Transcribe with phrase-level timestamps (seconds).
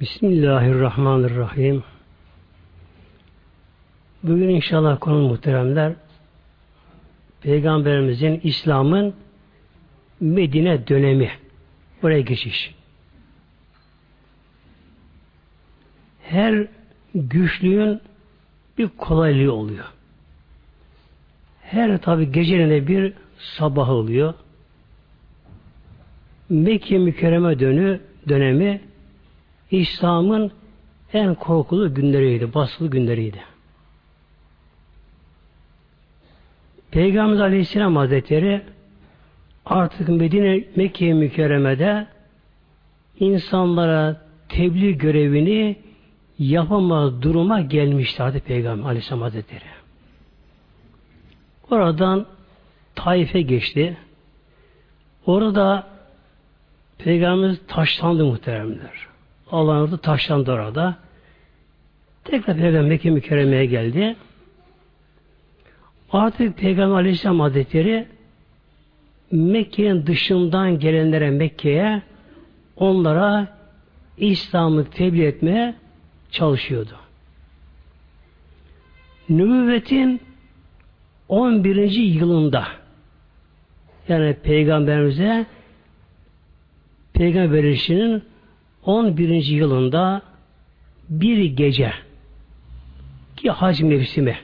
[0.00, 1.82] Bismillahirrahmanirrahim.
[4.22, 5.92] Bugün inşallah konu muhteremler
[7.42, 9.14] Peygamberimizin İslam'ın
[10.20, 11.30] Medine dönemi.
[12.02, 12.74] Buraya geçiş.
[16.22, 16.66] Her
[17.14, 18.00] güçlüğün
[18.78, 19.86] bir kolaylığı oluyor.
[21.62, 24.34] Her tabi gecelerinde bir sabah oluyor.
[26.48, 28.89] Mekke mükerreme dönü, dönemi
[29.70, 30.52] İslam'ın
[31.12, 33.40] en korkulu günleriydi, basılı günleriydi.
[36.90, 38.62] Peygamber Aleyhisselam Hazretleri
[39.66, 42.06] artık Medine Mekke mükerremede
[43.20, 45.76] insanlara tebliğ görevini
[46.38, 49.64] yapamaz duruma gelmişti artık Peygamber Aleyhisselam Hazretleri.
[51.70, 52.26] Oradan
[52.94, 53.96] Taif'e geçti.
[55.26, 55.86] Orada
[56.98, 59.09] Peygamberimiz taşlandı muhteremler.
[59.50, 60.96] Allah'ın orada taşlandı orada.
[62.24, 64.16] Tekrar Peygamber Mekke mükerremeye geldi.
[66.12, 68.06] Artık Peygamber Aleyhisselam Hazretleri
[69.30, 72.02] Mekke'nin dışından gelenlere Mekke'ye
[72.76, 73.58] onlara
[74.18, 75.74] İslam'ı tebliğ etmeye
[76.30, 76.96] çalışıyordu.
[79.28, 80.20] Nübüvvetin
[81.28, 81.90] 11.
[81.90, 82.66] yılında
[84.08, 85.46] yani Peygamberimize
[87.12, 88.22] Peygamber verişinin
[88.84, 89.44] 11.
[89.44, 90.22] yılında
[91.08, 91.92] bir gece
[93.36, 94.38] ki hac mevsimi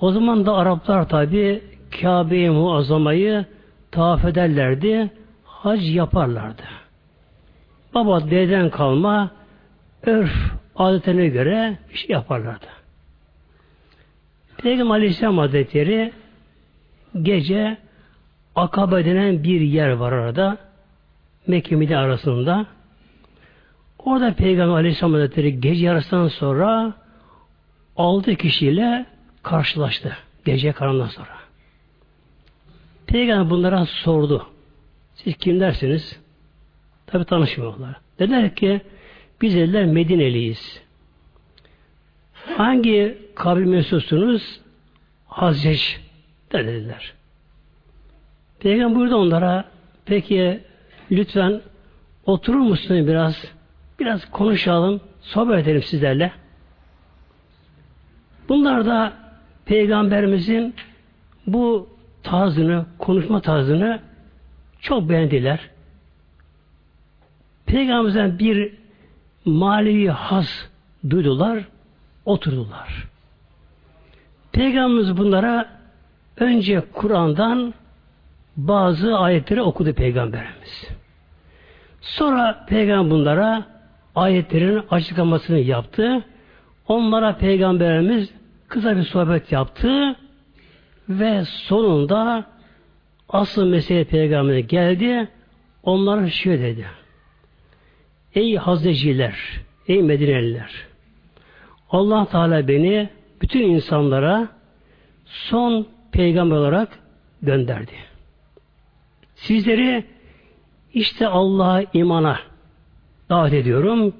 [0.00, 1.62] o zaman da Araplar tabi
[2.00, 3.44] Kabe-i Muazzama'yı
[3.90, 5.10] tavaf ederlerdi,
[5.44, 6.62] hac yaparlardı.
[7.94, 9.30] Baba dededen kalma
[10.02, 10.30] örf
[10.76, 12.66] adetine göre bir şey yaparlardı.
[14.62, 16.12] Peygamber Aleyhisselam Hazretleri
[17.22, 17.76] gece
[18.54, 20.58] Akabe denen bir yer var arada.
[21.48, 22.66] Mekke arasında.
[23.98, 26.94] Orada Peygamber Aleyhisselam Hazretleri gece yarısından sonra
[27.96, 29.06] altı kişiyle
[29.42, 30.16] karşılaştı.
[30.44, 31.38] Gece karanlıktan sonra.
[33.06, 34.46] Peygamber bunlara sordu.
[35.14, 36.20] Siz kimlersiniz?
[37.06, 37.96] Tabi tanışmıyorlar.
[38.18, 38.80] Dediler ki
[39.42, 40.82] biz dediler Medineliyiz.
[42.56, 44.60] Hangi kabir mensupsunuz?
[45.26, 46.00] Hazreç
[46.52, 47.14] dediler.
[48.60, 49.64] Peygamber burada onlara
[50.04, 50.60] peki
[51.10, 51.60] lütfen
[52.26, 53.44] oturur musunuz biraz?
[54.00, 56.32] Biraz konuşalım, sohbet edelim sizlerle.
[58.48, 59.12] Bunlar da
[59.64, 60.74] Peygamberimizin
[61.46, 61.88] bu
[62.22, 64.00] tarzını, konuşma tarzını
[64.80, 65.60] çok beğendiler.
[67.66, 68.72] Peygamberimizden bir
[69.44, 70.66] manevi has
[71.10, 71.64] duydular,
[72.24, 73.04] oturdular.
[74.52, 75.68] Peygamberimiz bunlara
[76.36, 77.74] önce Kur'an'dan
[78.56, 80.97] bazı ayetleri okudu Peygamberimiz.
[82.00, 83.64] Sonra Peygamber bunlara
[84.14, 86.24] ayetlerin açıklamasını yaptı.
[86.88, 88.30] Onlara Peygamberimiz
[88.68, 90.16] kısa bir sohbet yaptı
[91.08, 92.46] ve sonunda
[93.28, 95.28] asıl mesele Peygamber'e geldi.
[95.82, 96.86] Onlara şöyle dedi.
[98.34, 100.70] Ey Hazreciler, ey Medineliler,
[101.90, 103.08] Allah Teala beni
[103.42, 104.48] bütün insanlara
[105.24, 106.98] son peygamber olarak
[107.42, 107.92] gönderdi.
[109.34, 110.04] Sizleri
[110.94, 112.38] işte Allah'a imana
[113.30, 114.14] davet ediyorum.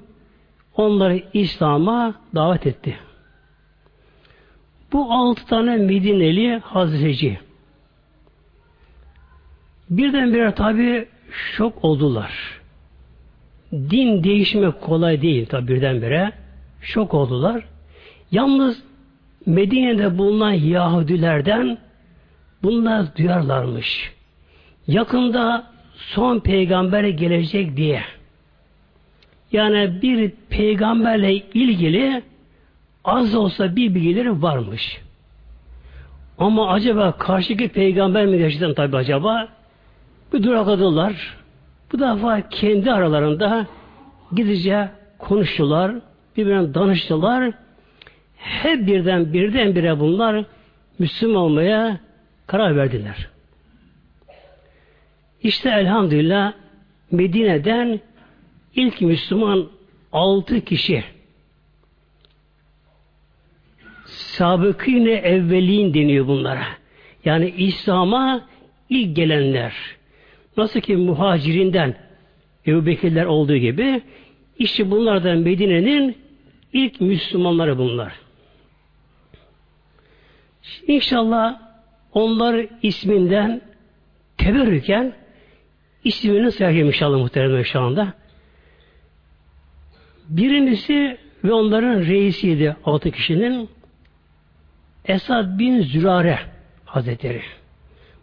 [0.76, 2.96] Onları İslam'a davet etti.
[4.92, 7.38] Bu altı tane Medineli Hazreci
[9.90, 12.60] birdenbire tabi şok oldular.
[13.72, 16.32] Din değişmek kolay değil tabi birdenbire.
[16.80, 17.64] Şok oldular.
[18.30, 18.82] Yalnız
[19.46, 21.78] Medine'de bulunan Yahudilerden
[22.62, 24.12] bunlar duyarlarmış.
[24.86, 25.66] Yakında
[25.98, 28.02] son peygamber gelecek diye.
[29.52, 32.22] Yani bir peygamberle ilgili
[33.04, 35.00] az olsa bir bilgileri varmış.
[36.38, 39.48] Ama acaba karşıki peygamber mi gerçekten tabi acaba?
[40.32, 41.36] Bir durakladılar.
[41.92, 43.66] Bu defa kendi aralarında
[44.36, 44.88] gidince
[45.18, 45.92] konuştular,
[46.36, 47.52] birbirine danıştılar.
[48.36, 50.44] Hep birden birden bire bunlar
[50.98, 52.00] Müslüman olmaya
[52.46, 53.28] karar verdiler.
[55.42, 56.52] İşte elhamdülillah
[57.10, 58.00] Medine'den
[58.74, 59.68] ilk Müslüman
[60.12, 61.04] altı kişi
[64.06, 66.66] sabıkine evvelin deniyor bunlara.
[67.24, 68.46] Yani İslam'a
[68.90, 69.74] ilk gelenler.
[70.56, 71.94] Nasıl ki muhacirinden
[72.66, 74.02] Ebu Bekirler olduğu gibi
[74.58, 76.16] işte bunlardan Medine'nin
[76.72, 78.12] ilk Müslümanları bunlar.
[80.86, 81.60] İnşallah
[82.12, 83.60] onlar isminden
[84.36, 85.12] teberrüken
[86.08, 88.14] ismini sayacağım inşallah muhtemelen şu anda.
[90.28, 93.68] Birincisi ve onların reisiydi altı kişinin
[95.04, 96.38] Esad bin Zürare
[96.84, 97.42] Hazretleri.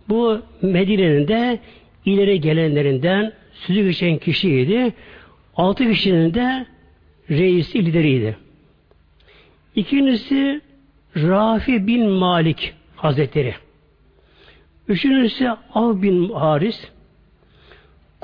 [0.09, 1.59] Bu Medine'nin de
[2.05, 4.93] ileri gelenlerinden sözü geçen kişiydi.
[5.55, 6.65] Altı kişinin de
[7.29, 8.38] reisi, lideriydi.
[9.75, 10.61] İkincisi
[11.15, 13.55] Rafi bin Malik Hazretleri.
[14.88, 16.88] Üçüncüsü Av bin Haris,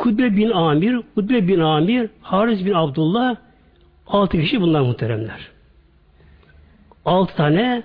[0.02, 3.36] Kudbe bin Amir, Kudbe bin Amir, Haris bin Abdullah,
[4.08, 5.48] altı kişi bunlar muhteremler.
[7.06, 7.84] Altı tane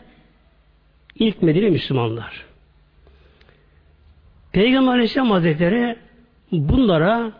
[1.15, 2.45] ilk Medine Müslümanlar.
[4.53, 5.97] Peygamber Aleyhisselam Hazretleri
[6.53, 7.33] bunlara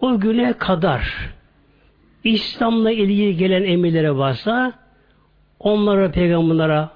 [0.00, 1.30] o güne kadar
[2.24, 4.72] İslam'la ilgili gelen emirlere varsa
[5.58, 6.88] onlara peygamberlere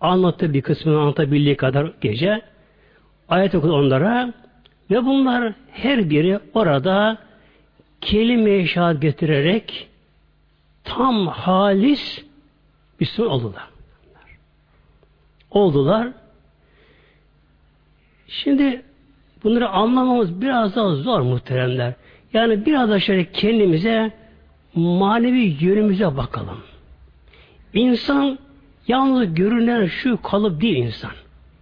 [0.00, 2.42] anlattı bir kısmını anlatabildiği kadar gece
[3.28, 4.32] ayet okudu onlara
[4.90, 7.18] ve bunlar her biri orada
[8.00, 9.88] kelime-i şehadet getirerek
[10.84, 12.24] tam halis
[13.00, 13.68] Müslüman oldular.
[15.50, 16.08] Oldular.
[18.28, 18.82] Şimdi
[19.44, 21.94] bunları anlamamız biraz daha zor muhteremler.
[22.32, 24.12] Yani biraz da şöyle kendimize
[24.74, 26.58] manevi yönümüze bakalım.
[27.74, 28.38] İnsan
[28.88, 31.10] yalnız görünen şu kalıp değil insan.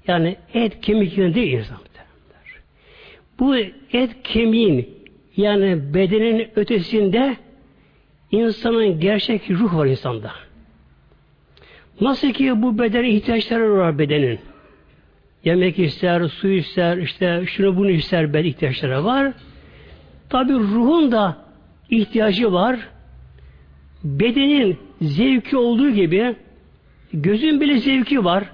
[0.07, 1.79] Yani et kemik değil insan.
[3.41, 3.57] Bu
[3.93, 4.89] et kemiğin
[5.37, 7.37] yani bedenin ötesinde
[8.31, 10.33] insanın gerçek ruh var insanda.
[12.01, 14.39] Nasıl ki bu beden ihtiyaçları var bedenin.
[15.45, 19.33] Yemek ister, su ister, işte şunu bunu ister beden ihtiyaçları var.
[20.29, 21.37] Tabi ruhun da
[21.91, 22.79] ihtiyacı var.
[24.05, 26.37] Bedenin zevki olduğu gibi
[27.13, 28.45] gözün bile zevki var.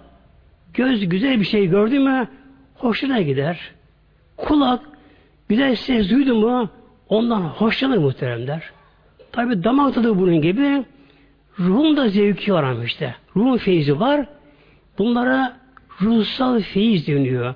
[0.75, 2.29] Göz güzel bir şey gördü mü
[2.75, 3.76] hoşuna gider.
[4.37, 4.81] Kulak
[5.49, 6.71] güzel ses duydu mu
[7.09, 8.63] ondan hoşlanır muhteremler.
[9.33, 10.85] Tabi damak tadı bunun gibi
[11.59, 13.15] ruhun da zevki var işte.
[13.37, 14.27] Ruhun feyzi var.
[14.99, 15.57] Bunlara
[16.03, 17.55] ruhsal feyiz deniyor.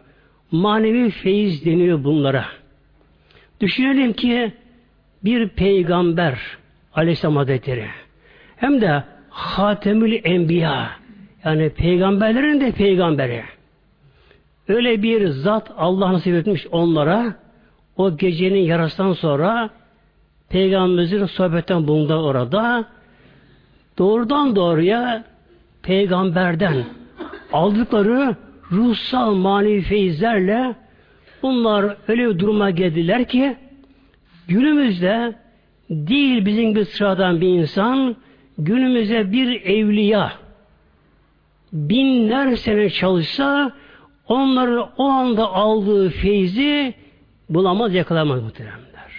[0.51, 2.45] Manevi feyiz deniyor bunlara.
[3.61, 4.53] Düşünelim ki
[5.25, 6.39] bir peygamber
[6.95, 7.87] Aleyhisselam Hazretleri
[8.57, 10.91] hem de Hatemül Enbiya
[11.45, 13.45] yani peygamberlerin de peygamberi.
[14.71, 17.35] Öyle bir zat Allah nasip etmiş onlara.
[17.97, 19.71] O gecenin yarasından sonra
[20.49, 22.85] Peygamberimizin sohbetten bulundu orada
[23.99, 25.25] doğrudan doğruya
[25.83, 26.85] peygamberden
[27.53, 28.37] aldıkları
[28.73, 30.75] ruhsal manevi feyizlerle
[31.43, 33.57] bunlar öyle bir duruma geldiler ki
[34.49, 35.35] günümüzde
[35.91, 38.17] değil bizim bir sıradan bir insan
[38.59, 40.33] günümüzde bir evliya
[41.73, 43.73] binler sene çalışsa
[44.31, 46.95] onları o anda aldığı feyzi
[47.49, 49.11] bulamaz yakalamaz muhteremler.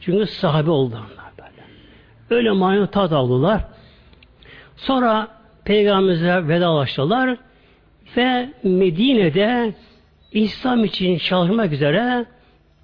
[0.00, 1.62] Çünkü sahabe oldu onlar böyle.
[2.30, 3.64] Öyle manevi tat aldılar.
[4.76, 5.28] Sonra
[5.64, 7.36] Peygamberimize vedalaştılar
[8.16, 9.74] ve Medine'de
[10.32, 12.26] İslam için çalışmak üzere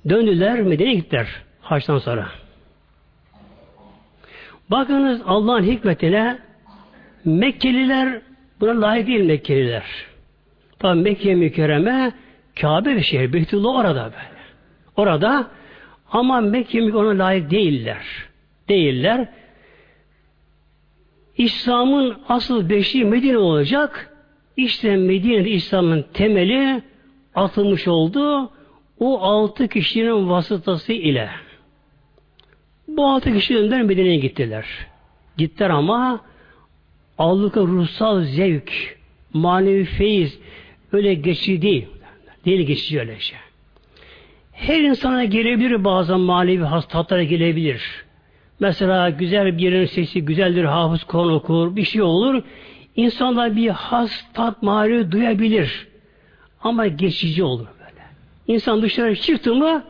[0.09, 1.29] döndüler Medine'ye gittiler
[1.61, 2.29] haçtan sonra.
[4.71, 6.39] Bakınız Allah'ın hikmetine
[7.25, 8.21] Mekkeliler
[8.61, 10.14] buna layık değil Mekkeliler.
[10.85, 12.13] Tabi Mekke mükerreme
[12.61, 13.33] Kabe bir şehir.
[13.33, 14.41] Beytullah orada böyle.
[14.97, 15.51] Orada
[16.11, 18.05] ama Mekke ona layık değiller.
[18.69, 19.29] Değiller.
[21.37, 24.15] İslam'ın asıl beşiği Medine olacak.
[24.57, 26.83] İşte Medine'de İslam'ın temeli
[27.35, 28.51] atılmış oldu.
[28.99, 31.31] O altı kişinin vasıtası ile.
[32.89, 34.67] Bu altı kişi önden Medine'ye gittiler.
[35.37, 36.21] Gittiler ama
[37.19, 38.99] aldıkları ruhsal zevk,
[39.33, 40.44] manevi feyiz
[40.95, 41.87] öyle geçici değil.
[42.45, 43.39] Değil geçici öyle şey.
[44.53, 48.05] Her insana gelebilir bazen manevi hastalıklara gelebilir.
[48.61, 52.43] Mesela güzel bir yerin sesi güzeldir, hafız konu okur, bir şey olur.
[52.97, 54.63] İnsanlar bir has, tat,
[55.11, 55.87] duyabilir.
[56.63, 58.03] Ama geçici olur böyle.
[58.47, 59.85] İnsan dışarı çıktı mı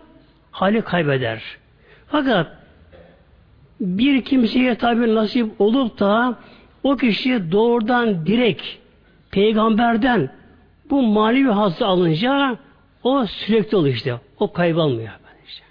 [0.50, 1.42] hali kaybeder.
[2.06, 2.46] Fakat
[3.80, 6.38] bir kimseye tabi nasip olup da
[6.82, 8.62] o kişi doğrudan direkt
[9.30, 10.30] peygamberden
[10.90, 12.58] bu manevi hazzı alınca
[13.02, 14.20] o sürekli oluyor işte.
[14.38, 15.12] O kaybolmuyor.
[15.46, 15.64] Işte.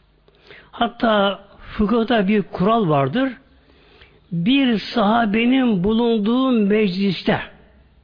[0.71, 3.33] Hatta fıkıhta bir kural vardır.
[4.31, 7.39] Bir sahabenin bulunduğu mecliste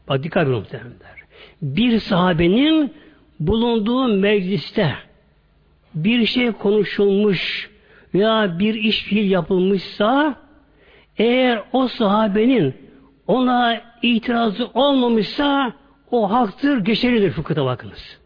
[0.07, 1.19] bak dikkat edin muhtemelenler.
[1.61, 2.93] Bir sahabenin
[3.39, 4.95] bulunduğu mecliste
[5.95, 7.69] bir şey konuşulmuş
[8.13, 10.35] veya bir iş fiil yapılmışsa
[11.17, 12.73] eğer o sahabenin
[13.27, 15.73] ona itirazı olmamışsa
[16.11, 18.19] o haktır, geçerlidir fıkıhta bakınız.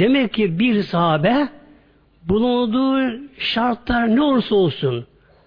[0.00, 1.48] Demek ki bir sahabe
[2.24, 5.06] bulunduğu şartlar ne olursa olsun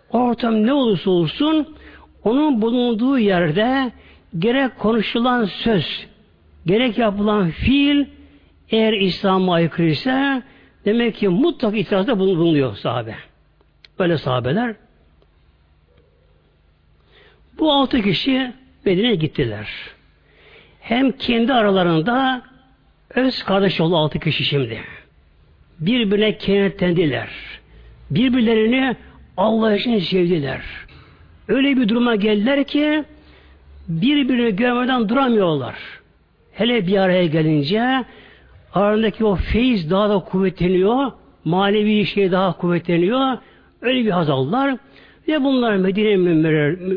[0.10, 1.75] ortam ne olursa olsun
[2.24, 3.92] onun bulunduğu yerde
[4.40, 6.08] gerek konuşulan söz,
[6.66, 8.06] gerek yapılan fiil
[8.70, 10.44] eğer İslam'a aykırıysa
[10.86, 13.16] demek ki mutlak itirazda bulunuyor sahabe.
[14.00, 14.75] Böyle sahabeler.
[17.60, 18.52] Bu altı kişi
[18.86, 19.95] Medine'ye gittiler.
[20.86, 22.42] Hem kendi aralarında
[23.15, 24.80] öz kardeş oldu altı kişi şimdi.
[25.80, 27.30] Birbirine kenetlendiler.
[28.10, 28.96] Birbirlerini
[29.38, 30.62] Allah için sevdiler.
[31.48, 33.04] Öyle bir duruma geldiler ki
[33.88, 35.75] birbirini görmeden duramıyorlar.
[36.51, 38.04] Hele bir araya gelince
[38.74, 41.12] aralarındaki o feyiz daha da kuvvetleniyor.
[41.46, 43.38] Manevi şey daha kuvvetleniyor.
[43.82, 44.77] Öyle bir haz aldılar.
[45.27, 46.15] Ve bunlar Medine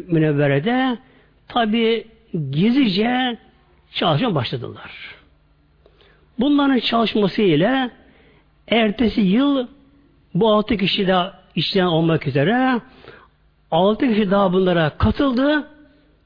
[0.08, 0.98] Münevvere'de
[1.48, 2.04] tabi
[2.50, 3.38] gizlice
[3.92, 4.90] çalışmaya başladılar.
[6.38, 7.90] Bunların çalışması ile
[8.68, 9.66] ertesi yıl
[10.34, 11.16] bu altı kişi de
[11.54, 12.80] işten olmak üzere
[13.70, 15.68] altı kişi daha bunlara katıldı.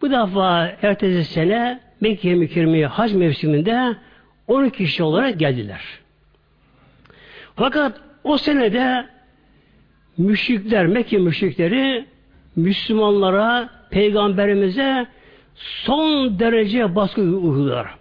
[0.00, 3.96] Bu defa ertesi sene Mekke mükerremeye hac mevsiminde
[4.48, 5.80] 12 kişi olarak geldiler.
[7.56, 9.06] Fakat o senede
[10.18, 12.06] müşrikler, Mekke müşrikleri
[12.56, 15.06] Müslümanlara, peygamberimize
[15.62, 17.94] son derece baskı uyguluyorlar.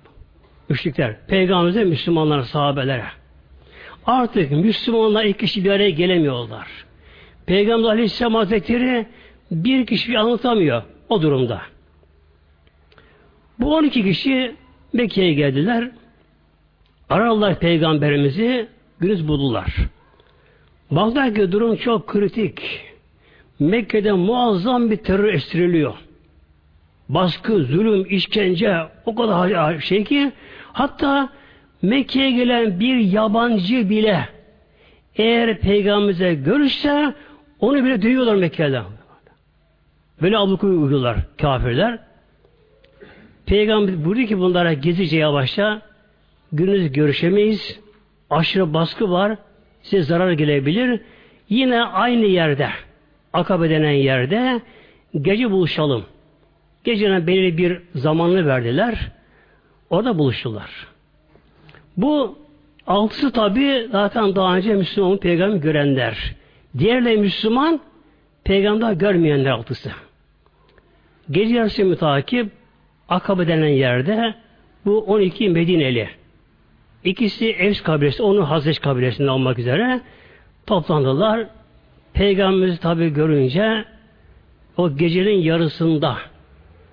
[0.69, 3.05] Müşrikler, peygamberimize, Müslümanlara, sahabelere.
[4.05, 6.67] Artık Müslümanlar iki kişi bir araya gelemiyorlar.
[7.45, 9.05] Peygamber Aleyhisselam Hazretleri
[9.51, 11.61] bir kişi anlatamıyor o durumda.
[13.59, 14.55] Bu 12 kişi
[14.93, 15.91] Mekke'ye geldiler.
[17.09, 18.67] Ararlar peygamberimizi,
[18.99, 19.75] günüz buldular.
[20.91, 22.61] Baklar ki durum çok kritik.
[23.59, 25.93] Mekke'de muazzam bir terör estiriliyor.
[27.13, 30.31] Baskı, zulüm, işkence o kadar şey ki
[30.73, 31.29] hatta
[31.81, 34.29] Mekke'ye gelen bir yabancı bile
[35.15, 37.13] eğer peygamberimize görüşse
[37.59, 38.81] onu bile duyuyorlar Mekke'de.
[40.21, 41.99] Böyle abluku uyuyorlar kafirler.
[43.45, 45.81] Peygamber buyurdu ki bunlara gizlice yavaşça
[46.51, 47.79] gününüz görüşemeyiz.
[48.29, 49.37] Aşırı baskı var.
[49.81, 51.01] Size zarar gelebilir.
[51.49, 52.69] Yine aynı yerde
[53.33, 54.61] Akabe denen yerde
[55.21, 56.05] gece buluşalım.
[56.83, 59.11] Gecenin belirli bir zamanını verdiler.
[59.89, 60.87] Orada buluştular.
[61.97, 62.37] Bu
[62.87, 66.35] altısı tabi zaten daha önce Müslüman peygamber görenler.
[66.77, 67.79] Diğerleri Müslüman
[68.43, 69.91] peygamber görmeyenler altısı.
[71.31, 72.51] Gece yarısı mütakip
[73.09, 74.35] Akabe denen yerde
[74.85, 76.09] bu 12 Medineli.
[77.03, 80.01] İkisi Evs kabilesi, onun Hazreç kabilesinde olmak üzere
[80.67, 81.47] toplandılar.
[82.13, 83.85] Peygamberimizi tabi görünce
[84.77, 86.17] o gecenin yarısında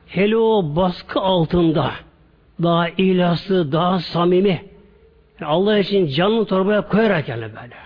[0.09, 1.93] hele o baskı altında
[2.63, 4.65] daha ihlaslı, daha samimi
[5.45, 7.77] Allah için canını torbaya koyarak yani böyle.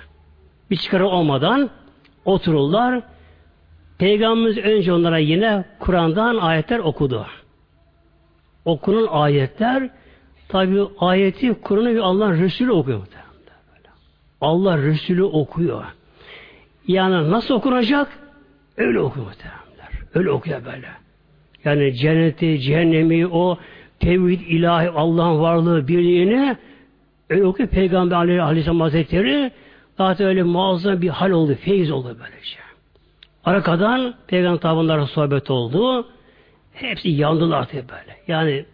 [0.71, 1.71] Bir çıkarı olmadan
[2.25, 3.03] otururlar.
[3.99, 7.27] Peygamberimiz önce onlara yine Kur'an'dan ayetler okudu.
[8.65, 9.91] Okunan ayetler
[10.49, 13.07] tabi ayeti Kur'an'ı Allah Resulü okuyor.
[14.41, 15.85] Allah Resulü okuyor.
[16.87, 18.09] Yani nasıl okunacak?
[18.77, 19.89] Öyle okuyor muhtemelenler.
[20.15, 21.02] Öyle okuyor böyle.
[21.65, 23.59] Yani cenneti, cehennemi, o
[24.01, 26.57] tevhid, ilahi, Allah'ın varlığı, birliğini
[27.31, 29.51] öyle okuyor Peygamber Aleyhisselam Hazretleri
[29.99, 32.59] zaten öyle muazzam bir hal oldu, feyiz oldu böylece.
[33.45, 36.07] Arkadan Peygamber tabunlara sohbet oldu.
[36.73, 38.17] Hepsi yandılar artık böyle.
[38.29, 38.65] Yani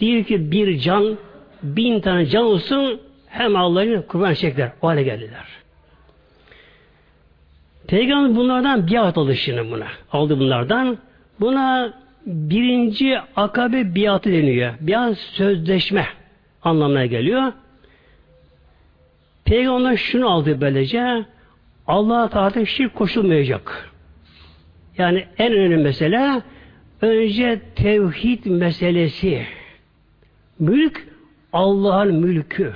[0.00, 1.18] değil ki bir can,
[1.62, 4.72] bin tane can olsun hem Allah'ın kurban çekler.
[4.82, 5.46] O hale geldiler.
[7.86, 9.86] Peygamber bunlardan biat aldı şimdi buna.
[10.12, 10.98] Aldı bunlardan.
[11.40, 11.92] Buna
[12.30, 14.74] birinci akabe biatı deniyor.
[14.80, 16.06] Biat sözleşme
[16.62, 17.52] anlamına geliyor.
[19.44, 21.24] Peygamber şunu aldı böylece
[21.86, 23.90] Allah'a taatı şirk koşulmayacak.
[24.98, 26.42] Yani en önemli mesele
[27.02, 29.46] önce tevhid meselesi.
[30.58, 31.06] Mülk
[31.52, 32.72] Allah'ın mülkü.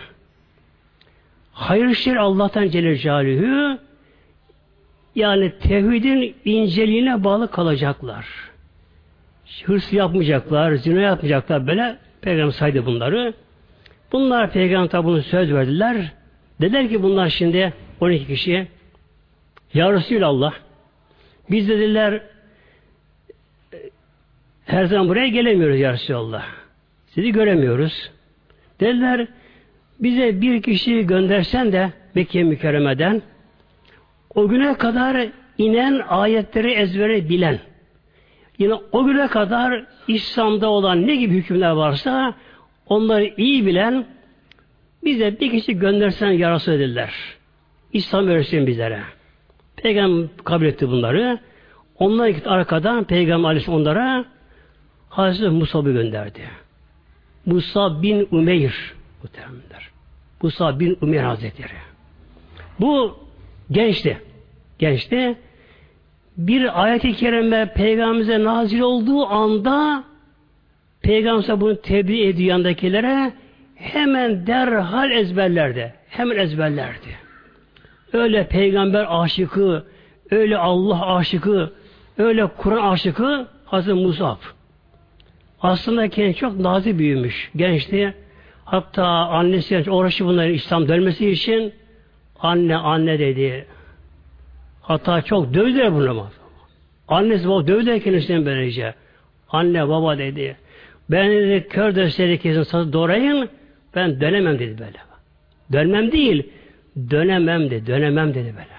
[1.53, 3.79] Hayır işler Allah'tan Celle Celaluhu
[5.15, 8.27] yani tevhidin inceliğine bağlı kalacaklar.
[9.65, 11.97] Hırs yapmayacaklar, zina yapmayacaklar böyle.
[12.21, 13.35] Peygamber saydı bunları.
[14.13, 16.13] Bunlar peygamber tabi söz verdiler.
[16.61, 18.67] Dediler ki bunlar şimdi 12 kişi
[19.75, 20.55] Ya Resulallah
[21.51, 22.23] biz dediler
[24.65, 26.47] her zaman buraya gelemiyoruz Ya Resulallah.
[27.07, 28.11] Sizi göremiyoruz.
[28.81, 29.27] Dediler
[30.01, 33.23] bize bir kişi göndersen de Mekke mükerremeden
[34.35, 37.59] o güne kadar inen ayetleri ezbere bilen,
[38.59, 42.35] yine o güne kadar İslam'da olan ne gibi hükümler varsa
[42.87, 44.07] onları iyi bilen
[45.05, 47.15] bize bir kişi göndersen yarası edildiler.
[47.93, 49.01] İslam öğretsin bizlere.
[49.77, 51.39] Peygamber kabul etti bunları.
[51.99, 54.25] Onlar gitti arkadan Peygamber Aleyhisselam onlara
[55.09, 56.43] Hazreti Musab'ı gönderdi.
[57.47, 59.89] Musa bin Umeyr muhteremler.
[60.43, 61.73] Musa bin Umeyr Hazretleri.
[62.81, 63.19] Bu
[63.71, 64.23] gençti.
[64.79, 65.39] Gençti.
[66.37, 70.05] Bir ayet-i kerime peygamberimize nazil olduğu anda
[71.03, 73.33] peygamber bunu tebliğ ediyor yandakilere
[73.75, 75.95] hemen derhal ezberlerdi.
[76.09, 77.19] Hemen ezberlerdi.
[78.13, 79.85] Öyle peygamber aşıkı,
[80.31, 81.73] öyle Allah aşıkı,
[82.19, 84.37] öyle Kur'an aşıkı Hazreti Musab.
[85.61, 87.51] Aslında kendi çok nazik büyümüş.
[87.57, 88.15] Gençti.
[88.65, 91.73] Hatta annesi uğraşı bunların İslam dönmesi için
[92.41, 93.67] anne anne dedi.
[94.87, 96.27] Hatta çok dövdüler bunu.
[97.09, 98.95] Annesi baba dövdüler kendisinden böylece.
[99.49, 100.57] Anne baba dedi.
[101.11, 102.93] Ben dedi kör dersleri kesin satı.
[103.95, 104.99] Ben dönemem dedi böyle.
[105.73, 106.51] Dönmem değil.
[107.11, 107.87] Dönemem dedi.
[107.87, 108.75] Dönemem dedi böyle.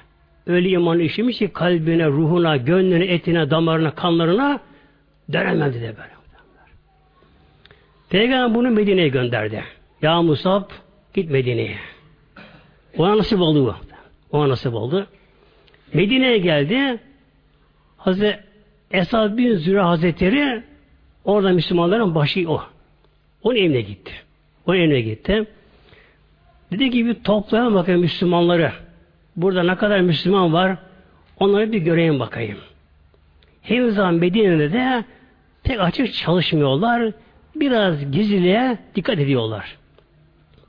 [0.47, 4.59] Öyle iman işimiş ki kalbine, ruhuna, gönlüne, etine, damarına, kanlarına
[5.33, 6.15] dönemem dedi böyle.
[8.09, 9.63] Peygamber bunu Medine'ye gönderdi.
[10.01, 10.63] Ya Musab
[11.13, 11.77] git Medine'ye.
[12.97, 13.75] Ona nasip oldu bu.
[14.37, 15.07] Ona nasip oldu.
[15.93, 16.99] Medine'ye geldi.
[17.97, 18.39] Hazreti
[18.91, 20.63] Esad bin Züre Hazretleri
[21.25, 22.63] orada Müslümanların başı o.
[23.43, 24.11] Onun evine gitti.
[24.65, 25.45] Onun evine gitti.
[26.71, 28.71] Dedi ki bir toplayalım bakayım Müslümanları.
[29.35, 30.77] Burada ne kadar Müslüman var
[31.39, 32.57] onları bir göreyim bakayım.
[33.61, 35.03] Henüz zaman Medine'de de
[35.63, 37.11] pek açık çalışmıyorlar.
[37.55, 39.77] Biraz gizliliğe dikkat ediyorlar.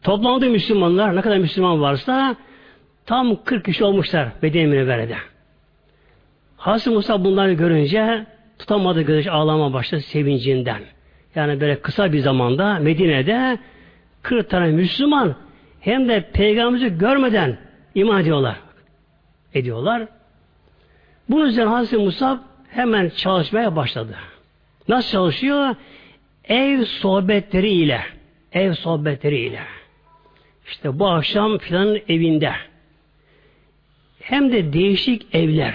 [0.02, 2.36] Toplandı Müslümanlar, ne kadar Müslüman varsa
[3.06, 5.16] tam 40 kişi olmuşlar Medine Münevvere'de.
[6.56, 8.26] Hazreti Musa bunları görünce
[8.58, 10.82] tutamadı gözü ağlama başladı sevincinden.
[11.34, 13.58] Yani böyle kısa bir zamanda Medine'de
[14.22, 15.34] 40 tane Müslüman
[15.80, 17.58] hem de peygamberimizi görmeden
[17.94, 18.56] iman ediyorlar.
[19.54, 20.06] Ediyorlar.
[21.30, 24.14] Bunun üzerine Hazreti Musa hemen çalışmaya başladı.
[24.88, 25.74] Nasıl çalışıyor?
[26.44, 28.00] Ev sohbetleri ile.
[28.52, 29.60] Ev sohbetleri ile.
[30.66, 32.52] İşte bu akşam filan evinde.
[34.26, 35.74] Hem de değişik evler.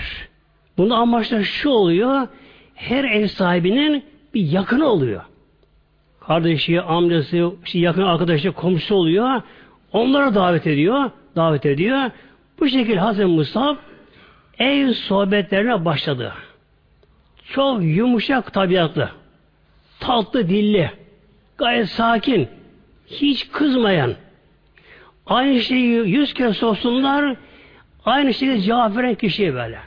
[0.77, 2.27] Bunun amaçla şu oluyor.
[2.75, 5.21] Her ev sahibinin bir yakını oluyor.
[6.19, 9.41] Kardeşi, amcası, işte yakın arkadaşı, komşusu oluyor.
[9.93, 11.11] Onlara davet ediyor.
[11.35, 12.11] Davet ediyor.
[12.59, 13.77] Bu şekilde Hazreti Musa
[14.59, 16.33] ev sohbetlerine başladı.
[17.53, 19.09] Çok yumuşak tabiatlı,
[19.99, 20.91] tatlı dilli,
[21.57, 22.47] gayet sakin,
[23.07, 24.13] hiç kızmayan,
[25.25, 27.35] aynı şeyi yüz kere sorsunlar,
[28.05, 29.79] aynı şeyi cevap veren kişi böyle.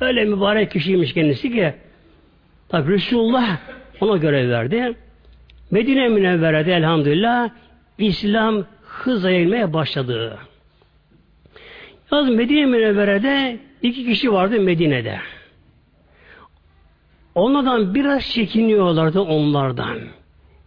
[0.00, 1.74] Öyle mübarek kişiymiş kendisi ki,
[2.68, 3.58] tabi Resulullah
[4.00, 4.94] ona görev verdi.
[5.70, 7.50] Medine Münevvere'de elhamdülillah
[7.98, 10.38] İslam hızla yayılmaya başladı.
[12.12, 15.18] Yalnız Medine Münevvere'de iki kişi vardı Medine'de.
[17.34, 19.98] Onlardan biraz çekiniyorlardı onlardan.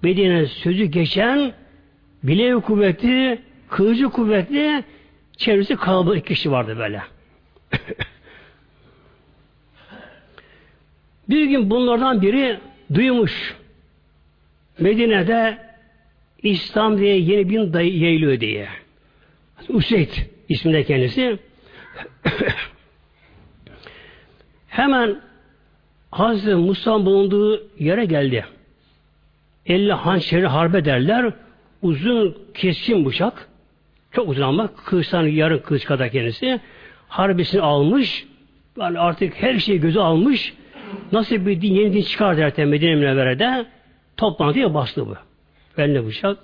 [0.01, 1.53] Medine sözü geçen
[2.23, 4.83] bilev kuvveti, kılıcı kuvvetli,
[5.37, 7.01] çevresi kalabalık iki kişi vardı böyle.
[11.29, 12.59] bir gün bunlardan biri
[12.93, 13.55] duymuş.
[14.79, 15.57] Medine'de
[16.43, 18.67] İslam diye yeni bin dayı yayılıyor diye.
[19.69, 20.11] Useyd
[20.49, 21.39] isminde kendisi.
[24.67, 25.21] Hemen
[26.11, 28.45] Hazreti Musa bulunduğu yere geldi.
[29.65, 31.33] Elle hançeri harbe derler.
[31.81, 33.49] Uzun keskin bıçak.
[34.15, 36.59] Çok uzun ama kılıçtan yarın kılıç kadar kendisi.
[37.07, 38.27] Harbisini almış.
[38.79, 40.53] Yani artık her şeyi gözü almış.
[41.11, 43.65] Nasıl bir din, yeni din çıkar derken Medine Münevvere'de
[44.17, 45.15] toplantıya bastı bu.
[45.77, 46.37] Eline bıçak.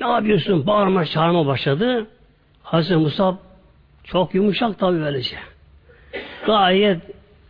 [0.00, 0.66] Ne yapıyorsun?
[0.66, 2.06] Bağırma çağırma başladı.
[2.62, 3.38] Hazreti Musa
[4.04, 5.36] çok yumuşak tabi böylece.
[6.46, 7.00] Gayet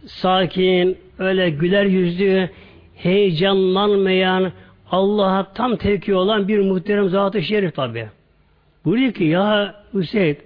[0.06, 2.50] sakin, öyle güler yüzlü,
[2.96, 4.52] heyecanlanmayan,
[4.90, 8.08] Allah'a tam tevki olan bir muhterem zat-ı şerif tabi.
[8.88, 10.38] Buyuruyor ki ya Hüseyin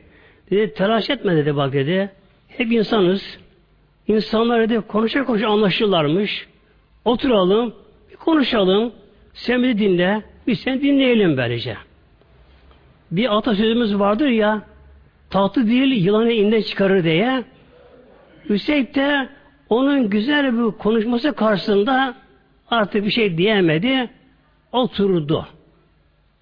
[0.50, 2.10] dedi telaş etme dedi bak dedi.
[2.48, 3.38] Hep insanız.
[4.08, 6.48] İnsanlar dedi konuşa konuşa anlaşırlarmış.
[7.04, 7.74] Oturalım,
[8.10, 8.92] bir konuşalım.
[9.34, 11.76] Sen bizi dinle, biz seni dinleyelim böylece.
[13.10, 14.62] Bir atasözümüz vardır ya,
[15.30, 17.44] tatlı değil yılanı inden çıkarır diye.
[18.48, 19.28] Hüseyin de
[19.68, 22.14] onun güzel bir konuşması karşısında
[22.70, 24.10] artık bir şey diyemedi.
[24.72, 25.46] Oturdu.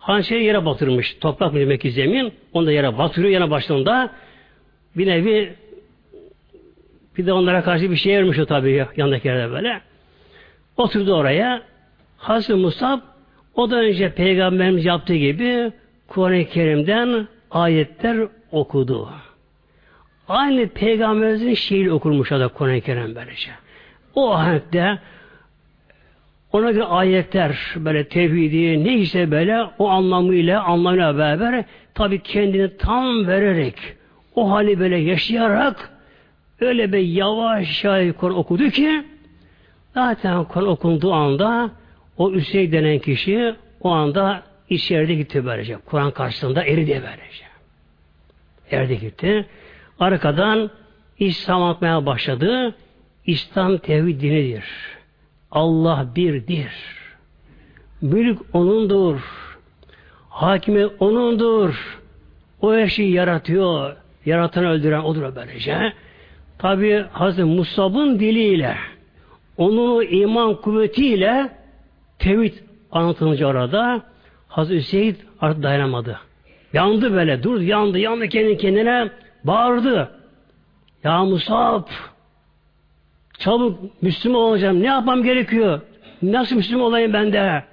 [0.00, 1.16] Hançeri yere batırmış.
[1.20, 2.32] Toprak mı demek ki zemin.
[2.52, 4.10] Onu da yere batırıyor yana başlığında.
[4.96, 5.54] Bir nevi
[7.18, 9.80] bir de onlara karşı bir şey vermiş o tabii yanındaki yerde böyle.
[10.76, 11.62] Oturdu oraya.
[12.16, 13.00] Hazreti Musab
[13.54, 15.72] o da önce Peygamberimiz yaptığı gibi
[16.08, 19.08] Kur'an-ı Kerim'den ayetler okudu.
[20.28, 23.50] Aynı Peygamberimizin şiir okurmuş da Kur'an-ı Kerim böylece.
[24.14, 24.98] o ahenkte
[26.52, 33.74] ona göre ayetler böyle tevhidi neyse böyle o anlamıyla anlamıyla beraber tabi kendini tam vererek
[34.34, 35.90] o hali böyle yaşayarak
[36.60, 39.04] öyle bir yavaş yavaş Kur'an okudu ki
[39.94, 41.70] zaten Kur'an okunduğu anda
[42.16, 45.76] o Üsey denen kişi o anda içeride gitti böylece.
[45.76, 47.44] Kur'an karşısında eridi böylece.
[48.70, 49.46] Erdi gitti.
[50.00, 50.70] Arkadan
[51.18, 52.74] İslam atmaya başladı.
[53.26, 54.64] İslam tevhid dinidir.
[55.50, 56.72] Allah birdir.
[58.00, 59.20] Mülk O'nundur.
[60.28, 61.98] Hakimi O'nundur.
[62.60, 63.96] O her şeyi yaratıyor.
[64.26, 65.92] Yaratanı öldüren O'dur böylece.
[66.58, 68.76] Tabi Hazreti Musab'ın diliyle
[69.56, 71.50] onun iman kuvvetiyle
[72.18, 72.54] tevhid
[72.92, 74.02] anlatılınca orada
[74.48, 76.20] Hazreti Hüseyin artık dayanamadı.
[76.72, 79.10] Yandı böyle, dur yandı, yandı kendi kendine
[79.44, 80.10] bağırdı.
[81.04, 81.82] Ya Musab
[83.40, 84.83] çabuk Müslüman olacağım.
[84.83, 85.81] Ne yapmam gerekiyor?
[86.22, 87.64] Nasıl Müslüman olayım ben de?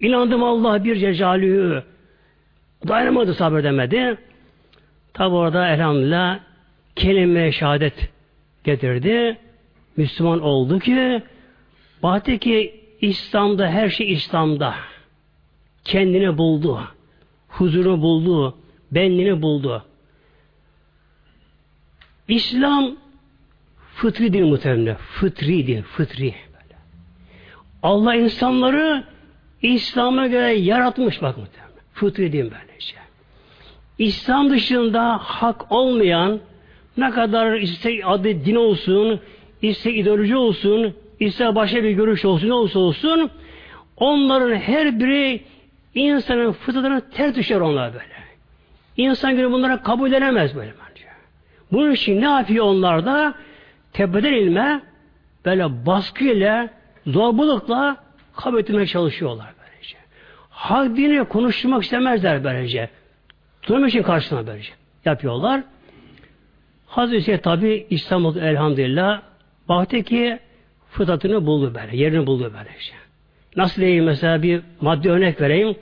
[0.00, 1.82] İnandım Allah bir cecalühü.
[2.88, 4.18] Dayanamadı sabredemedi.
[5.14, 6.38] Tabi orada elhamdülillah
[6.96, 8.10] kelime şehadet
[8.64, 9.38] getirdi.
[9.96, 11.22] Müslüman oldu ki
[12.02, 14.74] baktı ki İslam'da her şey İslam'da.
[15.84, 16.80] Kendini buldu.
[17.48, 18.54] Huzuru buldu.
[18.92, 19.84] Benliğini buldu.
[22.28, 22.96] İslam
[23.98, 24.96] fıtri din muhtemelen.
[24.96, 25.82] Fıtri din.
[25.82, 26.34] Fıtri.
[26.52, 26.76] Böyle.
[27.82, 29.04] Allah insanları
[29.62, 31.84] İslam'a göre yaratmış bak muhtemelen.
[31.92, 32.96] Fıtri din böylece.
[33.98, 36.40] İslam dışında hak olmayan
[36.96, 39.20] ne kadar iste adı din olsun,
[39.62, 43.30] iste ideoloji olsun, iste başka bir görüş olsun, ne olursa olsun
[43.96, 45.40] onların her biri
[45.94, 48.18] insanın fıtratına ters düşer onlar böyle.
[48.96, 51.04] İnsan günü bunlara kabul edemez böyle bence.
[51.72, 53.34] Bunun için ne yapıyor onlar da?
[53.92, 54.82] Tepeden ilme
[55.44, 56.68] böyle baskıyla,
[57.06, 57.96] zorbalıkla
[58.36, 59.96] kabul etmeye çalışıyorlar böylece.
[60.50, 62.88] Hak dini konuşturmak istemezler böylece.
[63.68, 64.72] Durmak için karşısına böylece.
[65.04, 65.62] Yapıyorlar.
[66.86, 69.22] Hazreti Hüseyin tabi İstanbul elhamdülillah
[69.68, 70.38] baktı ki
[70.90, 72.92] fıtratını buldu böyle, yerini buldu böylece.
[73.56, 75.76] Nasıl diyeyim mesela bir maddi örnek vereyim.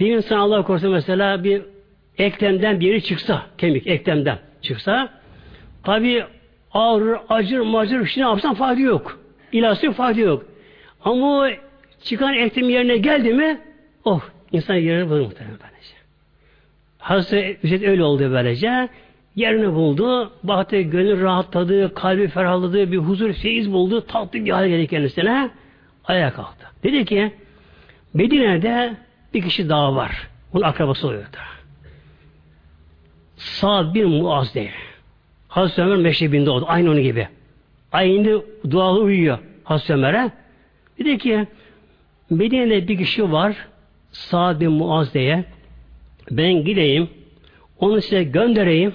[0.00, 1.62] Bir insan Allah korusun mesela bir
[2.18, 5.08] eklemden biri çıksa, kemik eklemden çıksa,
[5.84, 6.24] tabi
[6.74, 9.18] ağrır, acır, macır, şimdi yapsan fayda yok.
[9.52, 10.44] İlaçlı fayda yok.
[11.04, 11.48] Ama o
[12.02, 13.60] çıkan eklem yerine geldi mi,
[14.04, 14.20] oh,
[14.52, 15.94] insan yerini bulur muhtemelen böylece.
[16.98, 18.88] Hazreti Hüseyin öyle oldu böylece.
[19.36, 24.86] Yerini buldu, baktı, gönül rahatladı, kalbi ferahladı, bir huzur, feyiz buldu, tatlı bir hale geldi
[24.86, 25.50] kendisine.
[26.04, 26.66] Ayağa kalktı.
[26.82, 27.32] Dedi ki,
[28.14, 28.96] Medine'de
[29.34, 30.28] bir kişi daha var.
[30.52, 31.36] Onun akrabası oluyordu.
[33.36, 34.72] Sa'd bin Muaz diye.
[35.50, 36.64] Hazreti Ömer meşrebinde oldu.
[36.68, 37.28] Aynı onun gibi.
[37.92, 40.30] Aynı dualı uyuyor Hazreti Ömer'e.
[40.98, 41.46] Dedi ki
[42.30, 43.56] Medine'de bir kişi var
[44.12, 45.44] Sa'd bin Muaz diye.
[46.30, 47.08] Ben gideyim
[47.78, 48.94] onu size göndereyim.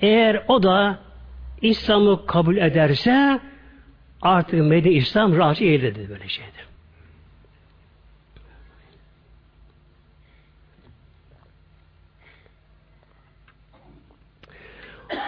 [0.00, 0.98] Eğer o da
[1.62, 3.40] İslam'ı kabul ederse
[4.22, 6.71] artık Medine İslam rahatça eğildi böyle şeydi.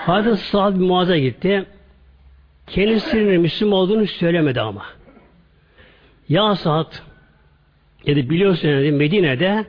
[0.06, 1.66] Hazreti Sa'd bin Muaz'a gitti.
[2.66, 4.86] Kendisinin Müslüman olduğunu söylemedi ama.
[6.28, 6.92] Ya Sa'd
[8.06, 9.64] dedi biliyorsun dedi, Medine'de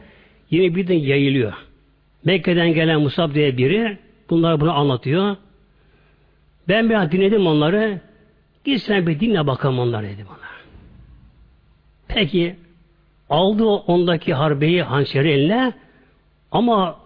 [0.52, 1.54] yine birden yayılıyor.
[2.26, 3.98] Mekke'den gelen Musab diye biri
[4.30, 5.36] bunlar bunu anlatıyor.
[6.68, 8.02] Ben biraz dinledim onları.
[8.66, 10.50] Git sen bir dinle bakalım onları dedim ona.
[12.08, 12.56] Peki
[13.30, 15.74] aldı ondaki harbeyi hançeri eline
[16.52, 17.05] ama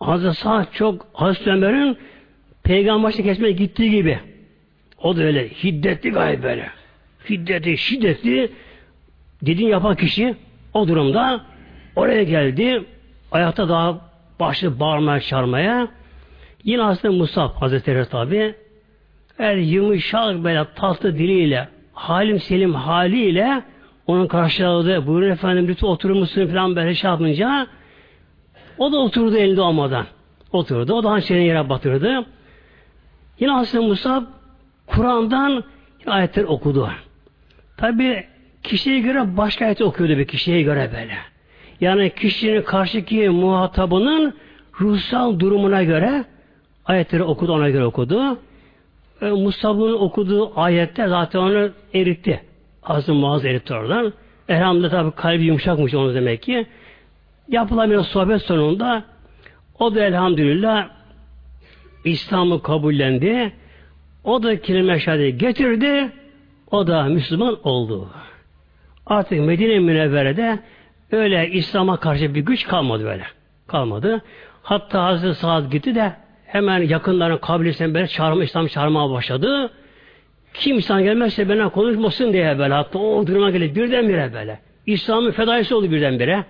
[0.00, 1.98] Hazreti Sa'd çok Hazreti Ömer'in
[2.62, 4.18] peygamberle kesmeye gittiği gibi.
[4.98, 6.70] O da öyle hiddetli gayet böyle.
[7.30, 8.50] Hiddetli, şiddetli
[9.42, 10.34] dediğin yapan kişi
[10.74, 11.40] o durumda
[11.96, 12.84] oraya geldi.
[13.32, 14.00] Ayakta daha
[14.40, 15.88] başladı bağırmaya çağırmaya.
[16.64, 18.54] Yine aslında Musab Hazretleri tabi
[19.36, 23.62] her yumuşak böyle tatlı diliyle halim selim haliyle
[24.06, 27.66] onun karşıladığı buyurun efendim lütfen oturur musun falan böyle şey yapınca
[28.78, 30.06] o da oturdu elinde olmadan.
[30.52, 30.94] Oturdu.
[30.94, 32.24] O da hançerini yere batırdı.
[33.40, 34.26] Yine Hazreti Musa
[34.86, 35.64] Kur'an'dan
[36.06, 36.90] ayetler okudu.
[37.76, 38.24] Tabi
[38.62, 41.16] kişiye göre başka ayet okuyordu bir kişiye göre böyle.
[41.80, 44.34] Yani kişinin karşıki muhatabının
[44.80, 46.24] ruhsal durumuna göre
[46.86, 48.38] ayetleri okudu, ona göre okudu.
[49.22, 52.40] E, Musab'ın okuduğu ayette zaten onu eritti.
[52.82, 54.12] Hazreti Muaz eritti oradan.
[54.48, 56.66] Elhamdülillah tabi kalbi yumuşakmış onu demek ki.
[57.48, 59.04] Yapılan bir sohbet sonunda
[59.78, 60.88] o da elhamdülillah
[62.04, 63.52] İslam'ı kabullendi.
[64.24, 66.12] O da kelime şehadeti getirdi.
[66.70, 68.08] o da Müslüman oldu.
[69.06, 70.58] Artık Medine Münevvere'de
[71.12, 73.24] öyle İslam'a karşı bir güç kalmadı böyle.
[73.66, 74.22] Kalmadı.
[74.62, 76.12] Hatta Hazreti Sa'd gitti de
[76.46, 79.70] hemen yakınların kabilesinden böyle çağırma, İslam çağırmaya başladı.
[80.54, 82.74] Kim İslam gelmezse bana konuşmasın diye böyle.
[82.74, 84.60] Hatta o duruma geldi birdenbire böyle.
[84.86, 86.44] İslam'ın fedaisi oldu birdenbire.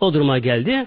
[0.00, 0.86] O duruma geldi.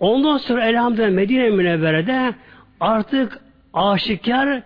[0.00, 2.34] Ondan sonra elhamdülillah Medine Münevvere'de
[2.80, 3.40] artık
[3.72, 4.62] aşikar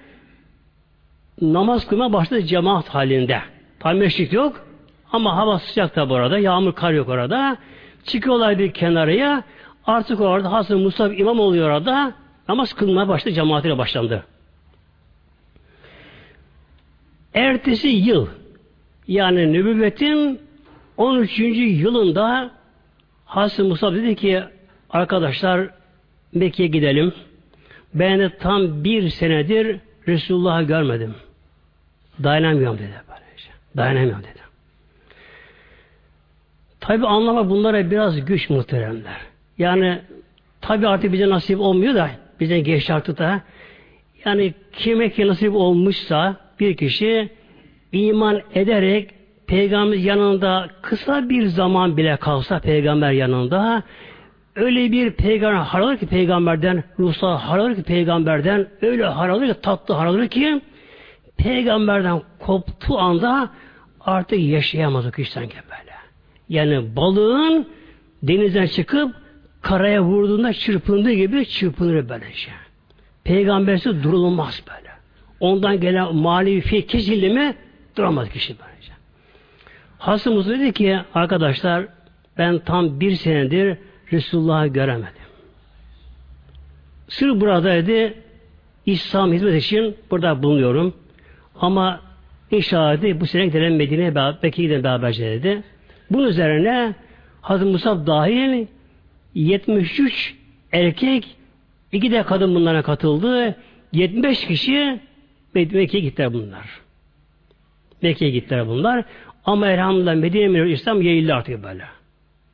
[1.42, 3.40] namaz kılma başladı cemaat halinde.
[3.80, 4.66] Tam meşrit yok
[5.12, 6.38] ama hava sıcak da bu arada.
[6.38, 7.56] Yağmur kar yok orada.
[8.04, 9.42] Çıkıyorlar bir kenarıya.
[9.86, 12.12] Artık orada Hasan Musa imam oluyor orada.
[12.48, 13.34] Namaz kılmaya başladı.
[13.34, 14.24] Cemaatiyle başlandı.
[17.34, 18.26] Ertesi yıl
[19.08, 20.40] yani nübüvvetin
[20.96, 21.38] 13.
[21.58, 22.50] yılında
[23.28, 24.42] Hasan Musa dedi ki
[24.90, 25.68] arkadaşlar
[26.34, 27.12] Mekke'ye gidelim.
[27.94, 31.14] Ben de tam bir senedir Resulullah'ı görmedim.
[32.24, 32.92] Dayanamıyorum dedi.
[33.08, 33.50] Böylece.
[33.76, 34.38] Dayanamıyorum dedi.
[36.80, 39.16] Tabi anlama bunlara biraz güç muhteremler.
[39.58, 39.98] Yani
[40.60, 42.10] tabi artık bize nasip olmuyor da
[42.40, 43.40] bize geç artık da
[44.24, 47.28] yani kime ki nasip olmuşsa bir kişi
[47.92, 49.10] iman ederek
[49.48, 53.82] peygamber yanında kısa bir zaman bile kalsa peygamber yanında
[54.56, 60.28] öyle bir peygamber haralır ki peygamberden ruhsal haralır ki peygamberden öyle haralır ki tatlı haralır
[60.28, 60.60] ki
[61.36, 63.50] peygamberden koptuğu anda
[64.00, 65.92] artık yaşayamaz o kişi sanki böyle.
[66.48, 67.66] Yani balığın
[68.22, 69.14] denizden çıkıp
[69.62, 72.50] karaya vurduğunda çırpındığı gibi çırpınır böylece.
[73.24, 74.88] Peygambersiz durulmaz böyle.
[75.40, 77.54] Ondan gelen manevi fiil kesildi mi
[77.96, 78.67] duramaz kişi böylece.
[79.98, 81.86] Hasımız dedi ki arkadaşlar
[82.38, 83.78] ben tam bir senedir
[84.12, 85.12] Resulullah'ı göremedim.
[87.08, 88.14] Sırf buradaydı
[88.86, 90.94] İslam hizmet için burada bulunuyorum.
[91.60, 92.00] Ama
[92.50, 95.62] inşallah dedi, bu sene gidelim Medine'ye belki gidelim beraberce dedi.
[96.10, 96.94] Bunun üzerine
[97.40, 98.66] Hazreti Musab dahil
[99.34, 100.34] 73
[100.72, 101.36] erkek
[101.92, 103.54] iki de kadın bunlara katıldı.
[103.92, 105.00] 75 kişi
[105.54, 106.80] Mekke'ye gittiler bunlar.
[108.02, 109.04] Mekke'ye gittiler bunlar.
[109.48, 111.84] Ama elhamdülillah Medine İslam yayıldı artık böyle.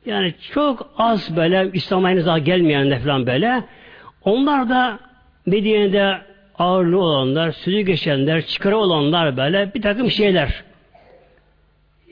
[0.05, 3.63] Yani çok az böyle İslam'a henüz daha gelmeyenler falan böyle.
[4.23, 4.99] Onlar da
[5.45, 6.17] Medine'de
[6.59, 10.63] ağırlığı olanlar, sözü geçenler, çıkarı olanlar böyle bir takım şeyler.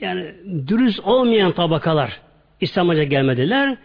[0.00, 0.34] Yani
[0.68, 2.20] dürüst olmayan tabakalar
[2.60, 3.76] İslam'a gelmediler.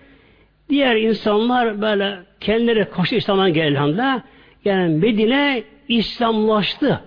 [0.70, 4.22] Diğer insanlar böyle kendileri koşu İslam'a geldiğinde
[4.66, 7.02] yani Medine İslamlaştı.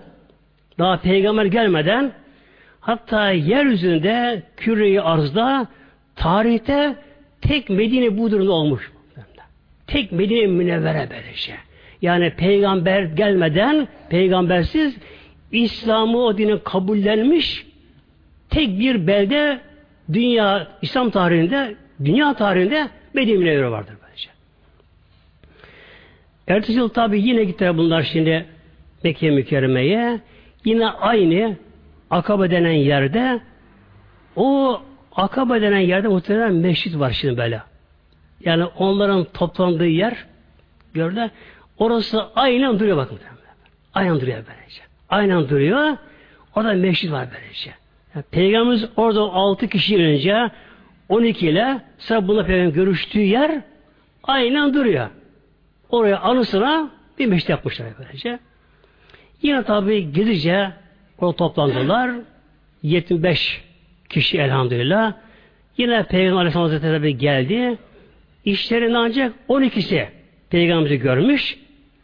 [0.79, 2.22] Daha peygamber gelmeden
[2.83, 5.67] hatta yeryüzünde küreyi arzda
[6.15, 6.95] tarihte
[7.41, 8.91] tek Medine bu durumda olmuş.
[9.87, 11.53] Tek Medine münevvere böylece.
[12.01, 14.97] Yani peygamber gelmeden peygambersiz
[15.51, 17.65] İslam'ı o dinin kabullenmiş
[18.49, 19.59] tek bir belde
[20.13, 24.29] dünya İslam tarihinde dünya tarihinde Medine münevvere vardır böylece.
[26.47, 28.45] Ertesi yıl tabi yine gittiler bunlar şimdi
[29.03, 30.19] Mekke mükerremeye.
[30.65, 31.55] Yine aynı
[32.13, 33.39] Akabe denen yerde
[34.35, 34.81] o
[35.15, 37.61] Akabe denen yerde muhtemelen meşrit var şimdi böyle.
[38.45, 40.25] Yani onların toplandığı yer
[40.93, 41.29] gördüler.
[41.77, 43.19] Orası aynen duruyor bakın.
[43.93, 44.81] Aynen duruyor böylece.
[45.09, 45.97] Aynen duruyor.
[46.55, 47.71] Orada meşrit var böylece.
[48.15, 50.51] Yani Peygamberimiz orada 6 kişi önce
[51.09, 53.61] 12 ile sıra buna peygamber görüştüğü yer
[54.23, 55.09] aynen duruyor.
[55.89, 58.39] Oraya anısına bir meşrit yapmışlar böylece.
[59.41, 60.82] Yine tabi gizlice
[61.19, 62.11] o toplandılar.
[62.83, 63.61] 75
[64.09, 65.13] kişi elhamdülillah.
[65.77, 67.77] Yine Peygamber Aleyhisselam Hazretleri geldi.
[68.45, 70.07] İşlerinde ancak 12'si
[70.49, 71.57] Peygamberimizi görmüş,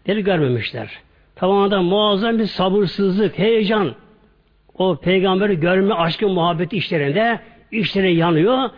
[0.08, 0.90] deli görmemişler.
[1.36, 3.96] Tamamen muazzam bir sabırsızlık, heyecan.
[4.78, 7.40] O peygamberi görme aşkı, muhabbeti işlerinde
[7.72, 8.70] işleri yanıyor.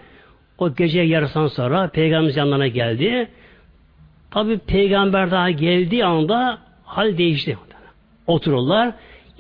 [0.58, 3.28] O gece yarısından sonra peygamberimiz yanlarına geldi.
[4.32, 7.58] Tabi peygamber daha geldiği anda hal değişti.
[8.28, 8.92] Otururlar.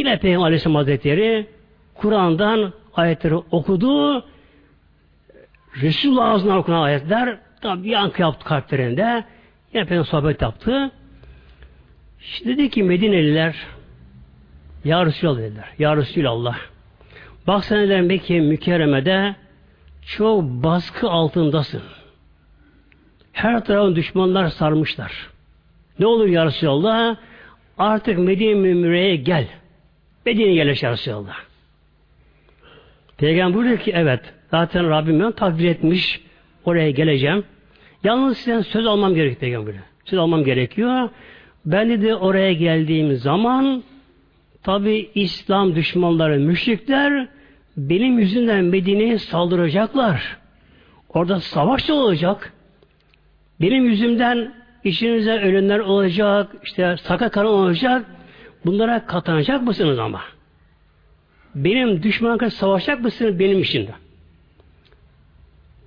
[0.01, 1.47] Yine Peygamber Aleyhisselam Hazretleri
[1.95, 4.25] Kur'an'dan ayetleri okudu.
[5.81, 9.23] Resulullah ağzından okunan ayetler tabi bir yankı yaptı kalplerinde.
[9.73, 10.91] Yine Peygamber sohbet yaptı.
[12.21, 13.55] İşte dedi ki Medineliler
[14.85, 15.69] Ya Resulallah dediler.
[15.79, 16.57] Ya Resulallah.
[17.47, 19.35] Bak sen dediler Mekke mükerremede
[20.05, 21.83] çok baskı altındasın.
[23.33, 25.29] Her tarafın düşmanlar sarmışlar.
[25.99, 27.15] Ne olur Ya Resulallah?
[27.77, 29.47] Artık Medine Mümre'ye gel.
[30.25, 31.35] Medine'ye yerleş Ya Resulallah.
[33.17, 34.19] Peygamber buyuruyor ki evet
[34.51, 36.21] zaten Rabbim beni takdir etmiş
[36.65, 37.43] oraya geleceğim.
[38.03, 39.79] Yalnız sizden söz almam gerekiyor Peygamber'e.
[40.05, 41.09] Söz almam gerekiyor.
[41.65, 43.83] Ben de oraya geldiğim zaman
[44.63, 47.27] tabi İslam düşmanları, müşrikler
[47.77, 50.37] benim yüzünden Medine'ye saldıracaklar.
[51.09, 52.53] Orada savaş da olacak.
[53.61, 54.53] Benim yüzümden
[54.83, 58.05] işinize ölenler olacak, işte sakat kalan olacak.
[58.65, 60.21] Bunlara katlanacak mısınız ama?
[61.55, 63.91] Benim düşmanla karşı savaşacak mısınız benim işimde?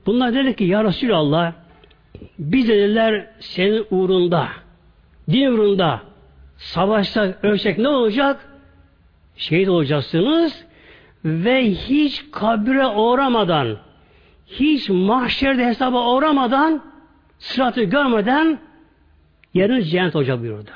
[0.07, 1.53] Bunlar dedi ki ya Resulallah
[2.39, 4.49] biz dediler senin uğrunda
[5.31, 6.01] din uğrunda
[6.57, 8.49] savaşta ölçek ne olacak?
[9.37, 10.65] Şehit olacaksınız
[11.25, 13.77] ve hiç kabre uğramadan
[14.47, 16.83] hiç mahşerde hesaba uğramadan
[17.39, 18.59] sıratı görmeden
[19.55, 20.71] yeriniz cennet olacak buyurdu.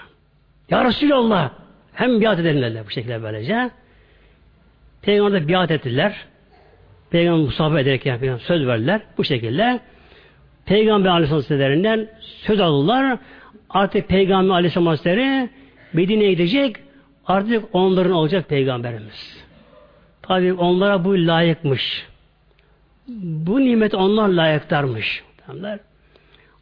[0.71, 1.51] Ya Resulallah
[1.99, 3.71] hem biat dediler bu şekilde böylece.
[5.03, 6.27] Peygamber biat ettiler.
[7.11, 9.01] Peygamber musafir ederken Peygamber söz verdiler.
[9.19, 9.81] Bu şekilde
[10.67, 13.19] Peygamber Aleyhisselam'dan söz aldılar.
[13.71, 15.49] Artık Peygamber Aleyhisselam Hazretleri
[15.93, 16.77] Medine'ye gidecek.
[17.27, 19.45] Artık onların olacak Peygamberimiz.
[20.23, 22.07] Tabi onlara bu layıkmış.
[23.23, 25.25] Bu nimet onlar layıktarmış.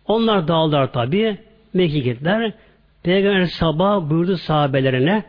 [0.07, 1.39] Onlar dağıldılar tabi.
[1.75, 2.53] Mekke'ye gittiler.
[3.07, 5.25] Peygamber sabah buyurdu sahabelerine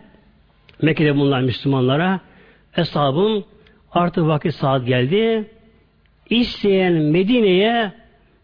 [0.82, 2.20] Mekke'de bulunan Müslümanlara
[2.78, 3.44] Eshabım
[3.92, 5.52] artık vakit saat geldi.
[6.30, 7.92] İsteyen Medine'ye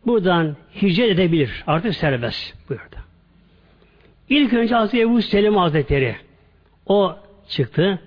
[0.05, 1.63] buradan hicret edebilir.
[1.67, 2.95] Artık serbest buyurdu.
[4.29, 6.15] İlk önce Hazreti Ebu Selim Hazretleri
[6.85, 7.15] o
[7.49, 7.99] çıktı.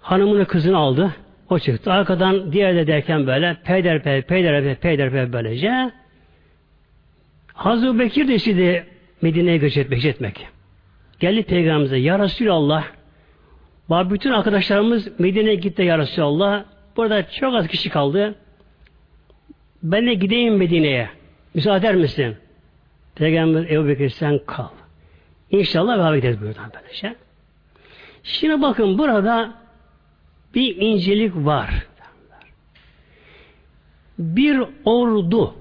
[0.00, 1.14] Hanımını kızını aldı.
[1.50, 1.92] O çıktı.
[1.92, 5.90] Arkadan diğer de derken böyle peyderpey, peyderpey, peyderpey böylece
[7.52, 10.46] Hazreti Bekir de istedi Medine'ye göç etmek, etmek.
[11.20, 12.84] Geldi Peygamberimize Ya Resulallah
[13.90, 16.64] bütün arkadaşlarımız Medine'ye gitti Ya Resulallah.
[16.96, 18.34] Burada çok az kişi kaldı.
[19.82, 21.10] Ben de gideyim Medine'ye.
[21.54, 22.36] Müsaade eder misin?
[23.14, 24.68] Peygamber Ebu Bekir sen kal.
[25.50, 27.16] İnşallah beraber gideriz buradan böylece.
[28.22, 29.54] Şimdi bakın burada
[30.54, 31.86] bir incelik var.
[34.18, 35.54] Bir ordu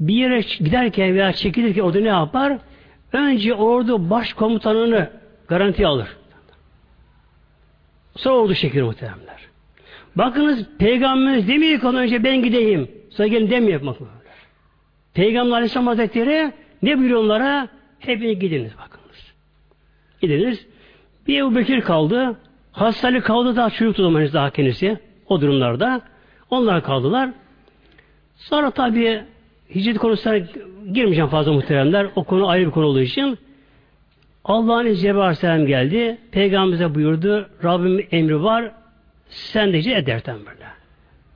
[0.00, 2.58] bir yere giderken veya çekilirken ordu ne yapar?
[3.12, 5.10] Önce ordu başkomutanını
[5.48, 6.08] garanti alır.
[8.16, 9.40] Sonra ordu çekilir muhteremler.
[10.16, 12.90] Bakınız Peygamberimiz demiyor ki önce ben gideyim.
[13.10, 13.86] Sonra gelin demiyor.
[13.86, 14.08] Bakın.
[15.14, 17.68] Peygamber Aleyhisselam Hazretleri ne buyuruyor onlara?
[17.98, 19.32] Hepiniz gidiniz bakınız.
[20.20, 20.66] Gidiniz.
[21.26, 22.36] Bir Ebu Bekir kaldı.
[22.72, 24.98] Hastalık kaldı daha çocuktu zaman daha kendisi.
[25.28, 26.00] O durumlarda.
[26.50, 27.30] Onlar kaldılar.
[28.36, 29.24] Sonra tabi
[29.74, 30.38] hicret konusuna
[30.92, 32.06] girmeyeceğim fazla muhteremler.
[32.16, 33.38] O konu ayrı bir konu olduğu için.
[34.44, 36.18] Allah'ın izniyle Aleyhisselam geldi.
[36.30, 37.48] Peygamberimize buyurdu.
[37.64, 38.70] Rabbim emri var.
[39.28, 40.70] Sen de hicret ederten böyle.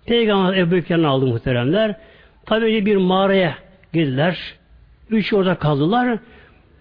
[0.07, 1.95] Peygamber Ebu Bekir'ini aldı muhteremler.
[2.47, 3.55] Tabi önce bir mağaraya
[3.93, 4.39] girdiler.
[5.11, 6.19] Üç orada kaldılar.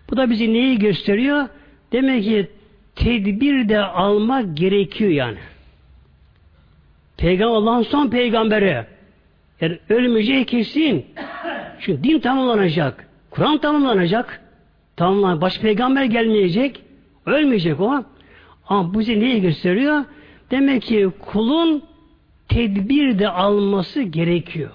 [0.09, 1.47] Bu da bizi neyi gösteriyor?
[1.91, 2.47] Demek ki
[2.95, 5.37] tedbir de almak gerekiyor yani.
[7.17, 8.85] Peygamber Allah'ın son peygamberi.
[9.61, 11.05] Yani ölmeyeceği kesin.
[11.83, 13.07] Çünkü din tamamlanacak.
[13.29, 14.41] Kur'an tamamlanacak.
[14.95, 15.41] Tamamlanacak.
[15.41, 16.81] Baş peygamber gelmeyecek.
[17.25, 18.03] Ölmeyecek o.
[18.67, 20.03] Ama bu bize neyi gösteriyor?
[20.51, 21.83] Demek ki kulun
[22.47, 24.71] tedbir de alması gerekiyor.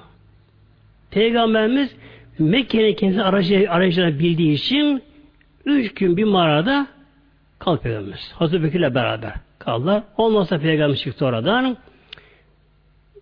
[1.11, 1.95] Peygamberimiz
[2.39, 5.03] Mekke'nin kendisi aracı, aracına bildiği için
[5.65, 6.87] üç gün bir mağarada
[7.59, 8.33] kalp Peygamberimiz.
[8.33, 10.03] Hazreti Bekir'le beraber kaldılar.
[10.17, 11.77] Olmazsa Peygamber çıktı oradan.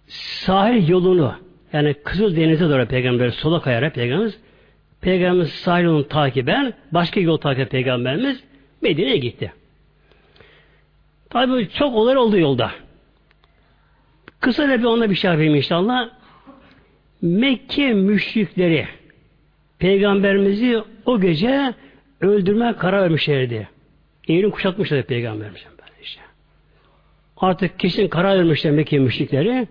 [0.06, 4.38] Sahil yolunu yani Kızıl Deniz'e doğru Peygamber sola kayarak Peygamberimiz
[5.00, 8.44] Peygamberimiz sahil takiben başka yol takip Peygamberimiz
[8.82, 9.52] Medine'ye gitti.
[11.30, 12.70] Tabi çok olay oldu yolda.
[14.40, 16.08] Kısa da bir ona bir şey yapayım inşallah.
[17.22, 18.86] Mekke müşrikleri
[19.78, 21.74] Peygamberimizi o gece
[22.20, 23.68] öldürme karar vermişlerdi.
[24.28, 25.66] Eğilim kuşatmışlardı Peygamberimiz.
[26.02, 26.20] Işte.
[27.36, 29.68] Artık kesin karar vermişler Mekke müşrikleri.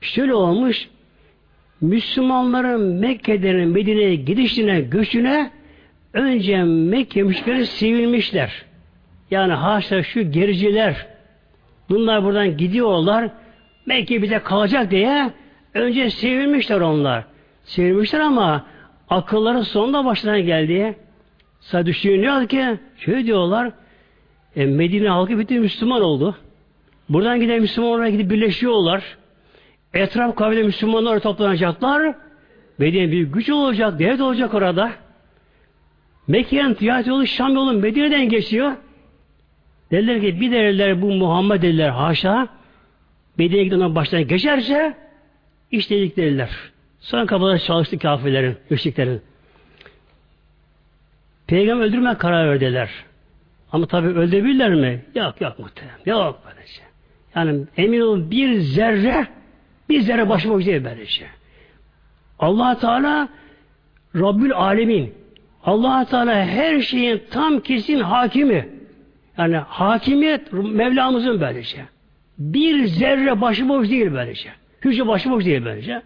[0.00, 0.88] Şöyle olmuş,
[1.80, 5.50] Müslümanların Mekke'den Medine'ye gidişine, göçüne
[6.12, 8.64] önce Mekke müşrikleri sevilmişler.
[9.30, 11.06] Yani haşa şu gericiler
[11.88, 13.30] bunlar buradan gidiyorlar
[13.86, 15.30] Mekke bize kalacak diye
[15.74, 17.24] önce sevilmişler onlar.
[17.64, 18.66] Sevilmişler ama
[19.10, 20.94] akılları sonunda başlarına geldi.
[21.60, 22.64] Sadece düşünüyor ki
[22.96, 23.72] şöyle diyorlar
[24.56, 26.36] e, Medine halkı bütün Müslüman oldu.
[27.08, 29.16] Buradan giden Müslümanlar gidip birleşiyorlar.
[29.94, 32.14] Etraf kabile Müslümanlar toplanacaklar.
[32.78, 34.92] Medine bir güç olacak, devlet olacak orada.
[36.28, 38.72] Mekke'nin ticaret yolu Şam yolu Medine'den geçiyor.
[39.90, 42.48] Dediler ki bir derler bu Muhammed dediler haşa.
[43.38, 44.96] Medine'ye giden baştan geçerse
[45.70, 46.50] işte dedik dediler.
[47.00, 49.20] Sonra kafalar çalıştı kafirlerin, müşriklerin.
[51.46, 52.90] Peygamber öldürme karar verdiler.
[53.72, 55.04] Ama tabi öldürebilirler mi?
[55.14, 55.98] Yok yok muhterem.
[56.06, 56.82] Yok böylece.
[57.34, 59.26] Yani emin olun bir zerre
[59.88, 61.26] bir zerre başıboş değil böylece.
[62.38, 63.28] allah Teala
[64.14, 65.14] Rabbül Alemin
[65.64, 68.68] allah Teala her şeyin tam kesin hakimi.
[69.38, 71.84] Yani hakimiyet Mevlamızın böylece.
[72.38, 74.48] Bir zerre başıboş değil böylece.
[74.84, 76.02] Hücre başıboş değil böylece.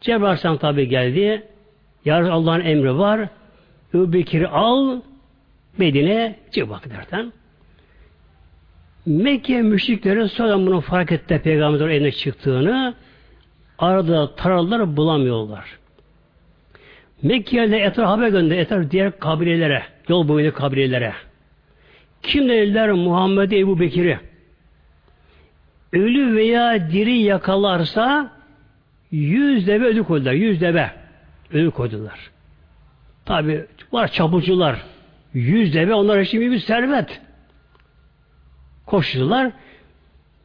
[0.00, 1.42] Cebrail tabi geldi.
[2.04, 3.28] Yarın Allah'ın emri var.
[3.94, 5.00] Ebu Bekir'i al
[5.78, 7.32] Medine çık bak derken.
[9.06, 12.94] Mekke müşrikleri sonra bunu fark etti Peygamber'in eline çıktığını
[13.78, 15.78] arada taralılar bulamıyorlar.
[17.22, 18.60] Mekke'de etraf haber gönderdi.
[18.60, 21.12] Etraf diğer kabilelere, yol boyunca kabilelere.
[22.22, 24.18] Kim dediler Muhammed Ebu Bekir'i?
[25.92, 28.32] Ölü veya diri yakalarsa
[29.10, 30.32] yüz deve ödül koydular.
[30.32, 30.90] Yüz deve
[31.52, 32.30] ödül koydular.
[33.24, 34.82] Tabi var çabucular.
[35.34, 37.20] Yüz deve onlar için bir servet.
[38.86, 39.52] Koştular.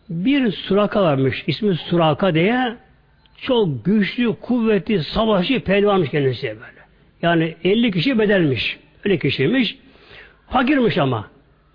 [0.09, 1.43] Bir suraka varmış.
[1.47, 2.75] ismi Suraka diye
[3.41, 6.79] çok güçlü, kuvvetli, savaşçı pehlivanmış kendisi böyle.
[7.21, 8.79] Yani 50 kişi bedelmiş.
[9.05, 9.77] Öyle kişiymiş.
[10.49, 11.27] Fakirmiş ama.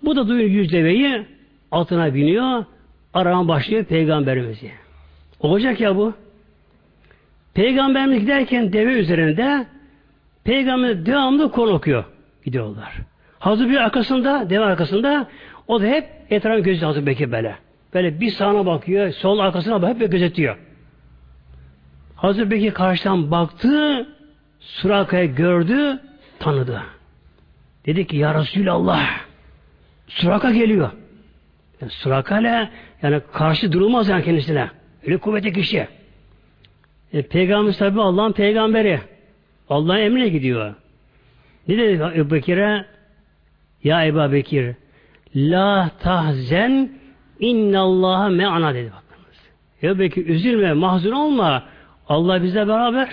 [0.03, 1.25] Bu da duyuyor yüz deveyi
[1.71, 2.65] altına biniyor.
[3.13, 4.71] Arama başlıyor peygamberimizi.
[5.39, 6.13] Olacak ya bu.
[7.53, 9.65] Peygamberimiz giderken deve üzerinde
[10.43, 12.03] peygamber devamlı konu okuyor.
[12.45, 12.93] Gidiyorlar.
[13.39, 15.27] Hazır bir arkasında, deve arkasında
[15.67, 17.55] o da hep etrafı gözü Hazır Bekir böyle.
[17.93, 20.57] Böyle bir sağına bakıyor, sol arkasına bakıyor, hep gözetiyor.
[22.15, 24.07] Hazır Bekir karşıdan baktı,
[24.59, 25.99] Suraka'yı gördü,
[26.39, 26.81] tanıdı.
[27.85, 29.25] Dedi ki ya Resulallah
[30.07, 30.91] Suraka geliyor.
[31.81, 32.69] Yani Suraka ile
[33.01, 34.69] yani karşı durulmaz yani kendisine.
[35.05, 35.87] Öyle kuvvetli kişi.
[37.13, 38.99] E, Peygamber tabi Allah'ın peygamberi.
[39.69, 40.73] Allah'ın emrine gidiyor.
[41.67, 42.85] Ne dedi Bekir'e?
[43.83, 44.75] Ya Ebu Bekir
[45.35, 46.89] La tahzen
[47.39, 49.37] innallaha me'ana dedi bakınız.
[49.83, 51.63] Ebu Bekir üzülme, mahzun olma.
[52.09, 53.09] Allah bizle beraber.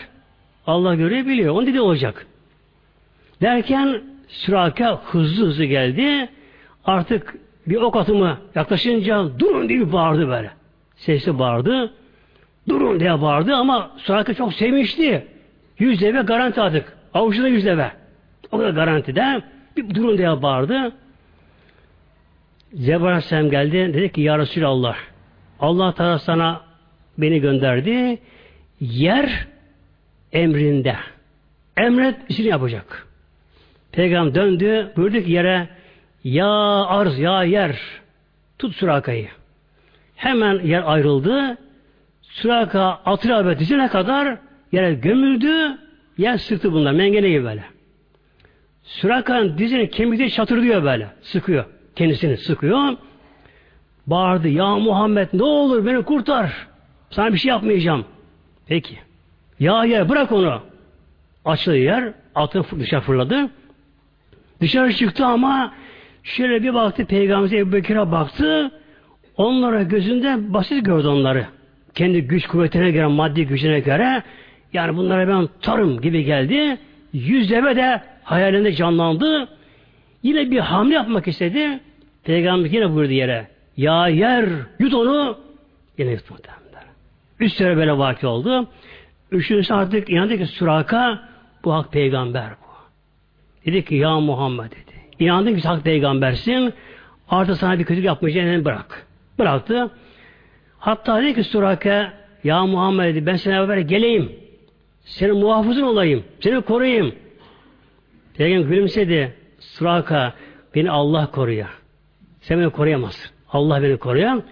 [0.67, 1.27] Allah görebiliyor.
[1.27, 1.55] biliyor.
[1.55, 2.27] Onun dedi olacak.
[3.41, 6.29] Derken Süraka hızlı hızlı geldi.
[6.85, 7.35] Artık
[7.67, 10.51] bir ok atımı yaklaşınca durun diye bağırdı böyle.
[10.97, 11.93] Sesli bağırdı.
[12.69, 15.27] Durun diye bağırdı ama Süraka çok sevmişti.
[15.79, 16.97] Yüz deve garanti aldık.
[17.15, 17.91] Avuçta yüz deve.
[18.53, 19.43] O da garantide.
[19.77, 20.93] Bir durun diye bağırdı.
[22.77, 23.95] Cebrail Aleyhisselam geldi.
[23.95, 24.97] Dedi ki Ya Resulallah
[25.61, 26.61] Allah Teala sana
[27.19, 28.19] beni gönderdi.
[28.81, 29.47] Yer
[30.33, 30.97] emrinde.
[31.77, 33.07] Emret işini yapacak.
[33.93, 34.93] Peygamber döndü.
[34.97, 35.69] Buyurdu ki yere
[36.25, 36.51] Ya
[36.85, 37.77] arz ya yer
[38.59, 39.29] tut Suraka'yı.
[40.17, 41.59] Hemen yer ayrıldı.
[42.23, 44.39] Suraka atır dizine kadar
[44.73, 45.79] yere gömüldü.
[46.19, 46.93] Yer sıktı bunlar.
[46.93, 47.65] Mengene gibi böyle.
[48.83, 51.09] Sürakan dizini kemikleri çatırdıyor böyle.
[51.23, 51.65] Sıkıyor.
[51.97, 52.97] Kendisini sıkıyor.
[54.07, 54.49] Bağırdı.
[54.49, 56.67] Ya Muhammed ne olur beni kurtar.
[57.11, 58.05] Sana bir şey yapmayacağım.
[58.67, 58.99] Peki.
[59.61, 60.61] Ya yer bırak onu.
[61.45, 62.13] Açıldı yer.
[62.35, 63.51] Altını dışarı fırladı.
[64.61, 65.73] Dışarı çıktı ama
[66.23, 68.71] şöyle bir baktı Peygamber Ebu Bekir'e baktı.
[69.37, 71.47] Onlara gözünde basit gördü onları.
[71.95, 74.23] Kendi güç kuvvetine göre, maddi gücüne göre
[74.73, 76.79] yani bunlara ben tarım gibi geldi.
[77.13, 79.49] Yüzleme de hayalinde canlandı.
[80.23, 81.81] Yine bir hamle yapmak istedi.
[82.25, 83.47] Peygamber yine buyurdu yere.
[83.77, 84.49] Ya yer
[84.79, 85.39] yut onu.
[85.99, 86.63] Yine yut muhtemelen.
[87.41, 88.69] Üç sene böyle vaki oldu.
[89.31, 91.29] Üçüncüsü artık inandı ki Suraka
[91.65, 92.73] bu hak peygamber bu.
[93.67, 94.93] Dedi ki ya Muhammed dedi.
[95.19, 96.75] İnandın ki hak peygambersin.
[97.29, 99.07] Artık sana bir kötülük yapmayacağını bırak.
[99.39, 99.91] Bıraktı.
[100.79, 102.13] Hatta dedi ki Suraka
[102.45, 104.33] ya Muhammed dedi ben sana beraber geleyim.
[105.05, 106.25] Senin muhafızın olayım.
[106.41, 107.15] Seni koruyayım.
[108.37, 109.42] Peygamber gülümsedi.
[109.63, 110.35] Suraka
[110.75, 111.69] beni Allah koruyor.
[112.41, 113.31] Sen beni koruyamazsın.
[113.49, 114.43] Allah beni koruyor.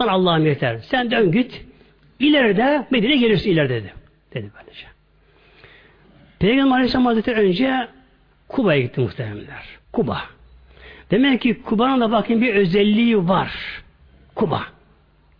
[0.00, 0.78] Ben Allah'ım yeter.
[0.78, 1.66] Sen dön git.
[2.18, 3.92] İleride Medine gelirsin ileride dedi.
[4.34, 4.86] Dedi böylece.
[6.38, 7.88] Peygamber Aleyhisselam Hazretleri önce
[8.48, 9.64] Kuba'ya gitti muhtemelenler.
[9.92, 10.20] Kuba.
[11.10, 13.52] Demek ki Kuba'nın da bakın bir özelliği var.
[14.34, 14.62] Kuba.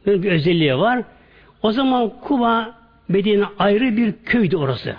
[0.07, 1.05] Bir özelliği var.
[1.63, 2.75] O zaman Kuba
[3.09, 4.97] Medine ayrı bir köydü orası.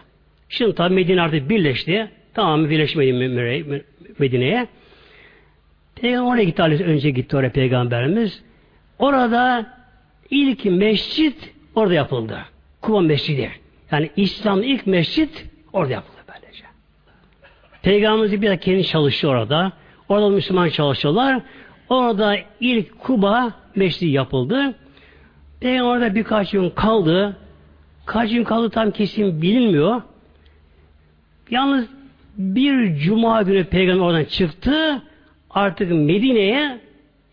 [0.49, 2.11] Şimdi tabi Medine artık birleşti.
[2.33, 3.13] Tamamı birleşmedi
[4.19, 4.67] Medine'ye.
[5.95, 8.43] Peygamber oraya gitti önce gitti oraya Peygamberimiz.
[8.99, 9.65] Orada
[10.29, 12.39] ilk mescit orada yapıldı.
[12.81, 13.51] Kuba Mescidi.
[13.91, 16.63] Yani İslam'ın ilk mescit orada yapıldı böylece.
[17.81, 19.71] Peygamberimiz bir de kendi çalıştı orada.
[20.09, 21.41] Orada Müslüman çalışıyorlar.
[21.89, 24.73] Orada ilk Kuba Mescidi yapıldı.
[25.59, 27.37] Peygamber orada birkaç gün kaldı.
[28.05, 30.01] Kaç gün kaldı tam kesin bilinmiyor.
[31.49, 31.87] Yalnız
[32.37, 35.01] bir cuma günü peygamber oradan çıktı.
[35.49, 36.77] Artık Medine'ye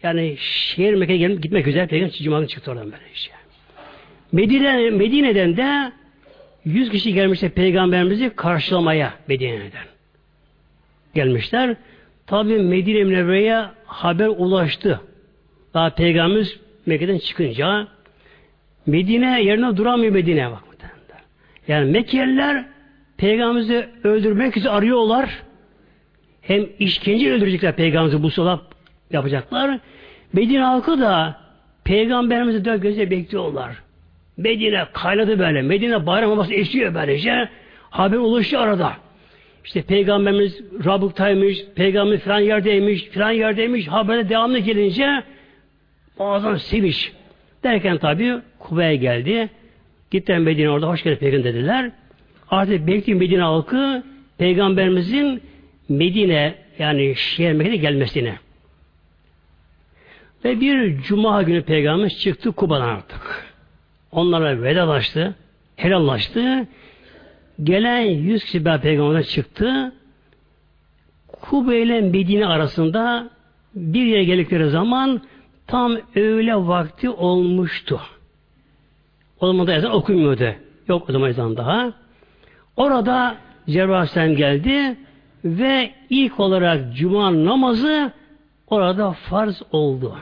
[0.02, 3.34] yani şehir Mekke'ye gelip gitmek üzere Peygamber Cuma'nın çıktı oradan böyle işte.
[4.32, 5.92] Medine, Medine'den de
[6.64, 9.86] 100 kişi gelmişler Peygamberimizi karşılamaya Medine'den.
[11.14, 11.76] Gelmişler.
[12.26, 15.00] Tabi Medine Münevvere'ye haber ulaştı.
[15.74, 17.88] Daha Peygamberimiz Mekke'den çıkınca
[18.86, 20.68] Medine yerine duramıyor Medine bak.
[21.68, 22.64] Yani Mekkeliler
[23.18, 25.42] Peygamberimizi öldürmek için arıyorlar.
[26.42, 28.60] Hem işkence öldürecekler Peygamberimizi bu sola
[29.10, 29.78] yapacaklar.
[30.32, 31.40] Medine halkı da
[31.84, 33.82] Peygamberimizi dört gözle bekliyorlar.
[34.36, 35.62] Medine kaynadı böyle.
[35.62, 37.48] Medine bayram havası esiyor böylece.
[37.90, 38.92] Haber ulaştı arada.
[39.64, 43.88] İşte Peygamberimiz Rabık'taymış, Peygamber filan yerdeymiş, filan yerdeymiş.
[43.88, 45.22] Haberde devamlı gelince
[46.18, 47.12] bazen seviş.
[47.64, 49.48] Derken tabi Kube'ye geldi.
[50.10, 51.90] Gittiler Medine orada hoş geldin peygamber dediler.
[52.50, 54.02] Artık bekliyor Medine halkı
[54.38, 55.42] peygamberimizin
[55.88, 58.38] Medine yani şehir Medine'ye gelmesine.
[60.44, 63.54] Ve bir cuma günü peygamberimiz çıktı Kuba'dan artık.
[64.12, 65.34] Onlara vedalaştı,
[65.76, 66.66] helallaştı.
[67.62, 69.92] Gelen yüz kişi bir peygamberden çıktı.
[71.40, 73.30] Kuba ile Medine arasında
[73.74, 75.22] bir yere geldikleri zaman
[75.66, 78.00] tam öğle vakti olmuştu.
[79.40, 80.54] O zaman da ezan okunmuyordu.
[80.88, 81.92] Yok o zaman ezan daha.
[82.78, 83.36] Orada
[83.68, 84.96] Cebrail geldi
[85.44, 88.12] ve ilk olarak cuma namazı
[88.66, 90.16] orada farz oldu.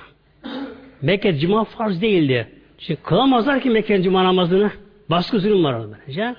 [1.03, 2.49] Mekke cuma farz değildi.
[2.79, 4.71] Şimdi kılamazlar ki Mekke cuma namazını.
[5.11, 6.35] Baskı zulüm var orada böylece.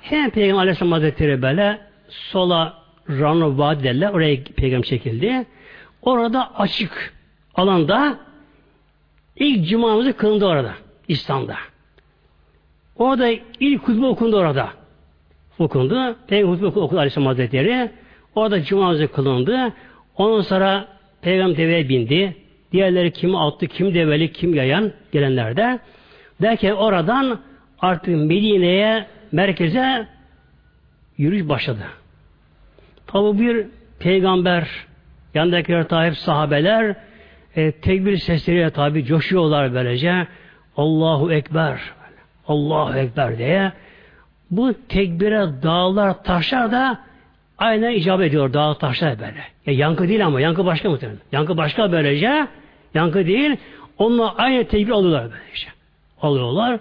[0.00, 2.78] Hemen Peygamber Aleyhisselam Hazretleri böyle sola
[3.08, 4.10] Rano Vadi derler.
[4.10, 5.46] Oraya Peygamber çekildi.
[6.02, 7.14] Orada açık
[7.54, 8.18] alanda
[9.36, 10.74] ilk cumamızı kılındı orada.
[11.08, 11.56] İslam'da.
[12.96, 13.28] Orada
[13.60, 14.85] ilk hutbe okundu orada.
[15.58, 16.16] Okundu.
[16.28, 17.90] Peygamber hutbe okudu Aleyhisselam Hazretleri.
[18.34, 19.72] Orada cuma kılındı.
[20.16, 20.88] Ondan sonra
[21.22, 22.36] Peygamber deveye bindi.
[22.72, 25.78] Diğerleri kimi attı, kim develi, kim yayan gelenler de.
[26.42, 27.40] Derken oradan
[27.80, 30.06] artık Medine'ye, merkeze
[31.18, 31.82] yürüyüş başladı.
[33.06, 33.66] Tabi bir
[33.98, 34.68] peygamber,
[35.34, 36.96] yanındakiler tabi sahabeler,
[37.56, 40.26] e, tekbir sesleriyle tabi coşuyorlar böylece.
[40.76, 41.80] Allahu Ekber.
[42.48, 43.72] Allahu Ekber diye
[44.50, 47.00] bu tekbire dağlar, taşlar da
[47.58, 49.44] aynen icabet ediyor dağ taşlar böyle.
[49.66, 50.98] Ya yankı değil ama yankı başka mı?
[51.32, 52.46] Yankı başka böylece.
[52.94, 53.56] Yankı değil.
[53.98, 55.68] Onunla aynı tekbir alıyorlar böylece.
[56.22, 56.78] Alıyorlar.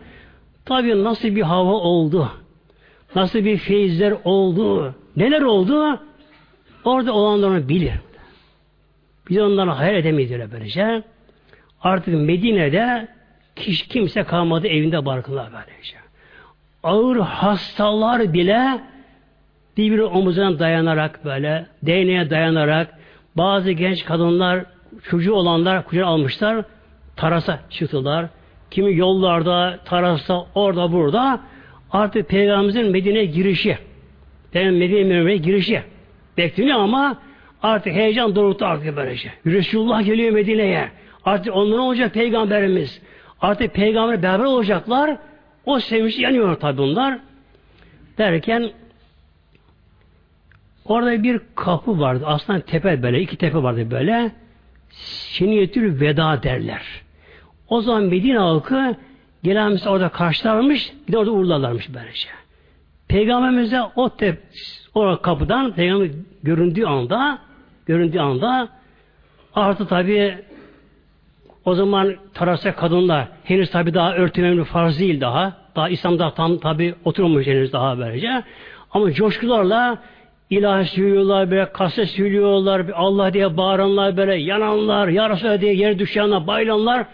[0.65, 2.31] Tabi nasıl bir hava oldu.
[3.15, 4.95] Nasıl bir feyizler oldu.
[5.15, 5.99] Neler oldu?
[6.83, 7.93] Orada olanları bilir.
[9.29, 11.03] Biz onları hayal edemeyiz öyle böylece.
[11.81, 13.07] Artık Medine'de
[13.55, 15.97] Kişi kimse kalmadı evinde barkılar böylece.
[16.85, 18.79] Ağır hastalar bile
[19.77, 22.87] birbiri omuzuna dayanarak böyle, değneğe dayanarak
[23.37, 24.65] bazı genç kadınlar,
[25.03, 26.65] çocuğu olanlar kucağına almışlar,
[27.15, 28.25] tarasa çıktılar.
[28.71, 31.39] Kimi yollarda, tarasta, orada, burada
[31.91, 33.77] artık Peygamberimizin Medine girişi,
[34.51, 35.81] Peygamber Medine Münevvere'ye girişi
[36.37, 37.17] bekleniyor ama
[37.63, 39.29] artık heyecan doğrultu artık böylece.
[39.45, 40.89] Resulullah geliyor Medine'ye.
[41.25, 43.01] Artık ondan olacak Peygamberimiz.
[43.41, 45.17] Artık peygamber beraber olacaklar.
[45.65, 47.19] O sevinç yanıyor tabi bunlar.
[48.17, 48.71] Derken
[50.85, 52.23] orada bir kapı vardı.
[52.27, 53.21] Aslında tepe böyle.
[53.21, 54.31] iki tepe vardı böyle.
[55.29, 56.81] Şeniyetül veda derler.
[57.69, 58.95] O zaman Medine halkı
[59.43, 60.93] gelen orada karşılarmış.
[61.07, 62.29] Bir de orada uğurlarlarmış böylece.
[63.07, 64.41] Peygamberimize o tep
[64.93, 66.09] o kapıdan peygamber
[66.43, 67.39] göründüğü anda
[67.85, 68.69] göründüğü anda
[69.55, 70.37] artı tabi
[71.65, 75.53] o zaman tarasa kadınlar henüz tabi daha örtünmenin farz değil daha.
[75.75, 78.43] Daha İslam'da tam tabi oturmamış henüz daha böylece.
[78.91, 79.97] Ama coşkularla
[80.49, 87.05] ilahi söylüyorlar, böyle kaset söylüyorlar, Allah diye bağıranlar, böyle yananlar, ya diye yer düşenler, bayılanlar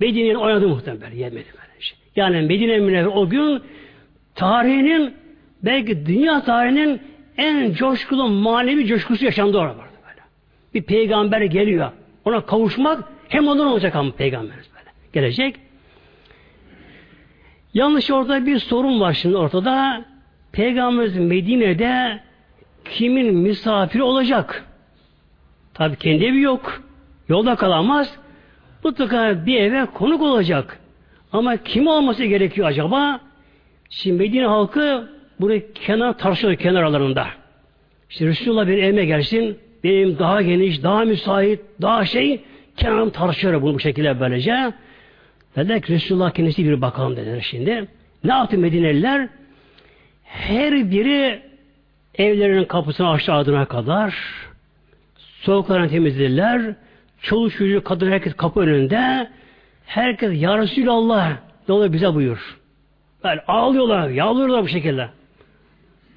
[0.00, 1.94] Medine'nin oynadı muhtemelen yemedi böylece.
[2.16, 3.62] Yani Medine Münevver o gün
[4.34, 5.14] tarihinin
[5.62, 7.00] belki dünya tarihinin
[7.36, 10.20] en coşkulu manevi coşkusu yaşandı orada böyle.
[10.74, 11.90] Bir peygamber geliyor.
[12.24, 14.90] Ona kavuşmak hem ondan olacak ama peygamberimiz böyle.
[15.12, 15.56] Gelecek.
[17.74, 20.04] Yanlış orada bir sorun var şimdi ortada.
[20.52, 22.20] Peygamberimiz Medine'de
[22.84, 24.64] kimin misafiri olacak?
[25.74, 26.82] Tabi kendi evi yok.
[27.28, 28.16] Yolda kalamaz.
[28.84, 30.80] Mutlaka bir eve konuk olacak.
[31.32, 33.20] Ama kim olması gerekiyor acaba?
[33.90, 35.08] Şimdi Medine halkı
[35.40, 37.26] burayı kenar tartışıyor kenarlarında.
[38.10, 42.40] İşte Resulullah bir evime gelsin, benim daha geniş, daha müsait, daha şey,
[42.80, 44.72] Kenan tartışıyor bunu bu şekilde böylece.
[45.56, 47.88] Dediler ki Resulullah kendisi bir bakalım dediler şimdi.
[48.24, 49.28] Ne yaptı Medineliler?
[50.24, 51.42] Her biri
[52.14, 54.14] evlerinin kapısını aşağıdına kadar
[55.16, 56.74] soğuklarını temizlediler.
[57.22, 59.30] Çoluk çocuğu, kadın herkes kapı önünde.
[59.86, 61.36] Herkes Ya Resulallah
[61.68, 62.58] ne olur bize buyur.
[63.24, 65.08] Böyle ağlıyorlar, yağlıyorlar bu şekilde.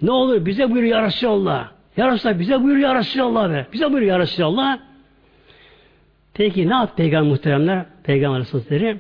[0.02, 1.72] Ne olur bize buyur Ya Resulallah.
[1.98, 3.66] Ya Resulallah bize buyur Ya Resulallah be.
[3.74, 4.80] Bize buyur Ya Resulallah.
[6.34, 7.86] Peki ne yaptı Peygamber muhteremler?
[8.04, 8.98] Peygamber Hazretleri.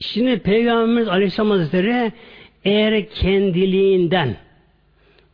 [0.00, 2.12] Şimdi Peygamberimiz Aleyhisselam Hazretleri
[2.64, 4.36] eğer kendiliğinden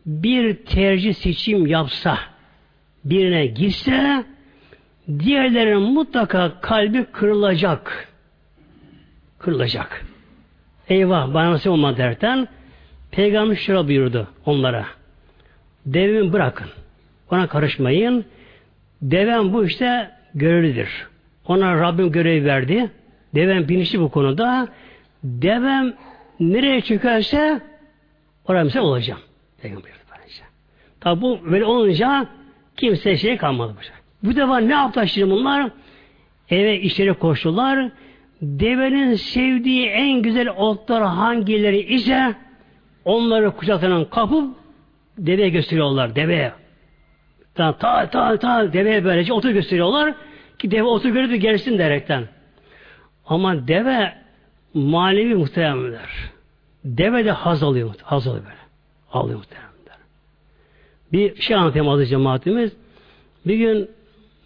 [0.06, 2.18] bir tercih seçim yapsa
[3.04, 4.24] birine gitse
[5.08, 8.08] diğerlerinin mutlaka kalbi kırılacak.
[9.38, 10.06] Kırılacak.
[10.88, 12.48] Eyvah bana nasıl olma derken
[13.10, 14.86] Peygamber şöyle buyurdu onlara.
[15.86, 16.68] Devimi bırakın.
[17.30, 18.24] Ona karışmayın.
[19.02, 21.06] Devem bu işte görevlidir.
[21.46, 22.90] Ona Rabbim görev verdi.
[23.34, 24.68] Devem bilinçli bu konuda.
[25.24, 25.94] Devem
[26.40, 27.60] nereye çökerse
[28.48, 29.20] oraya mesela olacağım.
[29.62, 29.96] Peygamber.
[31.00, 32.26] Tabi bu böyle olunca
[32.76, 33.74] kimse şey kalmadı.
[34.22, 35.70] Bu, defa ne yaptılar şimdi bunlar?
[36.50, 37.90] Eve işleri koştular.
[38.42, 42.34] Devenin sevdiği en güzel otlar hangileri ise
[43.04, 44.56] onları kucaklarından kapıp
[45.18, 46.16] deveye gösteriyorlar.
[46.16, 46.52] Deveye.
[47.56, 50.14] Ta ta ta, ta deveye böylece otu gösteriyorlar
[50.58, 52.24] ki deve otu görür de gelsin derekten.
[53.26, 54.14] Ama deve
[54.74, 56.10] manevi muhtemelenler.
[56.84, 57.94] Deve de haz alıyor.
[58.02, 58.56] Haz alıyor böyle.
[59.12, 59.98] Alıyor muhtemelenler.
[61.12, 62.72] Bir şey anlatayım adı cemaatimiz.
[63.46, 63.90] Bir gün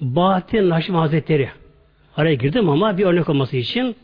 [0.00, 1.50] Bahattin Naşim Hazretleri
[2.16, 3.96] araya girdim ama bir örnek olması için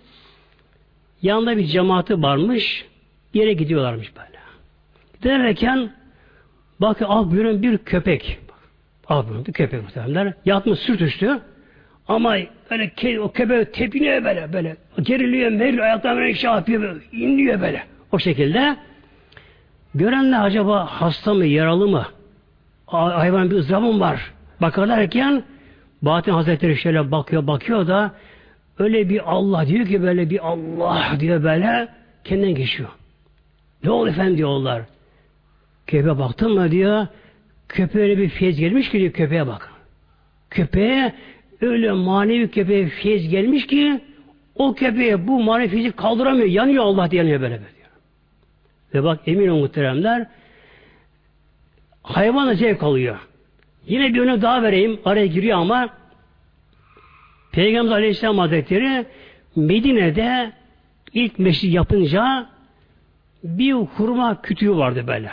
[1.23, 2.85] yanında bir cemaati varmış
[3.35, 4.37] yere gidiyorlarmış böyle.
[5.23, 5.93] Giderken
[6.81, 8.39] bak ah buyurun bir köpek
[9.11, 11.41] buyurun bir köpek muhtemelenler yatmış sırt üstü
[12.09, 12.37] ama
[12.71, 14.77] böyle ke, o köpek tepiniyor böyle böyle.
[15.03, 17.83] Geriliyor, meriliyor, ayaklarına böyle şey yapıyor, böyle, inliyor böyle.
[18.13, 18.77] O şekilde.
[19.95, 22.07] Görenler acaba hasta mı, yaralı mı?
[22.87, 24.33] Hayvan bir ızdırabı var?
[24.61, 25.43] Bakarlarken
[26.03, 28.13] Bahattin Hazretleri şöyle bakıyor, bakıyor da
[28.79, 31.89] öyle bir Allah diyor ki böyle bir Allah diyor böyle
[32.25, 32.89] kendinden geçiyor.
[33.85, 34.83] Ne oldu efendim diyorlar.
[35.87, 37.07] Köpeğe baktın mı diyor.
[37.69, 39.73] Köpeğe bir feyz gelmiş ki diyor köpeğe bak.
[40.51, 41.13] Köpeğe
[41.61, 44.01] öyle manevi köpeğe feyiz gelmiş ki
[44.55, 46.47] o köpeğe bu manevi feyzi kaldıramıyor.
[46.47, 47.77] Yanıyor Allah diye yanıyor böyle böyle.
[48.95, 50.27] Ve bak emin olun muhteremler
[52.03, 53.19] hayvan da zevk alıyor.
[53.87, 55.01] Yine bir örnek daha vereyim.
[55.05, 55.89] Araya giriyor ama
[57.53, 59.07] Peygamber Aleyhisselam Hazretleri
[59.57, 60.53] Medine'de
[61.13, 62.47] ilk meşri yapınca
[63.45, 65.31] bir hurma kütüğü vardı böyle.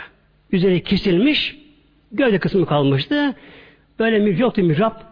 [0.52, 1.56] Üzeri kesilmiş,
[2.16, 3.34] gövde kısmı kalmıştı.
[3.98, 5.02] Böyle yoktu mihrap.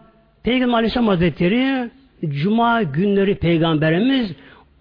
[0.43, 1.89] Peygamber Aleyhisselam Hazretleri
[2.29, 4.31] Cuma günleri Peygamberimiz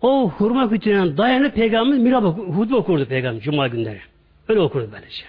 [0.00, 4.00] o hurma kütüğüne dayanıp Peygamberimiz mirab hutbe okurdu Peygamber Cuma günleri.
[4.48, 5.24] Öyle okurdu böylece.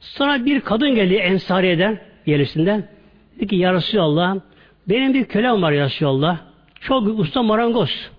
[0.00, 2.88] Sonra bir kadın geldi Ensariye'den yerisinden.
[3.36, 4.36] Dedi ki Ya Resulallah
[4.88, 6.38] benim bir kölem var Ya Resulallah.
[6.80, 8.10] Çok usta marangoz.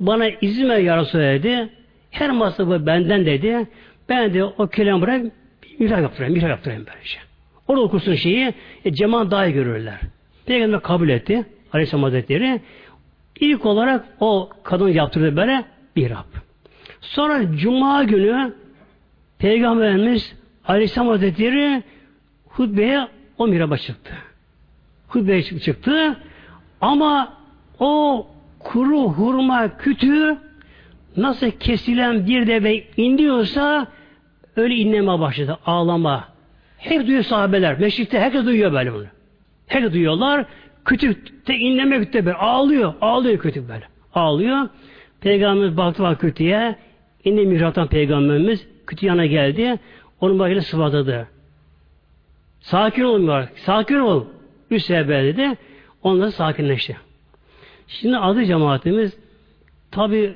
[0.00, 1.68] Bana izin ver Ya Resulallah dedi.
[2.10, 3.66] Her masrafı benden dedi.
[4.08, 5.30] Ben de o kölem bırak bir
[5.78, 7.18] mihrap yaptırayım, mihrap yaptırayım böylece.
[7.68, 8.54] Orada okursun şeyi,
[8.84, 10.00] e, cemaat daha görürler.
[10.46, 11.44] Peygamber kabul etti.
[11.72, 12.60] Aleyhisselam Hazretleri.
[13.40, 15.64] İlk olarak o kadın yaptırdı böyle
[15.96, 16.24] bir Rab.
[17.00, 18.54] Sonra Cuma günü
[19.38, 21.82] Peygamberimiz Aleyhisselam Hazretleri
[22.46, 23.08] hutbeye
[23.38, 24.14] o miraba çıktı.
[25.08, 26.16] Hutbeye çıktı
[26.80, 27.34] ama
[27.78, 28.26] o
[28.58, 30.38] kuru hurma kütüğü
[31.16, 33.86] nasıl kesilen bir deve indiyorsa
[34.58, 35.58] öyle inleme başladı.
[35.66, 36.28] Ağlama.
[36.78, 37.80] Hep duyuyor sahabeler.
[37.80, 39.06] Meşrikte herkes duyuyor böyle bunu.
[39.66, 40.46] Herkes duyuyorlar.
[40.84, 42.36] Kütükte inleme kütükte böyle.
[42.36, 42.94] Ağlıyor.
[43.00, 43.84] Ağlıyor kütük böyle.
[44.14, 44.68] Ağlıyor.
[45.20, 46.76] Peygamberimiz baktı var kütüğe.
[47.24, 49.78] İndi mihraptan peygamberimiz kütüğü yana geldi.
[50.20, 51.28] Onun başını sıvadadı.
[52.60, 54.24] Sakin ol Sakin ol.
[54.70, 55.56] Üç sebebi dedi.
[56.02, 56.96] Ondan sakinleşti.
[57.88, 59.18] Şimdi adı cemaatimiz
[59.90, 60.34] tabi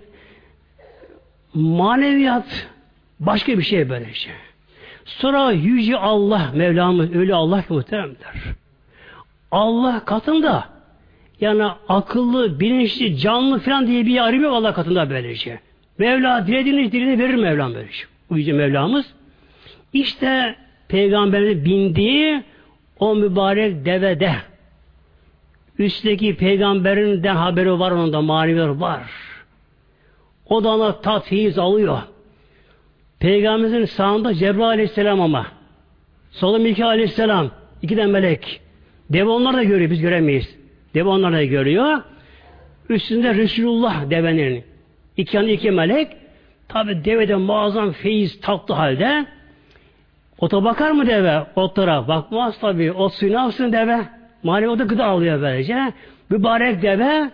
[1.55, 2.72] maneviyat
[3.27, 4.33] başka bir şey böyle şey.
[5.05, 8.35] Sonra Yüce Allah, Mevlamız öyle Allah ki muhteremler.
[9.51, 10.69] Allah katında
[11.41, 15.37] yani akıllı, bilinçli, canlı falan diye bir ayrım yok Allah katında böylece.
[15.37, 15.57] Şey.
[15.99, 17.93] Mevla dilediğini dilini verir Mevlam böylece.
[17.93, 18.07] Şey.
[18.31, 19.07] Bu Yüce Mevlamız.
[19.93, 20.57] İşte
[20.89, 22.43] Peygamberin bindiği
[22.99, 24.35] o mübarek devede
[25.79, 29.03] üstteki peygamberinden haberi var onun da manevi var.
[30.47, 31.99] O da ona tat, alıyor.
[33.23, 35.47] Peygamberimizin sağında Cebrail aleyhisselam ama.
[36.31, 37.51] Solda Mikail aleyhisselam.
[37.83, 38.61] iki de melek.
[39.11, 39.91] Deve onlar da görüyor.
[39.91, 40.57] Biz göremeyiz.
[40.95, 42.03] Deve onlar da görüyor.
[42.89, 44.65] Üstünde Resulullah devenin.
[45.17, 46.09] İki yanı iki melek.
[46.69, 49.27] Tabi devede muazzam feyiz tatlı halde.
[50.39, 51.43] Ota bakar mı deve?
[51.57, 52.09] Otlara.
[52.09, 52.93] Bakmaz tabi.
[52.93, 54.01] Ot suyu ne yapsın deve?
[54.43, 55.93] manevi o da gıda alıyor böylece.
[56.31, 57.31] Mübarek deve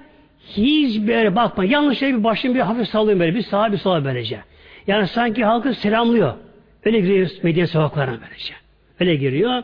[0.57, 1.65] hiç böyle bakma.
[1.65, 3.35] Yanlış şey bir başını bir hafif sallıyor böyle.
[3.35, 4.41] Bir sağa bir sola böylece.
[4.89, 6.35] Yani sanki halkı selamlıyor.
[6.85, 8.55] Öyle giriyor Medine sokaklarına böylece.
[9.01, 9.63] Öyle giriyor.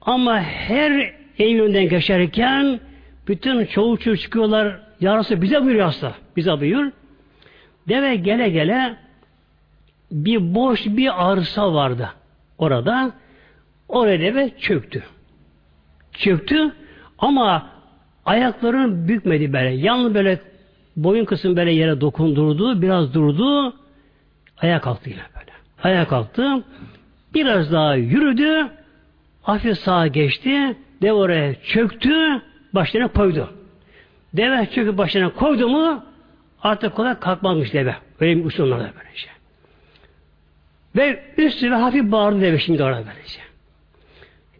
[0.00, 2.80] Ama her evinden geçerken
[3.28, 4.80] bütün çoğu çoğu çıkıyorlar.
[5.00, 6.14] Yarısı bize buyuruyor aslında.
[6.36, 6.92] Bize buyur.
[7.88, 8.96] Deve gele gele
[10.12, 12.10] bir boş bir arsa vardı
[12.58, 13.12] orada.
[13.88, 15.02] Oraya deve çöktü.
[16.12, 16.72] Çöktü
[17.18, 17.70] ama
[18.24, 19.70] ayaklarını bükmedi böyle.
[19.70, 20.40] Yalnız böyle
[20.96, 22.82] boyun kısmı böyle yere dokundurdu.
[22.82, 23.74] Biraz durdu.
[24.58, 25.52] Ayağa kalktı yine böyle.
[25.82, 26.64] Ayağa kalktı.
[27.34, 28.68] Biraz daha yürüdü.
[29.42, 30.76] Hafif sağa geçti.
[31.02, 32.42] Dev oraya çöktü.
[32.72, 33.50] Başlarına koydu.
[34.34, 36.04] Deve çöküp başlarına koydu mu
[36.62, 37.94] artık kolay kalkmamış deve.
[38.20, 39.28] Öyle bir usullarda böylece.
[40.96, 43.40] Ve üstü ve hafif bağırdı deve şimdi orada böylece.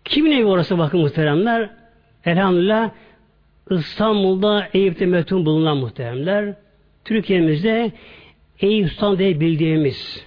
[0.05, 1.71] Kimin evi orası bakın muhteremler?
[2.25, 2.91] Elhamdülillah
[3.71, 6.55] İstanbul'da Eyüp'te metun bulunan muhteremler.
[7.05, 7.93] Türkiye'mizde
[8.61, 10.25] Eyüp Sultan diye bildiğimiz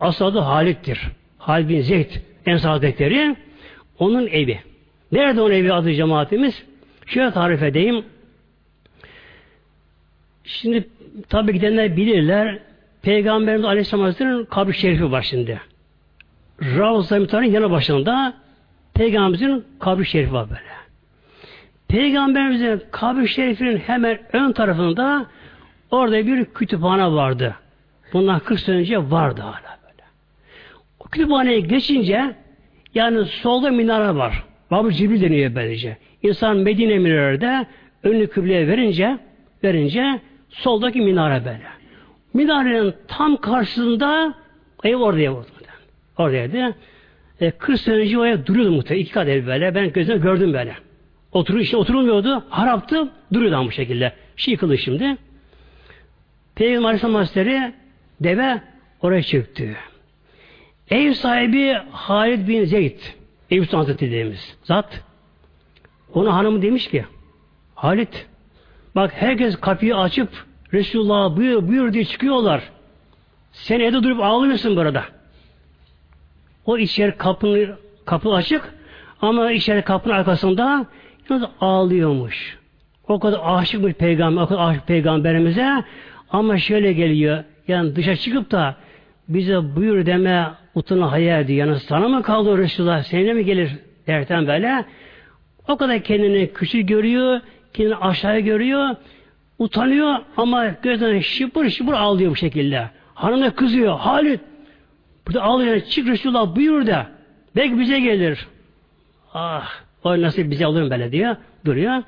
[0.00, 1.00] asadı Halit'tir.
[1.38, 2.10] Halid bin Zeyd
[2.46, 3.36] Ensar Hazretleri
[3.98, 4.60] onun evi.
[5.12, 6.64] Nerede onun evi adı cemaatimiz?
[7.06, 8.04] Şöyle tarif edeyim.
[10.44, 10.88] Şimdi
[11.28, 12.58] tabi gidenler bilirler.
[13.02, 15.60] Peygamberimiz Aleyhisselam Hazretleri'nin kabri şerifi var şimdi.
[16.62, 18.34] Ravza yanı başında
[18.94, 20.62] Peygamberimizin kabri şerifi var böyle.
[21.88, 25.26] Peygamberimizin kabri şerifinin hemen ön tarafında
[25.90, 27.54] orada bir kütüphane vardı.
[28.12, 30.02] Bundan 40 sene önce vardı hala böyle.
[31.00, 32.34] O kütüphaneye geçince
[32.94, 34.44] yani solda minare var.
[34.70, 35.96] Babı Cibril deniyor böylece.
[36.22, 37.66] İnsan Medine minarede
[38.02, 39.18] önünü kıbleye verince
[39.64, 41.66] verince soldaki minare böyle.
[42.34, 44.34] Minarenin tam karşısında
[44.84, 45.48] ev orada ev orada.
[46.18, 46.74] Oradaydı.
[47.40, 49.02] E, 40 sene önce o ev duruyordu muhtemelen.
[49.02, 49.74] iki kat ev böyle.
[49.74, 50.74] Ben gözümle gördüm böyle.
[51.32, 52.44] Oturuyor işte oturulmuyordu.
[52.48, 53.08] Haraptı.
[53.32, 54.12] Duruyordu bu şekilde.
[54.36, 55.16] Şey yıkıldı şimdi.
[56.54, 57.72] Peygamber Aleyhisselam
[58.20, 58.62] deve
[59.02, 59.76] oraya çıktı.
[60.90, 62.98] Ev sahibi Halid bin Zeyd.
[63.50, 65.02] Ev Sultan dediğimiz zat.
[66.14, 67.04] Ona hanımı demiş ki
[67.74, 68.26] Halit
[68.94, 70.28] bak herkes kapıyı açıp
[70.72, 72.62] Resulullah buyur buyur diye çıkıyorlar.
[73.52, 75.04] Sen evde durup ağlıyorsun burada.
[76.66, 78.74] O içeri kapını kapı açık
[79.22, 80.86] ama içeri kapının arkasında
[81.60, 82.58] ağlıyormuş.
[83.08, 85.84] O kadar aşık bir peygamber, o kadar aşık peygamberimize
[86.30, 87.44] ama şöyle geliyor.
[87.68, 88.76] Yani dışa çıkıp da
[89.28, 91.48] bize buyur deme utuna hayal.
[91.48, 93.02] Yani sana mı kaldı Resulullah?
[93.02, 93.70] Seninle mi gelir
[94.06, 94.84] derken böyle?
[95.68, 97.40] O kadar kendini küçük görüyor,
[97.74, 98.96] kendini aşağıya görüyor,
[99.58, 102.90] utanıyor ama gözden şıpır şıpır ağlıyor bu şekilde.
[103.14, 103.98] Hanım da kızıyor.
[103.98, 104.40] Halit
[105.26, 105.80] burada ağlıyor.
[105.80, 107.06] Çık Resulullah buyur da.
[107.56, 108.46] Belki bize gelir.
[109.34, 109.70] Ah
[110.04, 111.36] o nasıl bize olur böyle diyor.
[111.64, 112.02] Duruyor.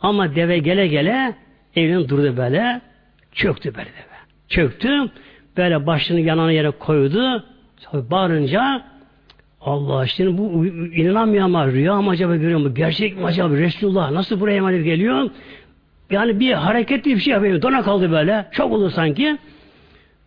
[0.00, 1.34] Ama deve gele gele
[1.76, 2.80] evinin durdu böyle.
[3.32, 4.09] Çöktü böyle deve.
[4.50, 5.10] Çöktü.
[5.56, 7.44] Böyle başını yanan yere koydu.
[7.92, 8.82] Bağırınca
[9.60, 12.74] Allah şimdi bu inanamıyor ama rüya mı acaba görüyor mu?
[12.74, 13.54] Gerçek mi acaba?
[13.54, 15.30] Resulullah nasıl buraya emanet geliyor?
[16.10, 17.62] Yani bir hareketli bir şey yapıyor.
[17.62, 18.46] Dona kaldı böyle.
[18.52, 19.38] Çok oldu sanki.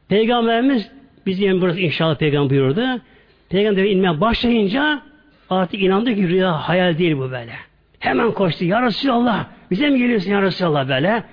[0.07, 0.91] Peygamberimiz
[1.25, 3.01] bizim burası inşallah peygamber buyurdu.
[3.49, 5.01] Peygamber inmeye başlayınca
[5.49, 7.53] artık inandı ki rüya hayal değil bu böyle.
[7.99, 8.65] Hemen koştu.
[8.65, 11.23] Ya Resulallah bize mi geliyorsun ya Resulallah böyle.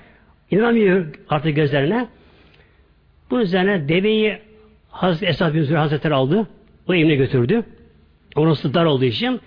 [0.50, 2.06] İnanamıyor artık gözlerine.
[3.30, 4.38] Bu üzerine deveyi
[4.90, 6.48] Hazreti Esad bin Zühre Hazretleri aldı.
[6.88, 7.62] O evine götürdü.
[8.36, 9.40] Orası dar olduğu için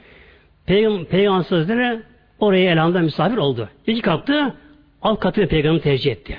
[0.65, 1.99] Peygamber, Peygamber Hazretleri
[2.39, 3.69] oraya elhamda misafir oldu.
[3.87, 4.55] İki kalktı
[5.01, 6.37] alt katını peygamber tercih etti.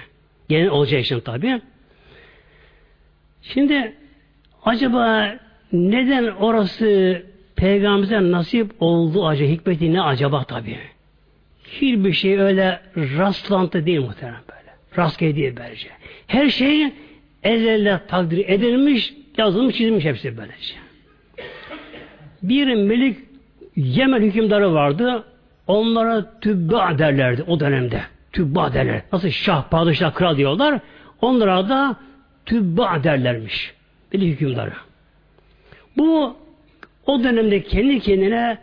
[0.49, 1.61] Gelin olacağı için tabi.
[3.42, 3.95] Şimdi
[4.64, 5.34] acaba
[5.72, 7.22] neden orası
[7.57, 10.78] peygamberimize nasip oldu acaba hikmeti ne acaba tabi.
[11.64, 14.74] Hiçbir şey öyle rastlantı değil muhtemelen böyle.
[14.99, 15.88] Rastgele değil böylece.
[16.26, 16.92] Her şey
[17.45, 20.74] ezelde takdir edilmiş, yazılmış, çizilmiş hepsi böylece.
[22.42, 23.16] Bir melik
[23.76, 25.24] Yemen hükümdarı vardı.
[25.66, 28.03] Onlara tübba derlerdi o dönemde.
[28.32, 29.03] Tübba derler.
[29.12, 30.80] Nasıl şah, padişah, kral diyorlar.
[31.20, 31.97] Onlara da
[32.47, 33.74] tübba derlermiş.
[34.12, 34.72] Melik hükümdarı.
[35.97, 36.36] Bu
[37.07, 38.59] o dönemde kendi kendine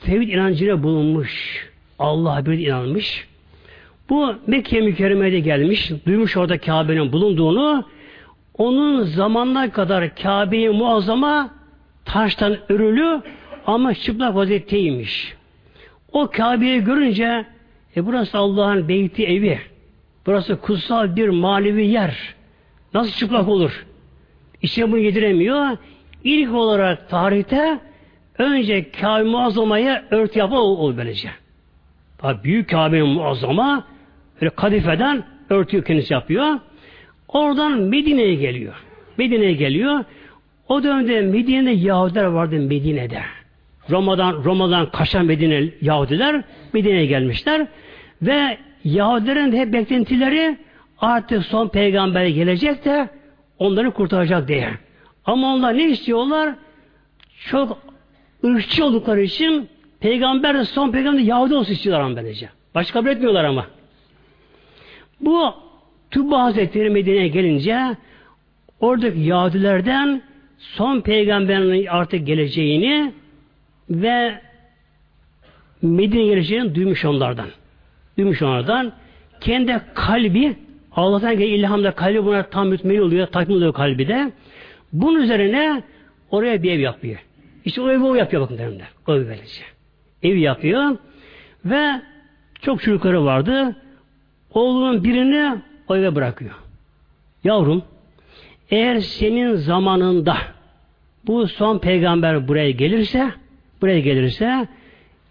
[0.00, 1.64] tevhid inancıyla bulunmuş.
[1.98, 3.28] Allah'a bir inanmış.
[4.08, 7.84] Bu Mekke mükerremede gelmiş, duymuş orada Kabe'nin bulunduğunu,
[8.58, 11.50] onun zamanına kadar Kabe'yi muazzama
[12.04, 13.22] taştan örülü
[13.66, 15.34] ama çıplak vaziyetteymiş.
[16.12, 17.44] O Kabe'yi görünce
[17.96, 19.60] e burası Allah'ın beyti evi.
[20.26, 22.34] Burası kutsal bir manevi yer.
[22.94, 23.86] Nasıl çıplak olur?
[24.62, 25.76] İşte bunu yediremiyor.
[26.24, 27.78] İlk olarak tarihte
[28.38, 31.30] önce Kabe muazzamaya örtü yapma ol, ol böylece.
[32.44, 33.84] Büyük Kabe'nin muazzama
[34.40, 36.58] böyle kadifeden örtüyor kendisi yapıyor.
[37.28, 38.74] Oradan Medine'ye geliyor.
[39.18, 40.04] Medine'ye geliyor.
[40.68, 43.22] O dönemde Medine'de Yahudiler vardı Medine'de.
[43.90, 47.66] Roma'dan Roma'dan kaçan Medine Yahudiler Medine'ye gelmişler
[48.22, 50.58] ve Yahudilerin hep beklentileri
[50.98, 53.08] artık son peygamber gelecek de
[53.58, 54.70] onları kurtaracak diye.
[55.24, 56.54] Ama onlar ne istiyorlar?
[57.50, 57.78] Çok
[58.44, 59.68] ırkçı oldukları için
[60.00, 62.20] peygamber son peygamber Yahudi olsun istiyorlar ama.
[62.74, 63.66] Başka kabul etmiyorlar ama.
[65.20, 65.54] Bu
[66.10, 67.96] Tubba Hazretleri Medine'ye gelince
[68.80, 70.22] oradaki Yahudilerden
[70.58, 73.12] son peygamberin artık geleceğini
[73.90, 74.40] ve
[75.82, 77.48] Medine geleceğini duymuş onlardan.
[78.18, 78.92] Duymuş onlardan.
[79.40, 80.56] Kendi kalbi
[80.92, 84.32] Allah'tan gelen ilhamda kalbi buna tam mütmeli oluyor, tatmin oluyor kalbi de.
[84.92, 85.82] Bunun üzerine
[86.30, 87.18] oraya bir ev yapıyor.
[87.64, 88.84] İşte o evi o yapıyor bakın derinde.
[89.06, 89.62] O evi böylece.
[90.22, 90.96] Ev yapıyor
[91.64, 92.00] ve
[92.62, 93.76] çok çocukları vardı.
[94.54, 96.54] Oğlunun birini o eve bırakıyor.
[97.44, 97.82] Yavrum
[98.70, 100.36] eğer senin zamanında
[101.26, 103.32] bu son peygamber buraya gelirse
[103.82, 104.68] buraya gelirse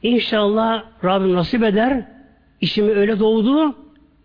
[0.04, 2.06] inşallah Rabbim nasip eder
[2.62, 3.76] işimi öyle doğdu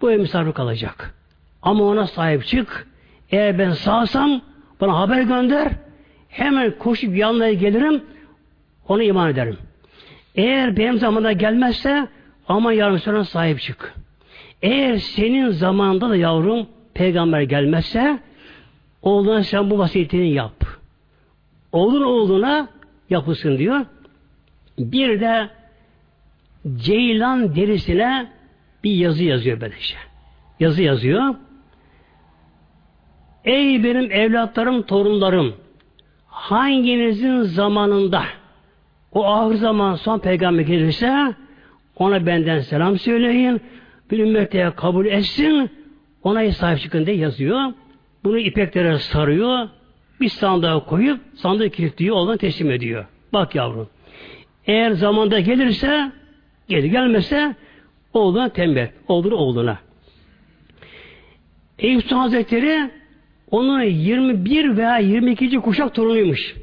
[0.01, 1.15] bu ev misafir kalacak.
[1.63, 2.87] Ama ona sahip çık.
[3.31, 4.41] Eğer ben sağsam
[4.81, 5.73] bana haber gönder.
[6.29, 8.03] Hemen koşup yanına gelirim.
[8.89, 9.57] Ona iman ederim.
[10.35, 12.09] Eğer benim zamanında gelmezse
[12.49, 13.95] ama yarın sonra sahip çık.
[14.63, 18.19] Eğer senin zamanında da yavrum peygamber gelmezse
[19.03, 20.65] oğluna sen bu vasiyetini yap.
[21.73, 22.69] Oğlun oğluna
[23.11, 23.87] yapılsın diyor.
[24.79, 25.49] Bir de
[26.77, 28.33] ceylan derisine
[28.85, 29.97] bir yazı yazıyor böylece.
[30.61, 31.35] Yazı yazıyor.
[33.45, 35.55] Ey benim evlatlarım, torunlarım
[36.27, 38.23] hanginizin zamanında
[39.13, 41.35] o ahir zaman son peygamber gelirse
[41.97, 43.61] ona benden selam söyleyin.
[44.11, 45.71] Bir ümmete kabul etsin.
[46.23, 47.73] Ona sahip çıkın diye yazıyor.
[48.25, 49.69] Bunu ipeklere sarıyor.
[50.21, 52.17] Bir sandığa koyup sandığı kilitliyor.
[52.17, 53.07] Oradan teslim ediyor.
[53.33, 53.89] Bak yavrum.
[54.67, 56.13] Eğer zamanda gelirse
[56.69, 57.57] gelir gelmezse
[58.13, 58.87] oğluna tembih.
[59.09, 59.79] Oğlunu oğluna.
[61.79, 62.91] Eyüp Sultan Hazretleri
[63.51, 65.61] onun 21 veya 22.
[65.61, 66.57] kuşak torunuymuş.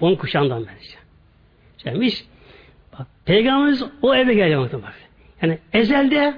[0.00, 0.96] Onun kuşağından böylece.
[1.82, 2.24] Şeymiş,
[2.98, 4.72] bak, Peygamberimiz o eve geliyor.
[4.72, 5.01] Bak.
[5.42, 6.34] Yani ezelde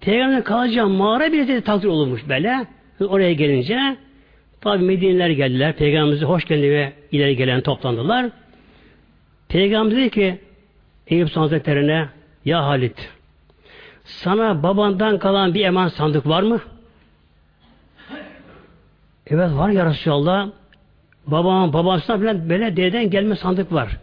[0.00, 2.66] Peygamberin kalacağı mağara bir de takdir olurmuş böyle.
[3.00, 3.96] Oraya gelince
[4.60, 5.76] tabi Medine'ler geldiler.
[5.76, 8.30] Peygamberimize hoş geldi ve ileri gelen toplandılar.
[9.48, 10.38] Peygamber dedi ki
[11.06, 12.08] Eyüp Hazretleri'ne
[12.44, 13.10] ya Halit
[14.04, 16.60] sana babandan kalan bir eman sandık var mı?
[19.26, 20.48] Evet var ya Resulallah.
[21.26, 23.98] Babam, babasına falan böyle dededen gelme sandık var.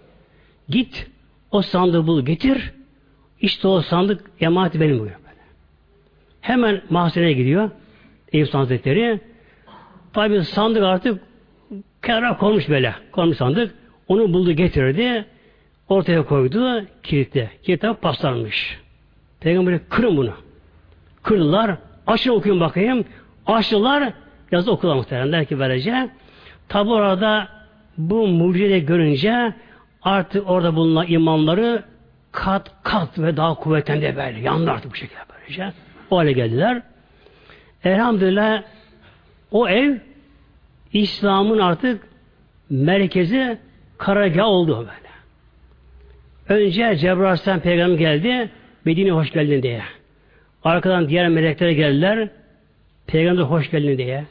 [0.69, 1.07] Git
[1.51, 2.73] o sandığı bul getir.
[3.41, 5.19] İşte o sandık emaneti benim buyuruyor.
[5.19, 5.39] Böyle.
[6.41, 7.69] Hemen mahzeneye gidiyor.
[8.33, 9.19] Eyüp Hazretleri.
[10.13, 11.21] Tabi sandık artık
[12.01, 12.95] kenara konmuş böyle.
[13.11, 13.75] Konmuş sandık.
[14.07, 15.25] Onu buldu getirdi.
[15.89, 16.85] Ortaya koydu.
[17.03, 17.51] Kilitte.
[17.63, 18.79] Kilitte paslanmış.
[19.39, 20.33] Peygamber kırın bunu.
[21.23, 21.77] Kırdılar.
[22.07, 23.05] Açın okuyun bakayım.
[23.45, 24.13] Açtılar.
[24.51, 26.09] Yazı okular muhtemelen ki böylece.
[26.69, 27.47] Tabi orada
[27.97, 29.53] bu mucize görünce
[30.03, 31.83] artık orada bulunan imamları
[32.31, 34.39] kat kat ve daha kuvvetlendi böyle.
[34.39, 35.73] Yandı artık bu şekilde böylece.
[36.11, 36.81] O hale geldiler.
[37.83, 38.63] Elhamdülillah
[39.51, 39.97] o ev
[40.93, 42.07] İslam'ın artık
[42.69, 43.57] merkezi
[43.97, 45.09] karargah oldu böyle.
[46.61, 48.49] Önce Cebrail peygamber geldi.
[48.85, 49.81] Medine hoş geldin diye.
[50.63, 52.29] Arkadan diğer melekler geldiler.
[53.07, 54.25] Peygamber hoş geldin diye.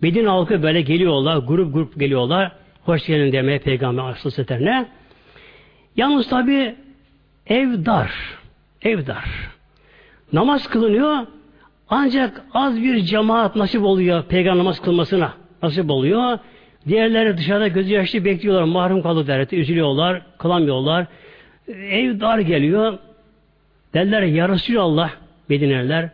[0.00, 1.36] Medine halkı böyle geliyorlar.
[1.36, 2.52] Grup grup geliyorlar.
[2.84, 4.86] Hoş geldin demeye Peygamber Aleyhisselam'e.
[5.96, 6.74] Yalnız tabi
[7.46, 8.12] ev dar.
[8.82, 9.24] Ev dar.
[10.32, 11.26] Namaz kılınıyor.
[11.88, 15.32] Ancak az bir cemaat nasip oluyor peygamber namaz kılmasına.
[15.62, 16.38] Nasip oluyor.
[16.88, 18.62] Diğerleri dışarıda gözü yaşlı bekliyorlar.
[18.62, 19.56] Mahrum kaldı derdi.
[19.56, 20.22] Üzülüyorlar.
[20.38, 21.06] Kılamıyorlar.
[21.68, 22.98] Ev dar geliyor.
[23.94, 25.10] Derler ya Resulallah
[25.48, 26.10] Medineler.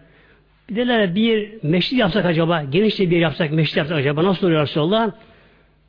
[0.71, 5.11] Bir derler bir meşrit yapsak acaba, genişçe bir yapsak, meşrit yapsak acaba nasıl oluyor Resulallah?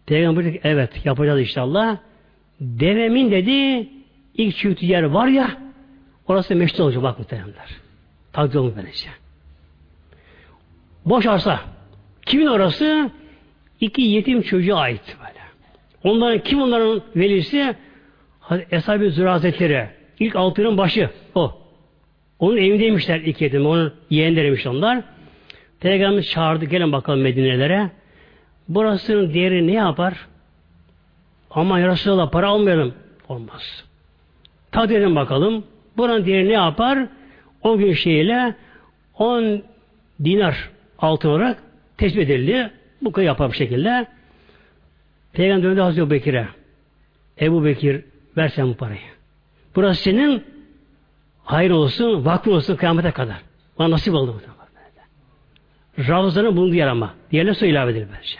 [0.05, 1.97] Peygamber dedi evet yapacağız inşallah.
[2.59, 3.87] Devemin dedi
[4.39, 5.57] ilk çıktığı yer var ya
[6.27, 7.69] orası meşrit olacak bak muhtemelenler.
[8.33, 9.09] Takdir olmuş böylece.
[11.05, 11.59] Boş arsa.
[12.25, 13.11] Kimin orası?
[13.81, 15.39] İki yetim çocuğa ait böyle.
[16.03, 17.75] Onların kim onların velisi?
[18.71, 19.89] Eshab-ı Züra.
[20.19, 21.57] İlk altının başı o.
[22.39, 23.65] Onun evindeymişler iki yetim.
[23.65, 25.03] Onun yeğenleriymiş onlar.
[25.79, 26.65] Peygamber çağırdı.
[26.65, 27.89] Gelin bakalım Medine'lere.
[28.67, 30.27] Burasının değeri ne yapar?
[31.51, 32.93] Ama ya Resulallah para almayalım.
[33.29, 33.88] Olmaz.
[34.71, 35.63] Tad edin bakalım.
[35.97, 37.07] Buranın değeri ne yapar?
[37.61, 38.55] O gün şeyle
[39.17, 39.63] 10
[40.23, 41.63] dinar altın olarak
[41.97, 42.71] tespit edildi.
[43.01, 44.07] Bu kadar yapar bir şekilde.
[45.33, 46.47] Peygamber döndü Hazreti Bekir'e.
[47.41, 48.05] Ebu Bekir
[48.37, 48.99] versen bu parayı.
[49.75, 50.43] Burası senin
[51.43, 53.41] hayır olsun, vakfın olsun kıyamete kadar.
[53.79, 54.49] Bana nasip oldu bu.
[56.07, 57.13] Ravzanın bulunduğu yer ama.
[57.31, 58.39] Diğerine su ilave edilir böylece.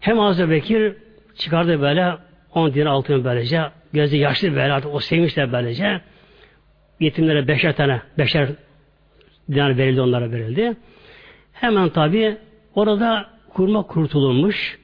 [0.00, 0.94] Hem Hazreti Bekir
[1.34, 2.16] çıkardı böyle
[2.54, 3.62] 10 dinar altın böylece.
[3.92, 6.00] Gözü yaşlı böyle artık o sevinçler böylece.
[7.00, 8.48] Yetimlere beşer tane, beşer
[9.52, 10.76] dinar verildi onlara verildi.
[11.52, 12.36] Hemen tabi
[12.74, 14.78] orada kurma kurtulmuş.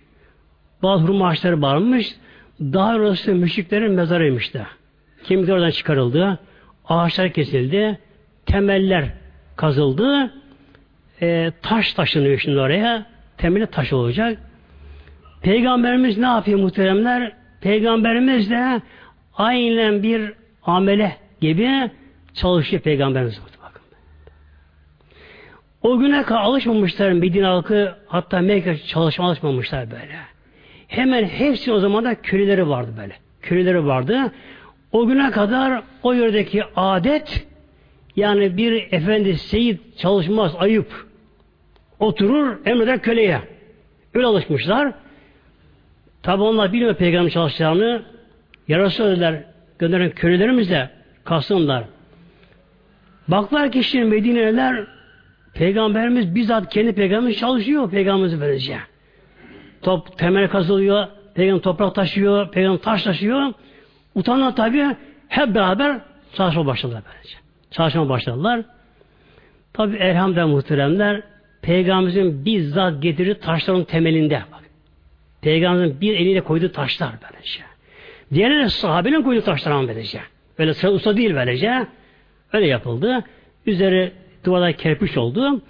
[0.82, 2.14] Bazı hurma ağaçları varmış.
[2.60, 4.66] Daha orası müşriklerin mezarıymış da.
[5.24, 6.38] Kemikler oradan çıkarıldı.
[6.88, 7.98] Ağaçlar kesildi.
[8.46, 9.12] Temeller
[9.56, 10.32] kazıldı.
[11.22, 13.06] E, taş taşınıyor şimdi oraya.
[13.38, 14.38] Temeli taş olacak.
[15.42, 17.32] Peygamberimiz ne yapıyor muhteremler?
[17.66, 18.82] Peygamberimiz de
[19.36, 21.90] aynen bir amele gibi
[22.34, 23.40] çalışıyor Peygamberimiz.
[23.62, 23.82] Bakın.
[25.82, 30.16] O güne kadar alışmamışlar Medine halkı hatta Mekke çalışma alışmamışlar böyle.
[30.88, 33.14] Hemen hepsi o zaman da köleleri vardı böyle.
[33.42, 34.32] Köleleri vardı.
[34.92, 37.46] O güne kadar o yerdeki adet
[38.16, 41.06] yani bir efendi seyit çalışmaz ayıp.
[41.98, 43.40] Oturur emreder köleye.
[44.14, 44.92] Öyle alışmışlar.
[46.26, 48.02] Tabi onlar bilmiyor peygamber çalışacağını.
[48.68, 49.44] Yarası ödüler.
[49.78, 50.90] Gönderen kölelerimiz de
[51.24, 51.84] kalsınlar.
[53.28, 54.86] Baklar ki şimdi Medine'ler
[55.54, 58.78] peygamberimiz bizzat kendi peygamberimiz çalışıyor peygamberimizi böylece.
[59.82, 63.52] Top temel kazılıyor, peygamber toprak taşıyor, peygamber taş taşıyor.
[64.14, 64.96] Utanlar tabi
[65.28, 66.00] hep beraber
[66.32, 67.36] çalışma başladılar böylece.
[67.70, 68.60] Çalışma başladılar.
[69.72, 71.22] Tabi elhamdülillah muhteremler
[71.62, 74.65] Peygamberimizin bizzat getirdiği taşların temelinde bak.
[75.40, 77.60] Peygamberimizin bir eliyle koyduğu taşlar böylece.
[78.34, 80.20] Diğerleri de sahabenin koyduğu taşlar ama böylece.
[80.58, 81.86] Böyle sıra usta değil böylece.
[82.52, 83.24] Öyle yapıldı.
[83.66, 84.12] Üzeri
[84.44, 85.60] duvarda kerpiç oldu.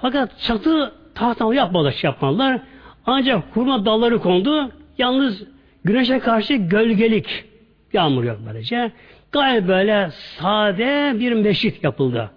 [0.00, 2.60] Fakat çatı tahtalı yapmadılar, şey yapmadılar.
[3.06, 4.70] Ancak hurma dalları kondu.
[4.98, 5.42] Yalnız
[5.84, 7.44] güneşe karşı gölgelik
[7.92, 8.92] yağmur yok böylece.
[9.32, 12.30] Gayet böyle sade bir meşrit yapıldı.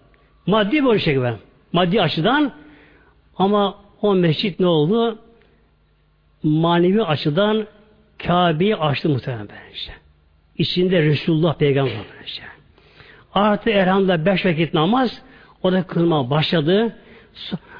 [0.47, 1.19] Maddi bir şey.
[1.73, 2.51] Maddi açıdan
[3.37, 5.19] ama o mescit ne oldu?
[6.43, 7.67] Manevi açıdan
[8.17, 9.91] Kabe'yi açtı muhtemelen böylece.
[10.57, 12.43] İçinde Resulullah peygamber böylece.
[13.33, 15.21] Artı Erhan'da beş vakit namaz
[15.63, 16.95] o da kılma başladı.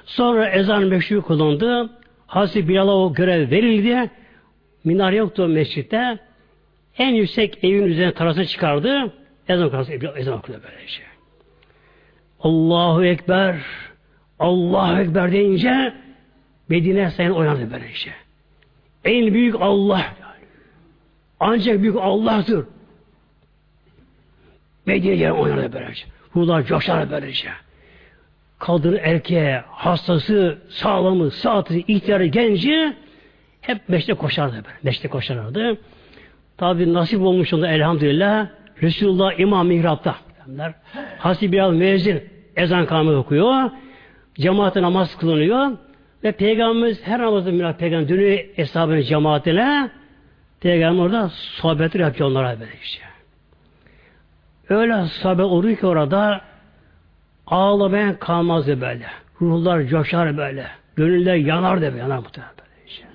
[0.05, 1.89] Sonra ezan meşru kullandı.
[2.27, 4.09] Hazreti Bilal'a o görev verildi.
[4.83, 6.17] Minare yoktu mescitte.
[6.97, 9.13] En yüksek evin üzerine tarasını çıkardı.
[9.47, 11.03] Ezan okudu, ezan okudu böylece.
[12.39, 13.55] Allahu Ekber
[14.39, 15.93] Allahu Ekber deyince
[16.69, 18.11] Medine sayın oynandı böylece.
[19.05, 20.05] En büyük Allah.
[21.39, 22.65] Ancak büyük Allah'tır.
[24.85, 26.05] Medine'ye oynandı böylece.
[26.35, 27.49] Ruhlar coşar böylece.
[28.59, 32.93] Kadın erkeğe, hastası, sağlamı, saati, ihtiyarı, genci
[33.61, 34.77] hep meşte koşardı böyle.
[34.83, 35.77] Meşte koşarlardı.
[36.57, 38.47] Tabi nasip olmuş oldu elhamdülillah.
[38.81, 40.15] Resulullah imam mihrapta.
[41.17, 42.23] Hasbi biraz müezzin
[42.55, 43.69] ezan kâmı okuyor.
[44.35, 45.71] Cemaate namaz kılınıyor.
[46.23, 49.89] Ve Peygamberimiz her namazda mirat peygamber dönüyor hesabının cemaatine.
[50.59, 53.03] Peygamber orada sohbetler yapıyor onlara böyle işte.
[54.69, 56.41] Öyle sohbet oluyor ki orada
[57.47, 59.05] ağlamayan kalmazdı böyle.
[59.41, 60.67] Ruhlar coşar böyle.
[60.95, 61.97] Gönüller yanar böyle.
[61.97, 63.05] Yanar muhtemelen böyle işte.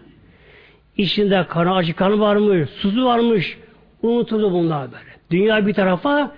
[0.97, 3.59] İçinde kanı acı kanı varmış, suzu varmış.
[4.03, 5.17] Unutuldu bunlar böyle.
[5.31, 6.33] Dünya bir tarafa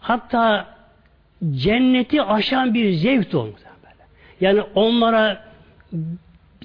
[0.00, 0.68] hatta
[1.50, 3.60] cenneti aşan bir zevk olmuş.
[4.40, 5.51] Yani onlara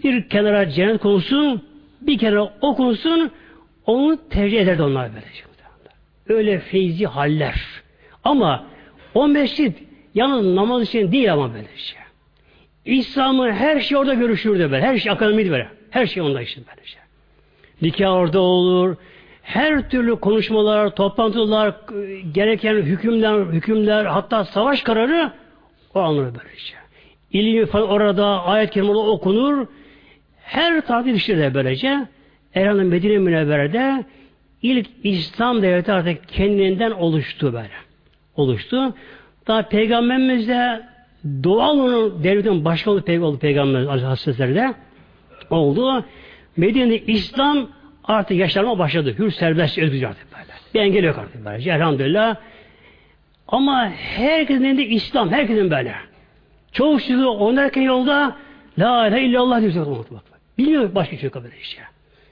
[0.04, 1.62] bir kenara cennet konsun,
[2.02, 3.32] bir kenara o konsun,
[3.86, 5.26] onu tercih ederdi onlar böyle.
[6.30, 7.62] Öyle feyzi haller.
[8.24, 8.66] Ama
[9.14, 9.84] o mescit
[10.16, 12.00] yalnız namaz için değil ama böyle şey.
[12.86, 14.82] İslam'ın her şey orada görüşürdü böyle.
[14.82, 15.68] Her şey akademiydi böyle.
[15.90, 17.02] Her şey onda işte böyle şey.
[17.82, 18.96] Nikah orada olur.
[19.42, 21.76] Her türlü konuşmalar, toplantılar,
[22.32, 25.32] gereken hükümler, hükümler, hatta savaş kararı
[25.94, 26.78] o alınır böyle şey.
[27.32, 29.68] İlmi falan orada, ayet kelime okunur.
[30.44, 32.08] Her tarafı ilişkiler böylece.
[32.56, 34.06] Erhan'ın Medine Münevvere'de
[34.62, 37.74] ilk İslam devleti artık kendinden oluştu böyle.
[38.36, 38.94] Oluştu.
[39.48, 40.82] Daha Peygamberimiz de
[41.44, 44.74] doğal onun devletin başka olduğu peygamber, peygamber Hazretleri
[45.50, 46.06] oldu.
[46.58, 47.70] Medine'de İslam
[48.04, 49.16] artık yaşlanma başladı.
[49.20, 50.48] Hür serbest özgürce artık böyle.
[50.74, 51.72] Bir engel yok artık böylece.
[51.72, 52.36] Elhamdülillah.
[53.48, 55.32] Ama herkesin elinde İslam.
[55.32, 55.96] Herkesin böyle.
[56.72, 58.36] Çoğu kişi oynarken yolda
[58.80, 60.00] La ilahe illallah diyor.
[60.58, 61.82] Bilmiyor başka şey kabul işte.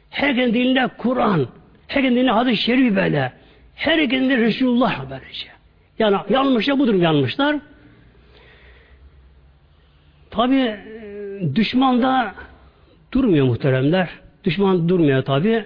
[0.09, 1.47] Herkesin dilinde Kur'an,
[1.87, 3.33] herkesin dilinde hadis-i şerif böyle.
[3.75, 5.47] Herkesin dilinde Resulullah böylece.
[5.99, 7.55] Yani yanlışlar bu durum yanlışlar.
[10.31, 10.75] Tabi
[11.55, 12.35] düşman da
[13.11, 14.09] durmuyor muhteremler.
[14.43, 15.65] Düşman durmuyor tabi.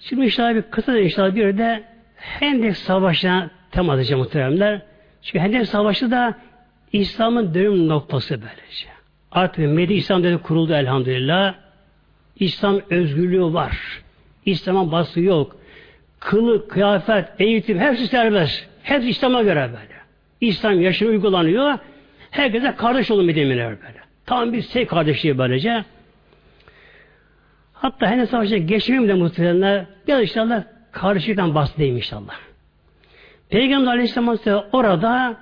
[0.00, 1.84] Şimdi inşallah bir kısa inşallah bir de
[2.16, 4.82] Hendek Savaşı'na temas edeceğim muhteremler.
[5.22, 6.34] Çünkü Hendek Savaşı da
[6.92, 8.88] İslam'ın dönüm noktası böylece.
[9.32, 11.54] Artık Medine İslam dedi kuruldu elhamdülillah.
[12.40, 14.02] İslam özgürlüğü var.
[14.46, 15.56] İslam'a baskı yok.
[16.20, 18.66] Kılık, kıyafet, eğitim hepsi serbest.
[18.82, 19.96] Hepsi İslam'a göre böyle.
[20.40, 21.78] İslam yaşını uygulanıyor.
[22.30, 24.00] Herkese kardeş olun Medine'ler böyle.
[24.26, 25.84] Tam bir şey kardeşliği böylece.
[27.72, 30.62] Hatta henüz savaşa geçmeyeyim de muhtemelen biraz inşallah
[30.92, 32.34] kardeşlikten bahsedeyim inşallah.
[33.48, 34.38] Peygamber Aleyhisselam
[34.72, 35.36] orada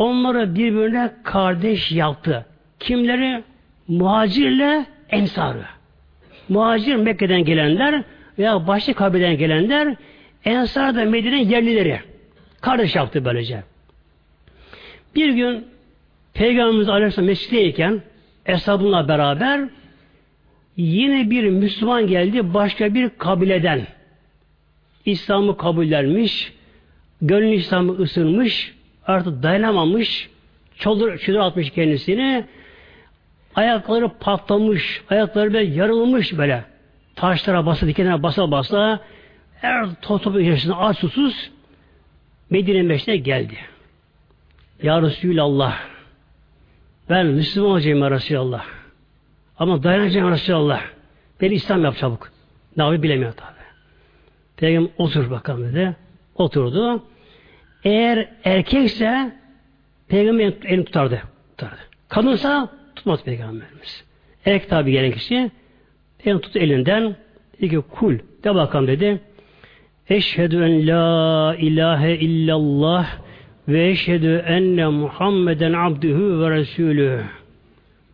[0.00, 2.46] onları birbirine kardeş yaptı.
[2.78, 3.42] Kimleri?
[3.88, 5.64] Muhacirle ensarı.
[6.48, 8.02] Muhacir Mekke'den gelenler
[8.38, 9.96] veya başka kabileden gelenler
[10.44, 12.00] ensar da Medine'nin yerlileri.
[12.60, 13.62] Kardeş yaptı böylece.
[15.14, 15.66] Bir gün
[16.34, 18.02] Peygamberimiz Aleyhisselam mescideyken
[18.46, 19.60] eshabınla beraber
[20.76, 23.86] yine bir Müslüman geldi başka bir kabileden.
[25.04, 26.52] İslam'ı kabullenmiş,
[27.22, 30.30] gönlü İslam'ı ısınmış, artık dayanamamış,
[30.78, 32.44] çolur, çölür atmış kendisini,
[33.54, 36.64] ayakları patlamış, ayakları böyle yarılmış böyle,
[37.16, 39.00] taşlara basa, dikenlere basa basa,
[39.60, 41.50] her top top içerisinde aç susuz
[42.50, 43.56] Medine Meşri'ne geldi.
[44.82, 45.78] Ya Resulallah
[47.10, 48.64] ben Müslüman olacağım ya Resulallah.
[49.58, 50.82] Ama dayanacağım ya Resulallah.
[51.40, 52.32] Beni İslam yap çabuk.
[52.76, 53.60] Ne yapayım bilemiyor tabi.
[54.56, 55.96] Peygamber otur bakalım dedi.
[56.34, 57.02] Oturdu.
[57.84, 59.32] Eğer erkekse
[60.08, 61.22] peygamber elini tutardı.
[61.50, 61.80] tutardı.
[62.08, 64.04] Kadınsa tutmaz peygamberimiz.
[64.46, 65.50] Erkek tabi gelen kişi
[66.18, 67.16] peygamber tuttu elinden
[67.58, 69.20] dedi ki kul de bakalım dedi.
[70.08, 73.06] Eşhedü en la ilahe illallah
[73.68, 77.20] ve eşhedü enne Muhammeden abdühü ve resulü.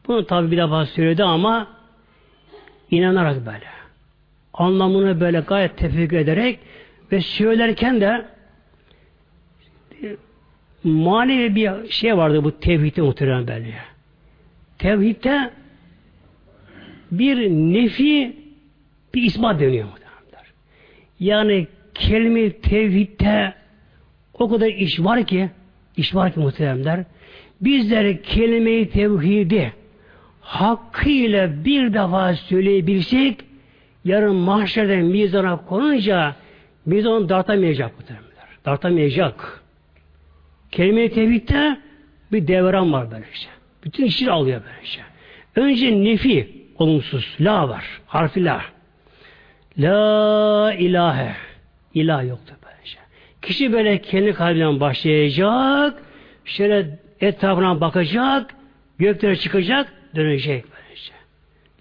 [0.07, 1.67] Bunu tabi bir defa söyledi ama
[2.91, 3.67] inanarak böyle.
[4.55, 6.59] Anlamını böyle gayet tefekkür ederek
[7.12, 8.25] ve söylerken de
[10.87, 13.74] manevi bir şey vardı bu tevhidde muhtemelen böyle.
[14.78, 15.51] Tevhidde
[17.11, 18.37] bir nefi
[19.14, 20.07] bir ispat dönüyor muhtemelen.
[21.20, 23.55] Yani kelime tevhidde
[24.34, 25.51] o kadar iş var ki
[25.97, 27.05] iş var ki muhteremler
[27.61, 29.72] bizler kelime-i tevhidi
[30.41, 33.41] hakkıyla bir defa söyleyebilsek
[34.05, 36.37] yarın mahşerde mizana konunca
[36.87, 38.26] mizan dartamayacak muhteremler.
[38.64, 39.66] Dartamayacak.
[40.77, 41.79] Kelime-i tevhidde
[42.33, 43.49] bir devran var böylece.
[43.85, 45.01] Bütün işleri alıyor böylece.
[45.57, 47.37] Önce nefi olumsuz.
[47.41, 47.85] La var.
[48.07, 48.62] Harfi la.
[49.79, 51.35] La ilahe.
[51.95, 52.99] İlah yoktur böylece.
[53.43, 56.03] Kişi böyle kendi kalbinden başlayacak,
[56.45, 58.55] şöyle etrafına bakacak,
[58.99, 61.12] göklere çıkacak, dönecek böylece.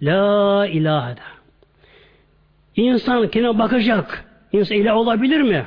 [0.02, 1.20] La ilahe de.
[2.76, 4.24] İnsan kendine bakacak.
[4.52, 5.66] İnsan ilah olabilir mi?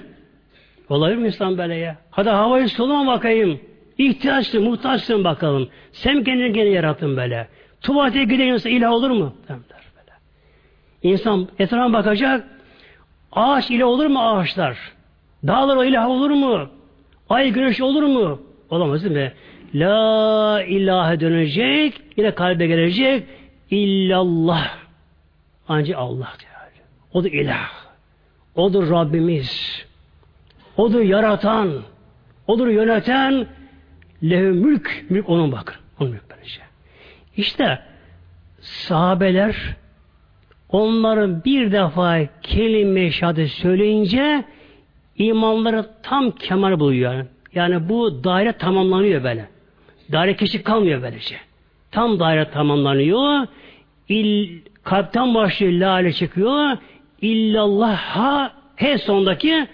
[0.90, 1.98] Olabilir mi insan böyle ya?
[2.12, 3.60] Hadi havayı soluma bakayım.
[3.98, 5.70] İhtiyaçlı, muhtaçsın bakalım.
[5.92, 7.48] Sen kendini gene yarattın böyle.
[7.82, 9.34] Tuvalete giden insan ilah olur mu?
[9.50, 10.12] Der böyle.
[11.14, 12.48] İnsan etrafına bakacak.
[13.32, 14.78] Ağaç ile olur mu ağaçlar?
[15.48, 16.70] Dağlar ilah olur mu?
[17.30, 18.42] Ay güneş olur mu?
[18.70, 19.34] Olamaz değil mi?
[19.76, 23.24] La ilahe dönecek, yine kalbe gelecek.
[23.72, 24.78] İllallah.
[25.68, 26.52] Ancak Allah diyor.
[27.14, 27.70] O da ilah.
[28.56, 29.86] Odur Rabbimiz.
[30.80, 31.82] Odur yaratan.
[32.48, 33.48] Odur yöneten.
[34.24, 35.06] Lehü mülk.
[35.10, 35.80] Mülk onun bakır.
[36.00, 36.62] Onun mülk böylece.
[37.38, 37.80] İşte
[38.62, 39.76] sahabeler
[40.70, 44.44] onların bir defa kelime şehadet söyleyince
[45.18, 47.26] imanları tam kemal buluyor.
[47.54, 49.48] Yani bu daire tamamlanıyor böyle.
[50.12, 51.36] Daire keşif kalmıyor böylece.
[51.92, 53.48] Tam daire tamamlanıyor.
[54.10, 56.78] İl, kalpten başlıyor lale çıkıyor.
[57.22, 59.68] İllallah ha he sondaki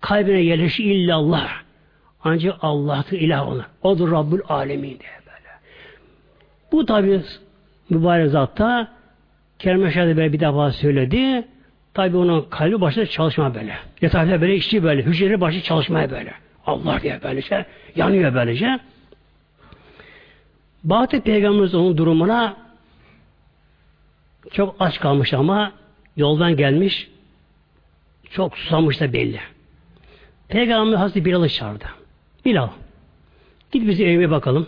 [0.00, 1.50] kalbine yerleşi illallah.
[2.24, 3.66] Ancak Allah'tır ilah ona.
[3.82, 5.50] Odur Rabbül Alemin diye böyle.
[6.72, 7.20] Bu tabi
[7.90, 8.88] mübarek zatta
[9.58, 11.44] kelime şehadet böyle bir defa söyledi.
[11.94, 13.78] Tabi onun kalbi başında çalışma böyle.
[14.00, 15.02] Yatağıyla böyle işçi böyle.
[15.02, 16.32] Hücreleri başı çalışmaya böyle.
[16.66, 17.66] Allah diye böylece.
[17.96, 18.78] Yanıyor böylece.
[20.84, 22.56] Bahtı Peygamberimiz onun durumuna
[24.52, 25.72] çok aç kalmış ama
[26.16, 27.08] yoldan gelmiş
[28.30, 29.40] çok susamış da belli.
[30.48, 31.84] Peygamber Hazreti Bilal'ı çağırdı.
[32.44, 32.68] Bilal
[33.72, 34.66] git bizi evime bakalım.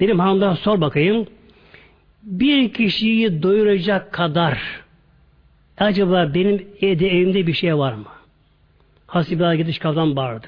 [0.00, 1.26] Dedim hanımdan sor bakayım
[2.22, 4.82] bir kişiyi doyuracak kadar
[5.78, 8.04] acaba benim evde, evimde bir şey var mı?
[9.06, 10.46] Hazreti Bilal gidiş kapıdan bağırdı.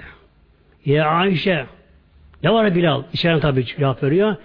[0.84, 1.66] Ya Ayşe
[2.42, 3.02] ne var Bilal?
[3.12, 4.36] İçeriden tabi cevap veriyor.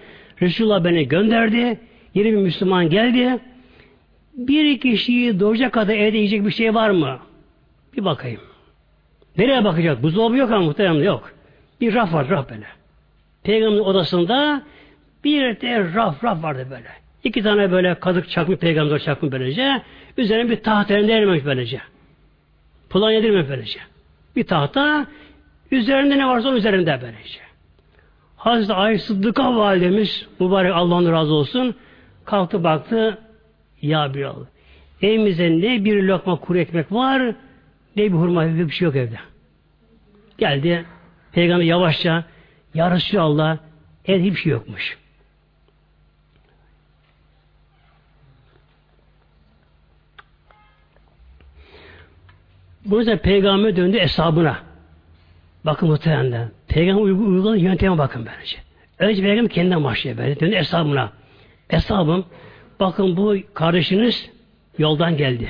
[0.41, 1.79] Resulullah beni gönderdi.
[2.13, 3.39] Yeni bir Müslüman geldi.
[4.33, 7.19] Bir kişiyi doyacak kadar evde yiyecek bir şey var mı?
[7.97, 8.41] Bir bakayım.
[9.37, 10.03] Nereye bakacak?
[10.03, 11.31] Buzdolabı yok ama muhtemelen yok.
[11.81, 12.65] Bir raf var, raf böyle.
[13.43, 14.63] Peygamberin odasında
[15.23, 16.87] bir de raf, raf vardı böyle.
[17.23, 19.81] İki tane böyle kadık çakmış peygamber çakmış böylece.
[20.17, 21.81] Üzerine bir tahta elinde böylece.
[22.89, 23.79] Plan edilmemiş böylece.
[24.35, 25.07] Bir tahta
[25.71, 27.39] üzerinde ne varsa onun üzerinde böylece.
[28.37, 31.75] Hazreti Ayşe Sıddık'a validemiz mübarek Allah'ın razı olsun
[32.25, 33.17] kalktı baktı
[33.81, 34.45] ya bir Allah.
[35.01, 37.35] Evimizde ne bir lokma kuru ekmek var
[37.95, 39.19] ne bir hurma bir şey yok evde.
[40.37, 40.85] Geldi
[41.31, 42.23] Peygamber yavaşça
[42.73, 43.57] Ya Resulallah
[44.05, 44.97] evde hiçbir şey yokmuş.
[52.85, 54.59] Bu yüzden peygamber döndü hesabına.
[55.65, 56.51] Bakın muhtemelen.
[56.67, 58.57] Peygamber uyguladığı yönteme bakın bence.
[58.99, 60.39] Önce peygamber kendinden başlıyor böyle.
[60.39, 61.11] Döndü hesabına.
[61.67, 62.25] Hesabım
[62.79, 64.29] bakın bu kardeşiniz
[64.77, 65.49] yoldan geldi.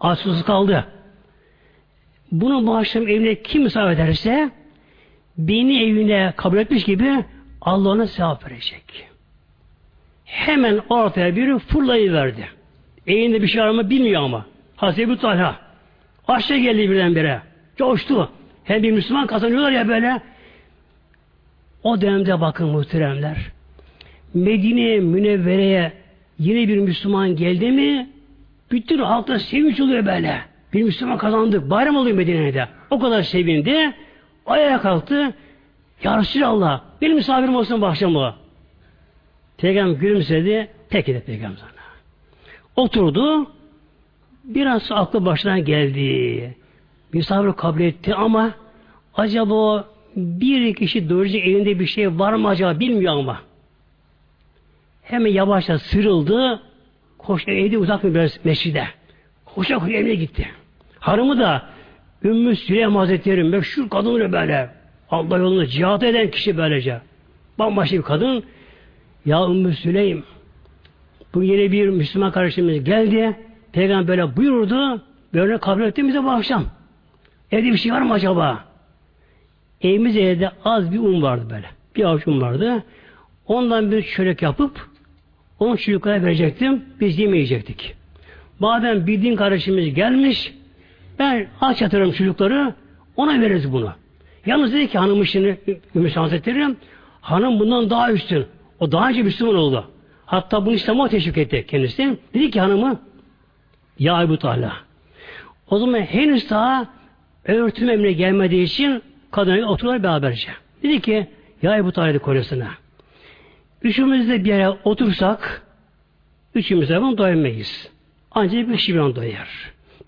[0.00, 0.86] Açsız kaldı.
[2.32, 4.50] Bunu bu evine kim misafir ederse
[5.38, 7.24] beni evine kabul etmiş gibi
[7.60, 9.06] Allah ona sevap verecek.
[10.24, 12.48] Hemen ortaya biri fırlayıverdi.
[13.06, 14.46] Evinde bir şey arama bilmiyor ama.
[14.76, 15.56] Hazreti Talha.
[16.28, 17.40] Aşağı geldi birdenbire.
[17.76, 18.30] Coştu.
[18.64, 20.20] Hem bir Müslüman kazanıyorlar ya böyle.
[21.82, 23.36] O dönemde bakın muhteremler.
[24.34, 25.92] Medine Münevvere'ye
[26.38, 28.10] yine bir Müslüman geldi mi
[28.70, 30.40] bütün halkta sevinç oluyor böyle.
[30.72, 31.70] Bir Müslüman kazandık.
[31.70, 32.68] Bayram oluyor Medine'de.
[32.90, 33.94] O kadar sevindi.
[34.46, 35.34] Ayağa kalktı.
[36.02, 38.36] Ya Resulallah benim misafirim olsun bahçama.
[39.58, 40.68] Peygamber gülümsedi.
[40.88, 41.70] Peki de Peygamber sana.
[42.76, 43.50] Oturdu.
[44.44, 46.56] Biraz aklı başına geldi.
[47.12, 48.54] Misafir kabul etti ama
[49.14, 53.40] acaba bir kişi doyurucu evinde bir şey var mı acaba bilmiyor ama.
[55.02, 56.62] Hemen yavaşça sırıldı.
[57.18, 58.84] Koştu evde uzak biraz mescide.
[59.56, 60.48] Koşa koşa evine gitti.
[61.00, 61.62] Hanımı da
[62.24, 64.70] Ümmü Süleym Hazretleri meşhur kadın öyle böyle.
[65.10, 67.00] Allah yolunda cihat eden kişi böylece.
[67.58, 68.44] Bambaşka bir kadın.
[69.26, 70.24] Ya Ümmü Süleym
[71.34, 73.36] bu yeni bir Müslüman kardeşimiz geldi.
[73.72, 75.02] Peygamber böyle buyurdu.
[75.34, 76.64] Böyle kabul ettiğimizde bu akşam.
[77.52, 78.64] Evde bir şey var mı acaba?
[79.82, 81.66] Evimiz evde az bir un vardı böyle.
[81.96, 82.84] Bir avuç un vardı.
[83.46, 84.88] Ondan bir çörek yapıp
[85.58, 86.84] onun çocuklara verecektim.
[87.00, 87.96] Biz yemeyecektik.
[88.58, 90.54] Madem bir din kardeşimiz gelmiş
[91.18, 92.74] ben aç yatırım çocukları
[93.16, 93.92] ona veririz bunu.
[94.46, 95.58] Yalnız dedi ki hanım işini
[95.94, 96.74] Ümit Hazretleri
[97.20, 98.46] hanım bundan daha üstün.
[98.80, 99.90] O daha önce Müslüman oldu.
[100.26, 102.18] Hatta bunu İslam'a teşvik etti kendisi.
[102.34, 103.00] Dedi ki hanımı
[103.98, 104.72] ya Ebu Talha.
[105.70, 106.86] O zaman henüz daha
[107.44, 110.48] örtüm emrine gelmediği için kadınla otururlar beraberce.
[110.82, 111.26] Dedi ki
[111.62, 112.68] ya Ebu Talha kocasına
[113.82, 115.62] üçümüz de bir yere otursak
[116.54, 117.90] üçümüz de bunu doyamayız.
[118.38, 119.48] Ancak bir kişi onu doyar.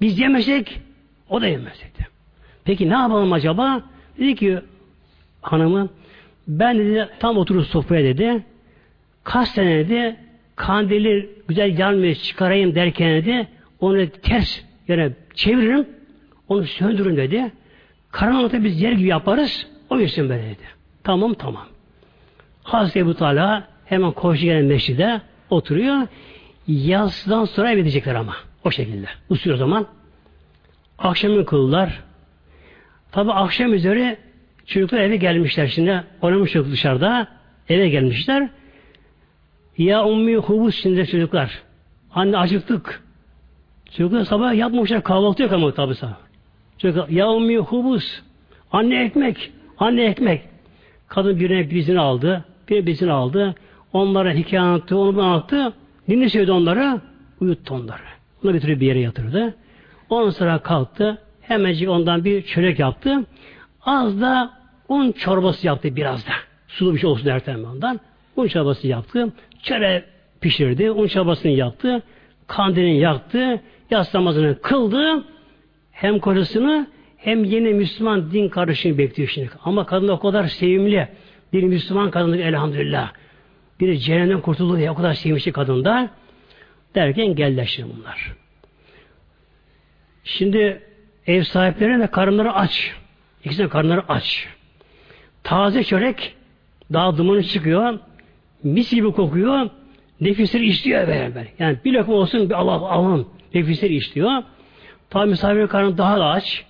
[0.01, 0.81] Biz yemesek
[1.29, 2.09] o da yemez dedi.
[2.65, 3.83] Peki ne yapalım acaba?
[4.19, 4.59] Dedi ki
[5.43, 5.89] hanımı
[6.49, 8.45] ben dedi tam oturup sofraya dedi
[9.25, 10.17] kaç sene dedi
[10.57, 13.49] kandili güzel yanmıyor çıkarayım derken dedi
[13.81, 15.89] onu ters yere çeviririm,
[16.49, 17.53] onu söndürün dedi.
[18.11, 20.65] Karanlıkta biz yer gibi yaparız, o yüzden böyle dedi.
[21.05, 21.67] Tamam tamam.
[22.63, 26.07] Hazreti Ebu Talha hemen koşu gelen meşride oturuyor.
[26.69, 28.37] Yazdan sonra eve gidecekler ama.
[28.65, 29.07] O şekilde.
[29.29, 29.87] Usuyor o zaman.
[30.99, 32.03] Akşamın kıldılar.
[33.13, 34.17] Tabi akşam üzeri
[34.67, 36.05] çocuklar eve gelmişler şimdi.
[36.23, 37.29] Oynamış çocuk dışarıda.
[37.69, 38.49] Eve gelmişler.
[39.79, 41.63] Ya ummi hubus şimdi çocuklar.
[42.15, 43.03] Anne acıktık.
[43.97, 46.17] Çocuklar sabah yapmışlar kahvaltı yok ama tabi sabah.
[46.79, 48.21] Çocuklar ya ummi hubus.
[48.73, 49.53] Anne ekmek.
[49.79, 50.43] Anne ekmek.
[51.09, 52.45] Kadın birine bizini aldı.
[52.69, 53.55] Bir bizini aldı.
[53.93, 54.99] Onlara hikaye anlattı.
[54.99, 55.73] Onu anlattı.
[56.09, 57.01] Dinle söyledi onlara.
[57.41, 58.03] Uyuttu onları.
[58.45, 59.55] Onu bir bir yere yatırdı.
[60.11, 61.19] Ondan sonra kalktı.
[61.41, 63.25] Hemencik ondan bir çörek yaptı.
[63.83, 64.51] Az da
[64.89, 66.33] un çorbası yaptı biraz da.
[66.69, 68.01] Sulu bir şey olsun derken ondan.
[68.37, 69.33] Un çorbası yaptı.
[69.63, 70.05] Çöre
[70.41, 70.91] pişirdi.
[70.91, 72.03] Un çorbasını yaptı.
[72.47, 73.61] Kandilini yaktı
[73.91, 75.25] yas namazını kıldı.
[75.93, 76.87] Hem kocasını
[77.17, 79.51] hem yeni Müslüman din kardeşini bekliyor şimdi.
[79.65, 81.09] Ama kadın o kadar sevimli.
[81.53, 83.13] Bir Müslüman kadınlık elhamdülillah.
[83.81, 86.11] Biri cehennemden kurtuldu diye o kadar sevmişti kadında.
[86.95, 88.33] Derken geldiler bunlar.
[90.25, 90.83] Şimdi
[91.27, 92.95] ev sahiplerine de karınları aç.
[93.45, 94.49] İkisi de karınları aç.
[95.43, 96.35] Taze çörek
[96.93, 97.99] daha dumanı çıkıyor.
[98.63, 99.71] Mis gibi kokuyor.
[100.21, 101.49] Nefisleri işliyor böyle.
[101.59, 104.43] Yani bir lokma olsun bir Allah alın nefisleri işliyor.
[105.11, 106.65] Tabi misafir karnı daha da aç.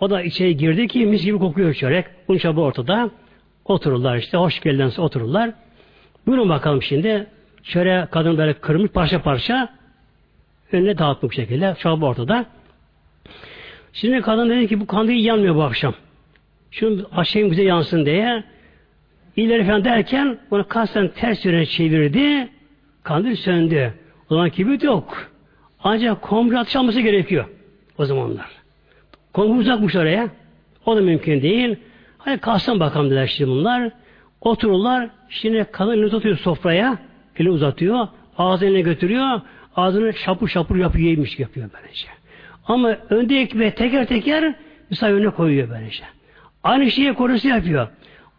[0.00, 2.04] O da içeri girdi ki mis gibi kokuyor çörek.
[2.28, 3.10] Bunun çabuk ortada.
[3.64, 4.38] Otururlar işte.
[4.38, 5.50] Hoş geldiniz otururlar.
[6.26, 7.26] Buyurun bakalım şimdi.
[7.62, 9.68] Çöreğe kadın böyle kırmış parça parça
[10.72, 11.76] önüne dağıtmış şekilde.
[11.78, 12.46] Çabuk ortada.
[13.92, 15.94] Şimdi kadın dedi ki bu kandil yanmıyor bu akşam.
[16.70, 18.44] Şunu açayım bize yansın diye
[19.36, 22.48] ileri falan derken bunu kasten ters yöne çevirdi.
[23.02, 23.94] Kandil söndü.
[24.30, 25.30] O zaman kibrit yok.
[25.84, 27.44] Ancak komşu atış alması gerekiyor
[27.98, 28.46] o zamanlar.
[29.32, 30.28] Komşu uzakmış oraya.
[30.86, 31.76] O da mümkün değil.
[32.18, 33.90] Hadi kalsın bakalım dediler şimdi bunlar.
[34.40, 35.10] Otururlar.
[35.28, 36.98] Şimdi kadın elini tutuyor sofraya.
[37.36, 38.08] Eli uzatıyor.
[38.38, 39.40] Ağzını götürüyor.
[39.76, 42.08] Ağzını şapur şapur yapıyor, yemiş yapıyor böylece.
[42.66, 44.54] Ama önde ekmeği teker teker
[44.90, 46.04] misafir önüne koyuyor böylece.
[46.62, 47.88] Aynı şeyi korusu yapıyor.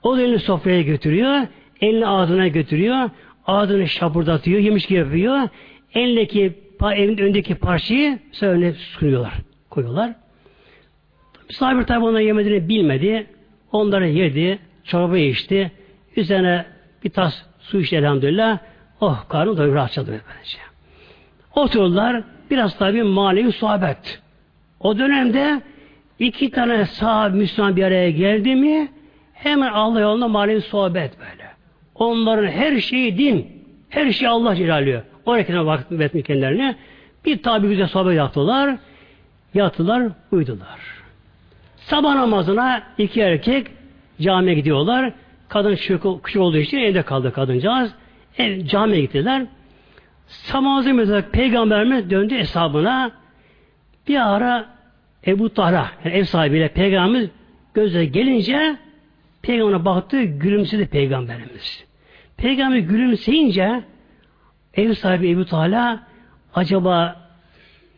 [0.04, 1.48] O da elini sofraya götürüyor.
[1.82, 3.10] Elini ağzına götürüyor.
[3.48, 4.60] Ağzını şapurdatıyor.
[4.60, 5.50] Yemiş gibi yapıyor.
[5.94, 6.54] Elindeki
[6.96, 9.34] evin öndeki parçayı önüne sunuyorlar.
[9.70, 10.14] Koyuyorlar.
[11.50, 13.28] Misafir tabi onları yemediğini bilmedi.
[13.72, 14.60] Onları yedi.
[14.84, 15.72] Çorba içti.
[16.16, 16.66] Üzerine
[17.04, 18.60] bir tas su içti elhamdülillah.
[19.02, 20.58] Oh karnı doyur rahatça doyur böylece.
[21.56, 22.24] Oturdular.
[22.52, 24.22] Biraz tabi manevi sohbet.
[24.80, 25.62] O dönemde
[26.20, 28.92] iki tane sahabe Müslüman bir araya geldi mi
[29.34, 31.52] hemen Allah yolunda manevi sohbet böyle.
[31.96, 33.64] Onların her şeyi din.
[33.90, 35.02] Her şey Allah cilalıyor.
[35.26, 36.76] Oraya vakit etmiş kendilerine.
[37.26, 38.78] Bir tabi güzel sohbet yaptılar.
[39.54, 40.80] Yattılar, uyudular.
[41.76, 43.68] Sabah namazına iki erkek
[44.22, 45.14] camiye gidiyorlar.
[45.52, 47.94] Kadın küçük, küçük olduğu için evde kaldı kadıncağız.
[48.38, 49.46] Ev, camiye gittiler.
[50.28, 53.12] Samazı mesela peygamberimiz döndü hesabına.
[54.08, 54.70] Bir ara
[55.28, 57.30] Ebu Tahra, yani ev sahibiyle peygamberimiz
[57.74, 58.76] gözle gelince
[59.42, 61.86] peygamberine baktı, gülümsedi peygamberimiz.
[62.38, 63.84] Peygamber gülümseyince
[64.74, 66.08] ev sahibi Ebu Tahla
[66.56, 67.16] acaba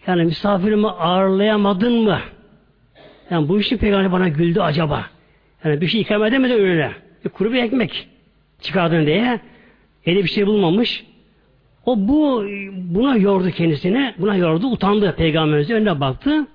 [0.08, 2.20] yani misafirimi ağırlayamadın mı?
[3.30, 5.06] Yani bu işi peygamber bana güldü acaba.
[5.64, 7.03] Yani bir şey ikram edemedi önüne.
[7.26, 8.08] Bir kuru bir ekmek
[8.62, 9.40] çıkardın diye.
[10.06, 11.06] Eli bir şey bulmamış.
[11.86, 14.16] O bu buna yordu kendisine.
[14.18, 14.68] Buna yordu.
[14.68, 16.48] Utandı peygamberimiz önüne baktı.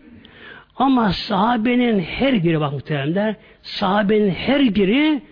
[0.77, 5.23] Ama sahabenin her biri bak muhteremler sahabenin her biri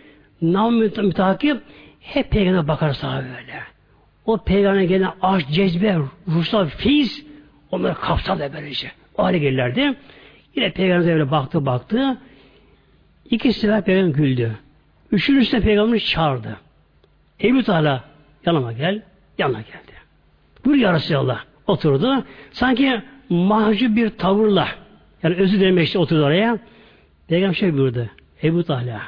[0.43, 1.63] nam mütakip
[2.01, 3.61] hep peygamber bakar sahabe böyle.
[4.27, 5.99] O peygamber gelen aşk, cezbe,
[6.29, 7.27] ruhsal fiz
[7.71, 8.93] onları kapsadı böylece.
[9.19, 9.95] O hale gelirlerdi.
[10.57, 12.19] Yine peygamber öyle baktı baktı.
[13.31, 14.57] İki sefer peygamber güldü.
[15.13, 16.57] Üçüncüsü de peygamber çağırdı.
[17.43, 18.05] Ebu Teala
[18.47, 19.03] yanıma gel.
[19.39, 19.93] Yanına geldi.
[20.65, 21.45] Buyur ya Resulallah.
[21.67, 22.25] Oturdu.
[22.53, 24.69] Sanki mahcup bir tavırla
[25.23, 26.59] yani özür dilemek için oturdu oraya.
[27.29, 28.11] Peygamber şey buyurdu.
[28.43, 29.03] Ebu Teala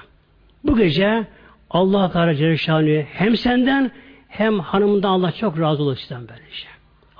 [0.64, 1.26] bu gece
[1.70, 3.90] Allah Teala Celle hem senden
[4.28, 6.68] hem hanımından Allah çok razı oldu sizden böylece.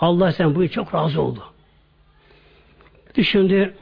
[0.01, 1.43] Allah sen bu çok razı oldu.
[3.15, 3.75] Düşündü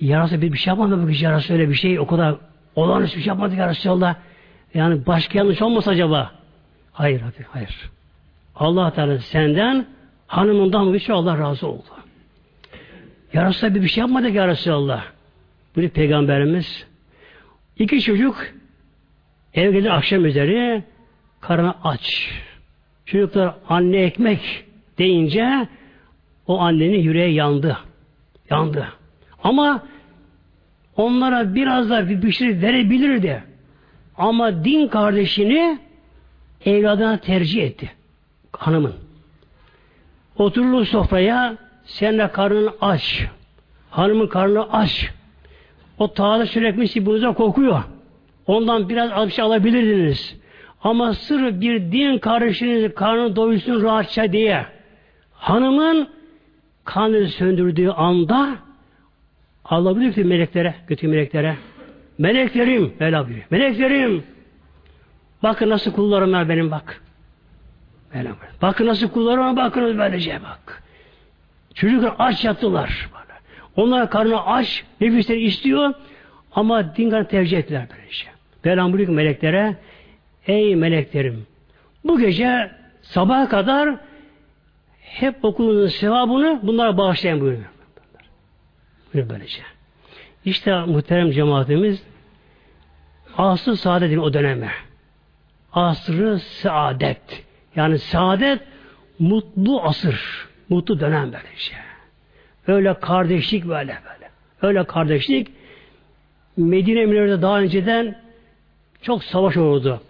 [0.00, 2.36] yarası bir, bir şey yapmadı bu gece yarası öyle bir şey o kadar
[2.76, 4.14] olağanüstü bir şey yapmadı ya Resulallah.
[4.74, 6.32] Yani başka yanlış olmasa acaba?
[6.92, 7.90] Hayır hadi hayır.
[8.56, 9.86] Allah Teala senden
[10.26, 11.84] hanımından bir şey Allah razı oldu.
[13.32, 15.04] Ya Resulallah bir, şey yapmadık ya Resulallah.
[15.76, 16.86] Bir peygamberimiz
[17.78, 18.46] iki çocuk
[19.54, 20.84] eve gelir akşam üzeri
[21.40, 22.30] karnı aç.
[23.06, 24.64] Çocuklar anne ekmek
[24.98, 25.68] deyince
[26.46, 27.78] o annenin yüreği yandı.
[28.50, 28.88] Yandı.
[29.44, 29.82] Ama
[30.96, 33.42] onlara biraz da bir, şey verebilirdi.
[34.16, 35.78] Ama din kardeşini
[36.64, 37.90] evladına tercih etti.
[38.52, 38.94] Hanımın.
[40.38, 43.26] Oturulur sofraya sen de karnın aç.
[43.90, 45.10] Hanımın karnı aç.
[45.98, 47.82] O taze sürekli buza kokuyor.
[48.46, 50.36] Ondan biraz az bir şey alabilirdiniz.
[50.84, 54.66] Ama sırf bir din kardeşiniz karnı doysun rahatça diye
[55.34, 56.08] hanımın
[56.84, 58.56] kanını söndürdüğü anda
[59.64, 61.56] Allah biliyor ki meleklere, kötü meleklere
[62.18, 63.46] meleklerim, Mevla buyuruyor.
[63.50, 64.24] Meleklerim
[65.42, 67.02] bakın nasıl kullarım var benim bak.
[68.14, 68.30] Mevla
[68.62, 70.82] Bakın nasıl kullarım var bakınız böylece bak.
[71.74, 73.10] Çocuklar aç yattılar.
[73.12, 73.38] Böyle.
[73.76, 75.94] Onlar karnı aç, nefisleri istiyor
[76.52, 78.26] ama din karnı tercih ettiler böylece.
[78.64, 79.76] Mevlam buyuruyor meleklere
[80.46, 81.46] Ey meleklerim
[82.04, 82.70] bu gece
[83.02, 83.96] sabaha kadar
[85.00, 87.71] hep okulunun sevabını bunlara bağışlayın buyuruyor.
[89.14, 89.62] Buyuruyor böylece.
[90.44, 92.02] İşte muhterem cemaatimiz
[93.36, 94.72] asr saadetin o döneme.
[95.72, 97.44] Asrı saadet.
[97.76, 98.60] Yani saadet
[99.18, 100.48] mutlu asır.
[100.68, 101.74] Mutlu dönem böylece.
[102.66, 104.30] Öyle kardeşlik böyle böyle.
[104.62, 105.48] Öyle kardeşlik
[106.56, 108.18] Medine Münevver'de daha önceden
[109.02, 110.00] çok savaş oldu.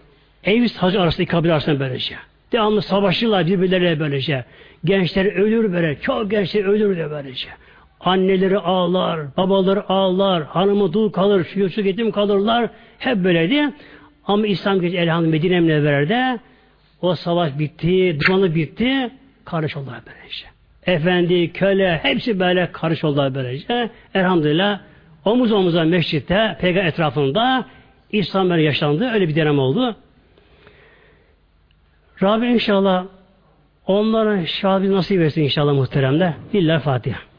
[0.43, 2.15] Evs Hacı arasında kabile arasında böylece.
[2.51, 4.45] Devamlı savaşırlar birbirleriyle böylece.
[4.85, 5.99] Gençler ölür böyle.
[5.99, 7.49] Çok gençler ölür de böylece.
[8.05, 12.69] Anneleri ağlar, babaları ağlar, hanımı dul kalır, şu yetim kalırlar.
[12.99, 13.69] Hep böyleydi.
[14.27, 16.39] Ama İslam geçti elhamdülillah Medine Münevvere'de
[17.01, 19.09] o savaş bitti, düşmanlık bitti.
[19.45, 20.45] Kardeş oldular böylece.
[20.85, 23.89] Efendi, köle hepsi böyle karış oldular böylece.
[24.13, 24.79] Elhamdülillah
[25.25, 27.65] omuz omuza mescitte, peygamber etrafında
[28.11, 29.09] İslam böyle yaşandı.
[29.13, 29.95] Öyle bir dönem oldu.
[32.23, 33.05] Rabbim inşallah
[33.87, 36.33] onlara şahidi nasip etsin inşallah muhteremler.
[36.53, 37.32] Lillahi Fatiha.